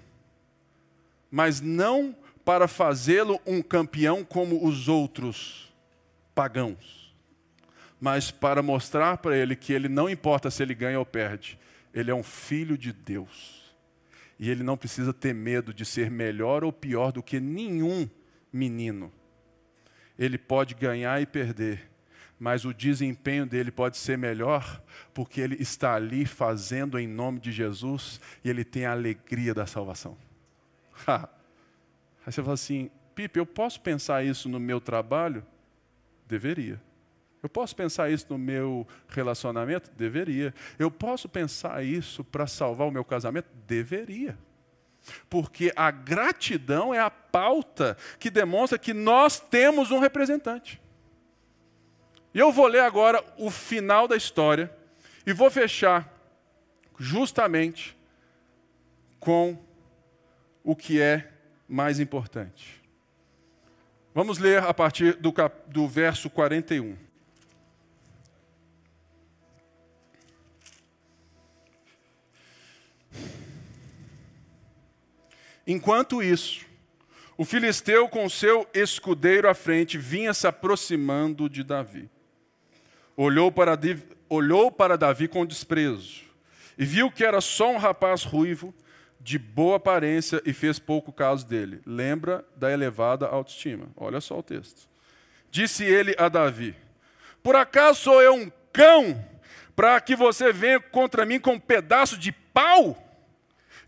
mas 1.30 1.61
não 1.61 2.16
para 2.45 2.66
fazê-lo 2.66 3.41
um 3.47 3.61
campeão 3.61 4.24
como 4.24 4.66
os 4.66 4.89
outros 4.89 5.72
pagãos, 6.34 7.14
mas 8.01 8.30
para 8.30 8.62
mostrar 8.62 9.18
para 9.18 9.36
ele 9.36 9.57
que 9.57 9.72
ele 9.72 9.89
não 9.89 10.09
importa 10.09 10.51
se 10.51 10.62
ele 10.62 10.74
ganha 10.74 10.99
ou 10.99 11.05
perde, 11.05 11.59
ele 11.93 12.11
é 12.11 12.14
um 12.14 12.22
filho 12.22 12.78
de 12.78 12.93
Deus. 12.93 13.59
E 14.39 14.49
ele 14.49 14.62
não 14.62 14.76
precisa 14.76 15.12
ter 15.12 15.34
medo 15.34 15.74
de 15.74 15.84
ser 15.84 16.11
melhor 16.11 16.62
ou 16.62 16.72
pior 16.72 17.11
do 17.11 17.22
que 17.22 17.41
nenhum 17.41 18.09
menino. 18.53 19.12
Ele 20.18 20.36
pode 20.36 20.74
ganhar 20.74 21.20
e 21.22 21.26
perder, 21.26 21.88
mas 22.38 22.64
o 22.64 22.74
desempenho 22.74 23.46
dele 23.46 23.70
pode 23.70 23.96
ser 23.96 24.18
melhor 24.18 24.82
porque 25.14 25.40
ele 25.40 25.57
está 25.57 25.94
ali 25.94 26.26
fazendo 26.26 26.99
em 26.99 27.07
nome 27.07 27.38
de 27.40 27.53
Jesus 27.53 28.20
e 28.44 28.51
ele 28.51 28.64
tem 28.64 28.84
a 28.84 28.92
alegria 28.92 29.55
da 29.55 29.66
salvação. 29.66 30.16
Aí 31.07 32.32
você 32.32 32.42
fala 32.42 32.55
assim, 32.55 32.90
Pipe, 33.14 33.38
eu 33.38 33.46
posso 33.46 33.80
pensar 33.80 34.24
isso 34.24 34.49
no 34.49 34.61
meu 34.61 34.80
trabalho? 34.80 35.44
Deveria. 36.26 36.80
Eu 37.42 37.49
posso 37.49 37.74
pensar 37.74 38.11
isso 38.11 38.26
no 38.30 38.38
meu 38.38 38.86
relacionamento? 39.09 39.90
Deveria. 39.92 40.53
Eu 40.78 40.90
posso 40.90 41.28
pensar 41.28 41.84
isso 41.84 42.24
para 42.24 42.46
salvar 42.46 42.86
o 42.86 42.90
meu 42.90 43.05
casamento? 43.05 43.49
Deveria. 43.66 44.36
Porque 45.28 45.72
a 45.74 45.90
gratidão 45.90 46.92
é 46.92 46.99
a 46.99 47.11
pauta 47.11 47.96
que 48.18 48.30
demonstra 48.30 48.78
que 48.78 48.92
nós 48.92 49.40
temos 49.40 49.90
um 49.90 49.99
representante. 49.99 50.80
E 52.34 52.38
eu 52.38 52.53
vou 52.53 52.66
ler 52.66 52.80
agora 52.80 53.24
o 53.36 53.51
final 53.51 54.07
da 54.07 54.16
história 54.16 54.72
e 55.26 55.32
vou 55.32 55.51
fechar 55.51 56.12
justamente 56.99 57.96
com 59.18 59.59
o 60.62 60.76
que 60.76 61.01
é 61.01 61.30
mais 61.68 62.01
importante. 62.01 62.82
Vamos 64.14 64.38
ler 64.38 64.62
a 64.62 64.74
partir 64.74 65.14
do, 65.14 65.32
cap... 65.32 65.70
do 65.70 65.86
verso 65.86 66.28
41. 66.28 66.96
Enquanto 75.70 76.22
isso, 76.22 76.64
o 77.36 77.44
filisteu, 77.44 78.08
com 78.08 78.26
seu 78.26 78.66
escudeiro 78.72 79.50
à 79.50 79.52
frente, 79.52 79.98
vinha 79.98 80.32
se 80.32 80.46
aproximando 80.46 81.46
de 81.46 81.62
Davi. 81.62 82.08
Olhou 83.14 83.52
para, 83.52 83.78
olhou 84.30 84.72
para 84.72 84.96
Davi 84.96 85.28
com 85.28 85.44
desprezo 85.44 86.22
e 86.78 86.86
viu 86.86 87.10
que 87.10 87.22
era 87.22 87.42
só 87.42 87.70
um 87.70 87.76
rapaz 87.76 88.24
ruivo, 88.24 88.74
de 89.20 89.38
boa 89.38 89.76
aparência, 89.76 90.40
e 90.46 90.54
fez 90.54 90.78
pouco 90.78 91.12
caso 91.12 91.46
dele. 91.46 91.82
Lembra 91.84 92.46
da 92.56 92.72
elevada 92.72 93.26
autoestima. 93.26 93.88
Olha 93.94 94.22
só 94.22 94.38
o 94.38 94.42
texto. 94.42 94.88
Disse 95.50 95.84
ele 95.84 96.14
a 96.16 96.30
Davi: 96.30 96.74
Por 97.42 97.54
acaso 97.56 98.00
sou 98.00 98.22
eu 98.22 98.32
um 98.32 98.50
cão 98.72 99.22
para 99.76 100.00
que 100.00 100.16
você 100.16 100.50
venha 100.50 100.80
contra 100.80 101.26
mim 101.26 101.38
com 101.38 101.52
um 101.52 101.60
pedaço 101.60 102.16
de 102.16 102.32
pau? 102.32 103.07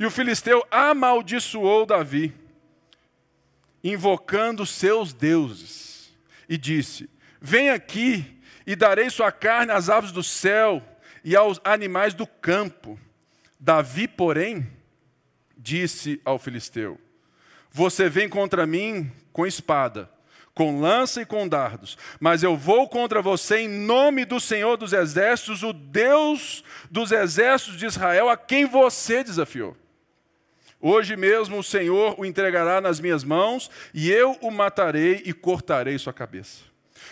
E 0.00 0.06
o 0.06 0.10
filisteu 0.10 0.66
amaldiçoou 0.70 1.84
Davi, 1.84 2.34
invocando 3.84 4.64
seus 4.64 5.12
deuses, 5.12 6.10
e 6.48 6.56
disse: 6.56 7.10
Vem 7.38 7.68
aqui 7.68 8.40
e 8.66 8.74
darei 8.74 9.10
sua 9.10 9.30
carne 9.30 9.72
às 9.72 9.90
aves 9.90 10.10
do 10.10 10.22
céu 10.22 10.82
e 11.22 11.36
aos 11.36 11.60
animais 11.62 12.14
do 12.14 12.26
campo. 12.26 12.98
Davi, 13.58 14.08
porém, 14.08 14.66
disse 15.54 16.18
ao 16.24 16.38
filisteu: 16.38 16.98
Você 17.70 18.08
vem 18.08 18.26
contra 18.26 18.66
mim 18.66 19.12
com 19.34 19.46
espada, 19.46 20.10
com 20.54 20.80
lança 20.80 21.20
e 21.20 21.26
com 21.26 21.46
dardos, 21.46 21.98
mas 22.18 22.42
eu 22.42 22.56
vou 22.56 22.88
contra 22.88 23.20
você 23.20 23.58
em 23.58 23.68
nome 23.68 24.24
do 24.24 24.40
Senhor 24.40 24.78
dos 24.78 24.94
exércitos, 24.94 25.62
o 25.62 25.74
Deus 25.74 26.64
dos 26.90 27.12
exércitos 27.12 27.76
de 27.76 27.84
Israel, 27.84 28.30
a 28.30 28.36
quem 28.38 28.64
você 28.64 29.22
desafiou. 29.22 29.76
Hoje 30.80 31.16
mesmo 31.16 31.58
o 31.58 31.62
Senhor 31.62 32.14
o 32.18 32.24
entregará 32.24 32.80
nas 32.80 33.00
minhas 33.00 33.22
mãos, 33.22 33.70
e 33.92 34.10
eu 34.10 34.36
o 34.40 34.50
matarei 34.50 35.22
e 35.24 35.32
cortarei 35.32 35.98
sua 35.98 36.12
cabeça. 36.12 36.62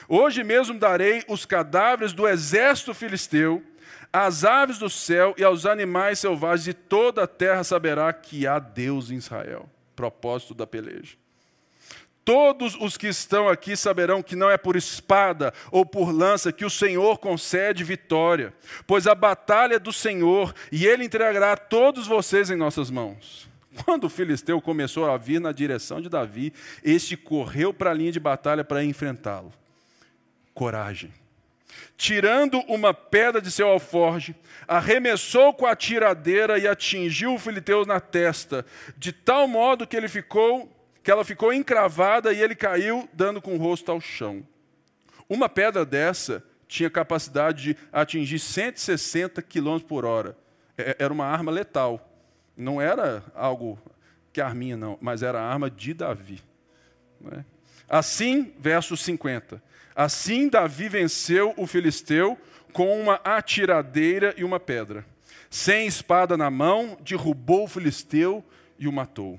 Hoje 0.09 0.43
mesmo 0.43 0.79
darei 0.79 1.23
os 1.29 1.45
cadáveres 1.45 2.13
do 2.13 2.27
exército 2.27 2.95
filisteu, 2.95 3.63
às 4.11 4.43
aves 4.43 4.79
do 4.79 4.89
céu 4.89 5.35
e 5.37 5.45
aos 5.45 5.67
animais 5.67 6.19
selvagens, 6.19 6.69
e 6.69 6.73
toda 6.73 7.25
a 7.25 7.27
terra 7.27 7.63
saberá 7.63 8.11
que 8.13 8.47
há 8.47 8.59
Deus 8.59 9.11
em 9.11 9.17
Israel. 9.17 9.69
Propósito 9.95 10.55
da 10.55 10.67
peleja. 10.67 11.17
Todos 12.25 12.75
os 12.75 12.97
que 12.99 13.07
estão 13.07 13.49
aqui 13.49 13.75
saberão 13.75 14.23
que 14.23 14.37
não 14.37 14.51
é 14.51 14.59
por 14.59 14.77
espada 14.77 15.53
ou 15.71 15.85
por 15.85 16.11
lança 16.11 16.53
que 16.53 16.65
o 16.65 16.71
Senhor 16.71 17.19
concede 17.19 17.83
vitória, 17.83 18.53
pois 18.87 19.07
a 19.07 19.15
batalha 19.15 19.77
é 19.77 19.79
do 19.79 19.93
Senhor 19.93 20.55
e 20.71 20.87
ele 20.87 21.05
entregará 21.05 21.57
todos 21.57 22.07
vocês 22.07 22.51
em 22.51 22.57
nossas 22.57 22.91
mãos. 22.91 23.49
Quando 23.85 24.05
o 24.05 24.09
filisteu 24.09 24.61
começou 24.61 25.11
a 25.11 25.17
vir 25.17 25.41
na 25.41 25.53
direção 25.53 26.01
de 26.01 26.09
Davi, 26.09 26.53
este 26.83 27.17
correu 27.17 27.73
para 27.73 27.91
a 27.91 27.95
linha 27.95 28.13
de 28.13 28.21
batalha 28.21 28.65
para 28.65 28.85
enfrentá-lo. 28.85 29.53
Coragem. 30.55 31.13
Tirando 31.97 32.61
uma 32.61 32.95
pedra 32.95 33.41
de 33.41 33.51
seu 33.51 33.69
alforge, 33.69 34.35
arremessou 34.67 35.53
com 35.53 35.67
a 35.67 35.77
tiradeira 35.77 36.59
e 36.59 36.67
atingiu 36.67 37.35
o 37.35 37.39
filisteu 37.39 37.85
na 37.85 38.01
testa, 38.01 38.65
de 38.97 39.13
tal 39.13 39.47
modo 39.47 39.87
que 39.87 39.97
ele 39.97 40.09
ficou 40.09 40.75
que 41.03 41.11
ela 41.11 41.25
ficou 41.25 41.55
encravada 41.55 42.35
e 42.35 42.43
ele 42.43 42.55
caiu 42.55 43.09
dando 43.15 43.41
com 43.41 43.55
o 43.55 43.59
rosto 43.59 43.91
ao 43.91 43.99
chão. 43.99 44.47
Uma 45.27 45.49
pedra 45.49 45.83
dessa 45.83 46.45
tinha 46.67 46.91
capacidade 46.91 47.63
de 47.63 47.77
atingir 47.91 48.39
160 48.39 49.41
km 49.41 49.79
por 49.79 50.05
hora. 50.05 50.37
É, 50.77 50.97
era 50.99 51.13
uma 51.13 51.25
arma 51.25 51.51
letal. 51.51 52.08
Não 52.59 52.83
era 52.83 53.23
algo 53.37 53.79
que 54.33 54.41
arminha, 54.41 54.77
não, 54.77 54.99
mas 55.01 55.23
era 55.23 55.41
a 55.41 55.49
arma 55.49 55.71
de 55.71 55.95
Davi. 55.95 56.43
É? 57.31 57.45
Assim, 57.89 58.53
verso 58.59 58.97
50. 58.97 59.63
Assim 59.95 60.49
Davi 60.49 60.89
venceu 60.89 61.55
o 61.57 61.69
filisteu 61.69 62.37
com 62.73 63.01
uma 63.01 63.15
atiradeira 63.25 64.35
e 64.37 64.43
uma 64.43 64.59
pedra. 64.59 65.07
Sem 65.49 65.87
espada 65.87 66.37
na 66.37 66.51
mão, 66.51 66.99
derrubou 67.01 67.65
o 67.65 67.69
filisteu 67.69 68.45
e 68.79 68.89
o 68.89 68.93
matou. 68.93 69.39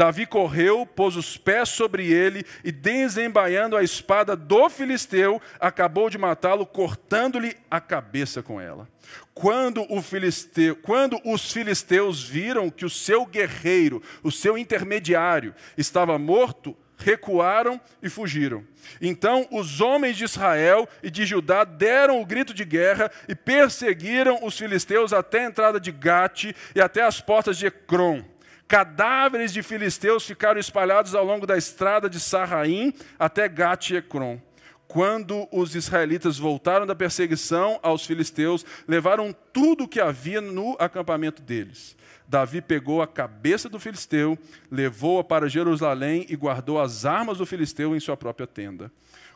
Davi 0.00 0.24
correu, 0.24 0.86
pôs 0.86 1.14
os 1.14 1.36
pés 1.36 1.68
sobre 1.68 2.10
ele 2.10 2.42
e, 2.64 2.72
desembaiando 2.72 3.76
a 3.76 3.82
espada 3.82 4.34
do 4.34 4.70
filisteu, 4.70 5.42
acabou 5.60 6.08
de 6.08 6.16
matá-lo, 6.16 6.64
cortando-lhe 6.64 7.54
a 7.70 7.82
cabeça 7.82 8.42
com 8.42 8.58
ela. 8.58 8.88
Quando, 9.34 9.84
filisteu, 10.00 10.74
quando 10.76 11.20
os 11.22 11.52
filisteus 11.52 12.26
viram 12.26 12.70
que 12.70 12.86
o 12.86 12.88
seu 12.88 13.26
guerreiro, 13.26 14.02
o 14.22 14.32
seu 14.32 14.56
intermediário, 14.56 15.54
estava 15.76 16.18
morto, 16.18 16.74
recuaram 16.96 17.78
e 18.02 18.08
fugiram. 18.08 18.64
Então 19.02 19.46
os 19.50 19.82
homens 19.82 20.16
de 20.16 20.24
Israel 20.24 20.88
e 21.02 21.10
de 21.10 21.26
Judá 21.26 21.62
deram 21.62 22.22
o 22.22 22.24
grito 22.24 22.54
de 22.54 22.64
guerra 22.64 23.10
e 23.28 23.34
perseguiram 23.34 24.38
os 24.46 24.56
filisteus 24.56 25.12
até 25.12 25.40
a 25.40 25.48
entrada 25.48 25.78
de 25.78 25.92
Gate 25.92 26.54
e 26.74 26.80
até 26.80 27.02
as 27.02 27.20
portas 27.20 27.58
de 27.58 27.66
Ecrom. 27.66 28.29
Cadáveres 28.70 29.52
de 29.52 29.64
filisteus 29.64 30.24
ficaram 30.24 30.60
espalhados 30.60 31.12
ao 31.16 31.24
longo 31.24 31.44
da 31.44 31.58
estrada 31.58 32.08
de 32.08 32.20
Sarraim 32.20 32.94
até 33.18 33.48
Gat 33.48 33.92
e 33.92 33.96
Ecrom. 33.96 34.38
Quando 34.86 35.48
os 35.50 35.74
israelitas 35.74 36.38
voltaram 36.38 36.86
da 36.86 36.94
perseguição 36.94 37.80
aos 37.82 38.06
filisteus, 38.06 38.64
levaram 38.86 39.34
tudo 39.52 39.82
o 39.82 39.88
que 39.88 40.00
havia 40.00 40.40
no 40.40 40.76
acampamento 40.78 41.42
deles. 41.42 41.96
Davi 42.28 42.60
pegou 42.60 43.02
a 43.02 43.08
cabeça 43.08 43.68
do 43.68 43.80
filisteu, 43.80 44.38
levou-a 44.70 45.24
para 45.24 45.48
Jerusalém 45.48 46.24
e 46.28 46.36
guardou 46.36 46.80
as 46.80 47.04
armas 47.04 47.38
do 47.38 47.46
filisteu 47.46 47.96
em 47.96 47.98
sua 47.98 48.16
própria 48.16 48.46
tenda. 48.46 48.92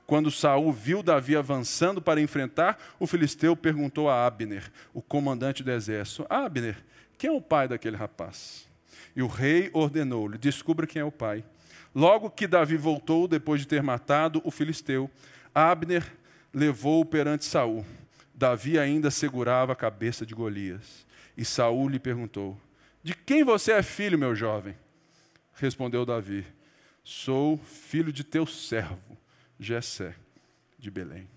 Quando 0.07 0.31
Saul 0.31 0.73
viu 0.73 1.03
Davi 1.03 1.35
avançando 1.35 2.01
para 2.01 2.21
enfrentar 2.21 2.79
o 3.01 3.07
filisteu, 3.09 3.57
perguntou 3.57 4.09
a 4.09 4.25
Abner, 4.25 4.71
o 4.93 5.03
comandante 5.03 5.65
do 5.65 5.73
exército: 5.73 6.25
Abner, 6.31 6.77
quem 7.19 7.31
é 7.31 7.33
o 7.33 7.41
pai 7.41 7.67
daquele 7.67 7.97
rapaz? 7.97 8.73
E 9.15 9.23
o 9.23 9.27
rei 9.27 9.71
ordenou-lhe: 9.73 10.39
descubra 10.39 10.87
quem 10.87 11.01
é 11.01 11.05
o 11.05 11.13
pai. 11.13 11.45
Logo 11.95 12.31
que 12.31 12.47
Davi 12.47 12.77
voltou, 12.77 13.29
depois 13.29 13.61
de 13.61 13.69
ter 13.69 13.83
matado 13.83 14.43
o 14.45 14.51
filisteu, 14.51 15.09
Abner 15.55 16.05
levou-o 16.53 17.05
perante 17.05 17.45
Saul. 17.45 17.85
Davi 18.35 18.79
ainda 18.79 19.11
segurava 19.11 19.73
a 19.73 19.77
cabeça 19.77 20.27
de 20.27 20.35
Golias. 20.35 21.07
E 21.37 21.45
Saul 21.45 21.89
lhe 21.89 21.99
perguntou: 21.99 22.59
De 23.03 23.15
quem 23.15 23.45
você 23.45 23.73
é 23.73 23.83
filho, 23.83 24.19
meu 24.19 24.35
jovem? 24.35 24.75
Respondeu 25.55 26.05
Davi: 26.05 26.45
Sou 27.05 27.59
filho 27.59 28.13
de 28.13 28.25
teu 28.25 28.47
servo, 28.47 29.17
Jessé, 29.59 30.15
de 30.79 30.91
Belém. 30.91 31.29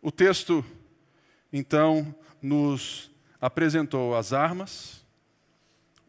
O 0.00 0.12
texto, 0.12 0.64
então, 1.52 2.14
nos 2.40 3.10
apresentou 3.40 4.14
as 4.14 4.32
armas, 4.32 5.03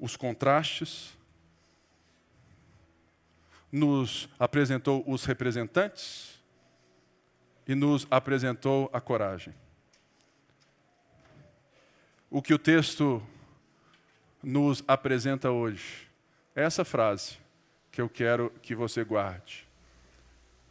os 0.06 0.16
contrastes, 0.16 1.18
nos 3.72 4.30
apresentou 4.38 5.04
os 5.08 5.26
representantes 5.26 6.40
e 7.68 7.74
nos 7.74 8.06
apresentou 8.12 8.88
a 8.94 9.02
coragem. 9.02 9.52
O 12.30 12.40
que 12.40 12.54
o 12.54 12.60
texto 12.60 13.20
nos 14.44 14.84
apresenta 14.88 15.50
hoje 15.50 16.08
é 16.56 16.62
essa 16.62 16.86
frase 16.86 17.38
que 17.92 18.00
eu 18.00 18.08
quero 18.08 18.52
que 18.62 18.76
você 18.76 19.04
guarde. 19.04 19.68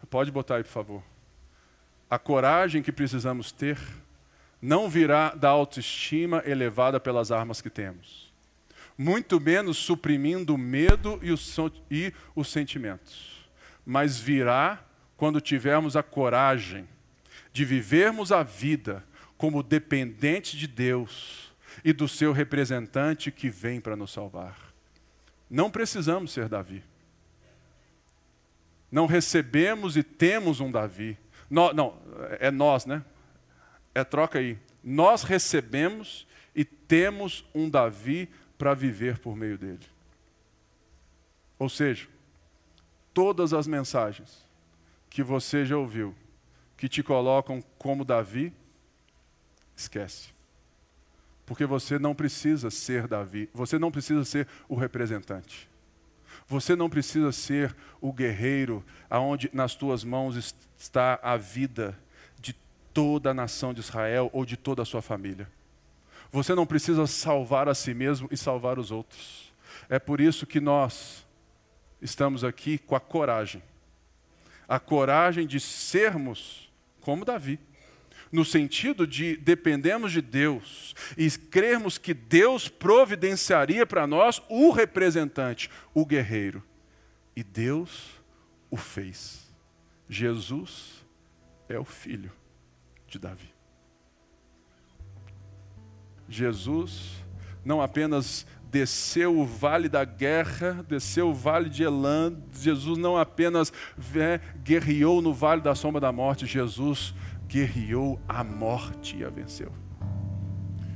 Pode 0.09 0.31
botar 0.31 0.57
aí, 0.57 0.63
por 0.63 0.71
favor. 0.71 1.03
A 2.09 2.21
coragem 2.21 2.85
que 2.85 2.93
precisamos 2.93 3.51
ter 3.51 3.81
não 4.63 4.89
virá 4.89 5.35
da 5.35 5.49
autoestima 5.49 6.41
elevada 6.47 7.01
pelas 7.01 7.33
armas 7.33 7.61
que 7.61 7.69
temos 7.69 8.24
muito 8.97 9.41
menos 9.41 9.77
suprimindo 9.77 10.55
o 10.55 10.59
medo 10.59 11.19
e 11.23 11.31
os, 11.33 11.57
os 12.35 12.49
sentimentos, 12.49 13.49
mas 13.85 14.19
virá 14.19 14.85
quando 15.17 15.41
tivermos 15.41 15.97
a 15.97 16.03
coragem 16.03 16.89
de 17.53 17.65
vivermos 17.65 18.33
a 18.33 18.43
vida 18.43 19.05
como 19.37 19.63
dependentes 19.63 20.59
de 20.59 20.67
Deus 20.67 21.53
e 21.85 21.93
do 21.93 22.07
seu 22.09 22.33
representante 22.33 23.31
que 23.31 23.49
vem 23.49 23.81
para 23.81 23.97
nos 23.97 24.13
salvar. 24.13 24.57
Não 25.51 25.71
precisamos 25.71 26.33
ser 26.33 26.49
Davi. 26.49 26.83
Não 28.91 29.07
recebemos 29.07 29.97
e 29.97 30.03
temos 30.03 30.61
um 30.61 30.71
Davi. 30.71 31.19
No, 31.51 31.73
não, 31.73 31.99
é 32.39 32.51
nós, 32.51 32.87
né? 32.87 33.05
É 33.95 34.05
troca 34.05 34.39
aí. 34.39 34.59
Nós 34.83 35.23
recebemos 35.23 36.27
e 36.55 36.65
temos 36.65 37.45
um 37.55 37.69
Davi 37.69 38.29
para 38.65 38.73
viver 38.73 39.19
por 39.19 39.37
meio 39.37 39.59
dele. 39.59 39.87
Ou 41.59 41.69
seja, 41.69 42.09
todas 43.13 43.53
as 43.53 43.67
mensagens 43.67 44.43
que 45.11 45.23
você 45.23 45.67
já 45.67 45.77
ouviu, 45.77 46.15
que 46.75 46.89
te 46.89 47.03
colocam 47.03 47.63
como 47.77 48.07
Davi, 48.07 48.55
esquece. 49.77 50.31
Porque 51.45 51.67
você 51.67 51.99
não 51.99 52.15
precisa 52.15 52.71
ser 52.71 53.07
Davi, 53.07 53.51
você 53.53 53.79
não 53.79 53.91
precisa 53.91 54.25
ser 54.25 54.49
o 54.67 54.75
representante. 54.77 55.69
Você 56.49 56.75
não 56.75 56.89
precisa 56.89 57.33
ser 57.33 57.77
o 58.01 58.15
guerreiro 58.15 58.83
aonde 59.11 59.51
nas 59.53 59.75
tuas 59.75 60.03
mãos 60.03 60.55
está 60.79 61.21
a 61.23 61.37
vida 61.37 62.01
de 62.41 62.57
toda 62.95 63.33
a 63.33 63.35
nação 63.35 63.75
de 63.75 63.81
Israel 63.81 64.31
ou 64.33 64.47
de 64.47 64.57
toda 64.57 64.81
a 64.81 64.87
sua 64.87 65.03
família. 65.03 65.47
Você 66.35 66.55
não 66.55 66.67
precisa 66.67 67.07
salvar 67.07 67.69
a 67.69 67.75
si 67.75 67.95
mesmo 67.95 68.29
e 68.31 68.37
salvar 68.37 68.79
os 68.79 68.91
outros. 68.91 69.53
É 69.89 69.99
por 69.99 70.21
isso 70.21 70.47
que 70.47 70.61
nós 70.61 71.25
estamos 72.03 72.45
aqui 72.45 72.77
com 72.77 72.95
a 72.95 73.01
coragem 73.01 73.63
a 74.69 74.79
coragem 74.79 75.47
de 75.47 75.61
sermos 75.61 76.73
como 77.01 77.25
Davi. 77.25 77.59
No 78.33 78.45
sentido 78.45 79.07
de 79.07 79.37
dependemos 79.37 80.11
de 80.11 80.21
Deus 80.21 80.95
e 81.17 81.31
crermos 81.31 81.99
que 81.99 82.13
Deus 82.13 82.69
providenciaria 82.69 83.87
para 83.87 84.07
nós 84.07 84.43
o 84.49 84.71
representante, 84.71 85.71
o 85.93 86.05
guerreiro. 86.05 86.63
E 87.37 87.45
Deus 87.45 88.21
o 88.71 88.77
fez. 88.77 89.55
Jesus 90.09 91.05
é 91.69 91.79
o 91.79 91.85
filho 91.85 92.33
de 93.07 93.19
Davi. 93.19 93.54
Jesus 96.29 97.25
não 97.65 97.81
apenas 97.81 98.47
desceu 98.71 99.39
o 99.39 99.47
vale 99.47 99.89
da 99.89 100.05
guerra, 100.05 100.85
desceu 100.89 101.29
o 101.29 101.35
vale 101.35 101.69
de 101.69 101.85
Elã, 101.85 102.33
Jesus 102.53 102.99
não 102.99 103.17
apenas 103.17 103.73
é, 104.17 104.41
guerreou 104.65 105.23
no 105.23 105.33
vale 105.33 105.61
da 105.61 105.77
sombra 105.77 106.01
da 106.01 106.11
morte, 106.11 106.45
Jesus 106.45 107.15
guerreou 107.47 108.21
a 108.29 108.43
morte 108.43 109.17
e 109.17 109.25
a 109.25 109.31
venceu. 109.31 109.73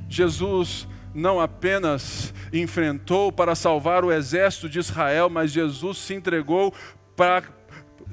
Jesus 0.09 0.87
não 1.13 1.39
apenas 1.39 2.33
enfrentou 2.51 3.31
para 3.31 3.55
salvar 3.55 4.03
o 4.03 4.11
exército 4.11 4.67
de 4.67 4.79
Israel, 4.79 5.29
mas 5.29 5.51
Jesus 5.51 5.99
se 5.99 6.13
entregou 6.13 6.73
para 7.15 7.43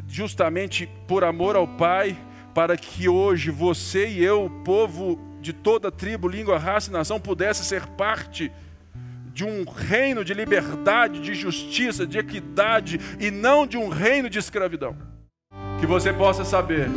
justamente 0.06 0.88
por 1.08 1.24
amor 1.24 1.56
ao 1.56 1.66
Pai, 1.66 2.16
para 2.54 2.76
que 2.76 3.08
hoje 3.08 3.50
você 3.50 4.08
e 4.08 4.22
eu, 4.22 4.48
povo 4.64 5.18
de 5.46 5.52
toda 5.52 5.92
tribo, 5.92 6.26
língua, 6.26 6.58
raça 6.58 6.90
e 6.90 6.92
nação, 6.92 7.20
pudesse 7.20 7.64
ser 7.64 7.86
parte 7.86 8.50
de 9.32 9.44
um 9.44 9.64
reino 9.64 10.24
de 10.24 10.34
liberdade, 10.34 11.20
de 11.20 11.34
justiça, 11.34 12.04
de 12.04 12.18
equidade 12.18 12.98
e 13.20 13.30
não 13.30 13.64
de 13.64 13.76
um 13.76 13.88
reino 13.88 14.28
de 14.28 14.40
escravidão. 14.40 14.96
Que 15.78 15.86
você 15.86 16.12
possa 16.12 16.44
saber 16.44 16.88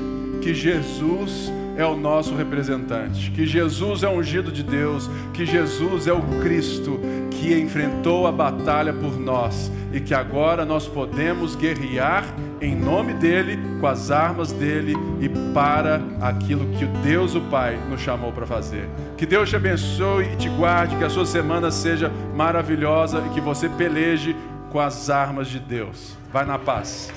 que 0.42 0.52
Jesus 0.52 1.52
é 1.78 1.86
o 1.86 1.96
nosso 1.96 2.36
representante, 2.36 3.32
que 3.32 3.46
Jesus 3.46 4.04
é 4.04 4.10
ungido 4.10 4.52
de 4.52 4.64
Deus, 4.64 5.10
que 5.34 5.46
Jesus 5.46 6.08
é 6.08 6.14
o 6.14 6.22
Cristo 6.42 7.00
que 7.32 7.58
enfrentou 7.58 8.28
a 8.28 8.32
batalha 8.32 8.94
por 8.94 9.18
nós 9.18 9.72
e 9.94 10.00
que 10.00 10.14
agora 10.14 10.66
nós 10.66 10.88
podemos 10.88 11.56
guerrear 11.56 12.26
em 12.62 12.76
nome 12.76 13.14
dele, 13.14 13.58
com 13.80 13.88
as 13.88 14.12
armas 14.12 14.52
dele 14.52 14.94
e 15.22 15.30
para 15.54 16.02
aquilo 16.20 16.66
que 16.78 16.86
Deus, 17.02 17.34
o 17.36 17.42
Pai, 17.42 17.80
nos 17.90 18.02
chamou 18.02 18.32
para 18.34 18.46
fazer. 18.46 18.90
Que 19.18 19.26
Deus 19.26 19.50
te 19.50 19.56
abençoe 19.56 20.26
e 20.34 20.36
te 20.36 20.50
guarde, 20.50 20.98
que 20.98 21.04
a 21.04 21.10
sua 21.10 21.26
semana 21.26 21.72
seja 21.72 22.12
maravilhosa 22.36 23.24
e 23.26 23.30
que 23.34 23.42
você 23.42 23.70
peleje 23.70 24.36
com 24.70 24.80
as 24.80 25.10
armas 25.10 25.48
de 25.48 25.60
Deus. 25.60 26.18
Vai 26.32 26.46
na 26.46 26.60
paz. 26.60 27.10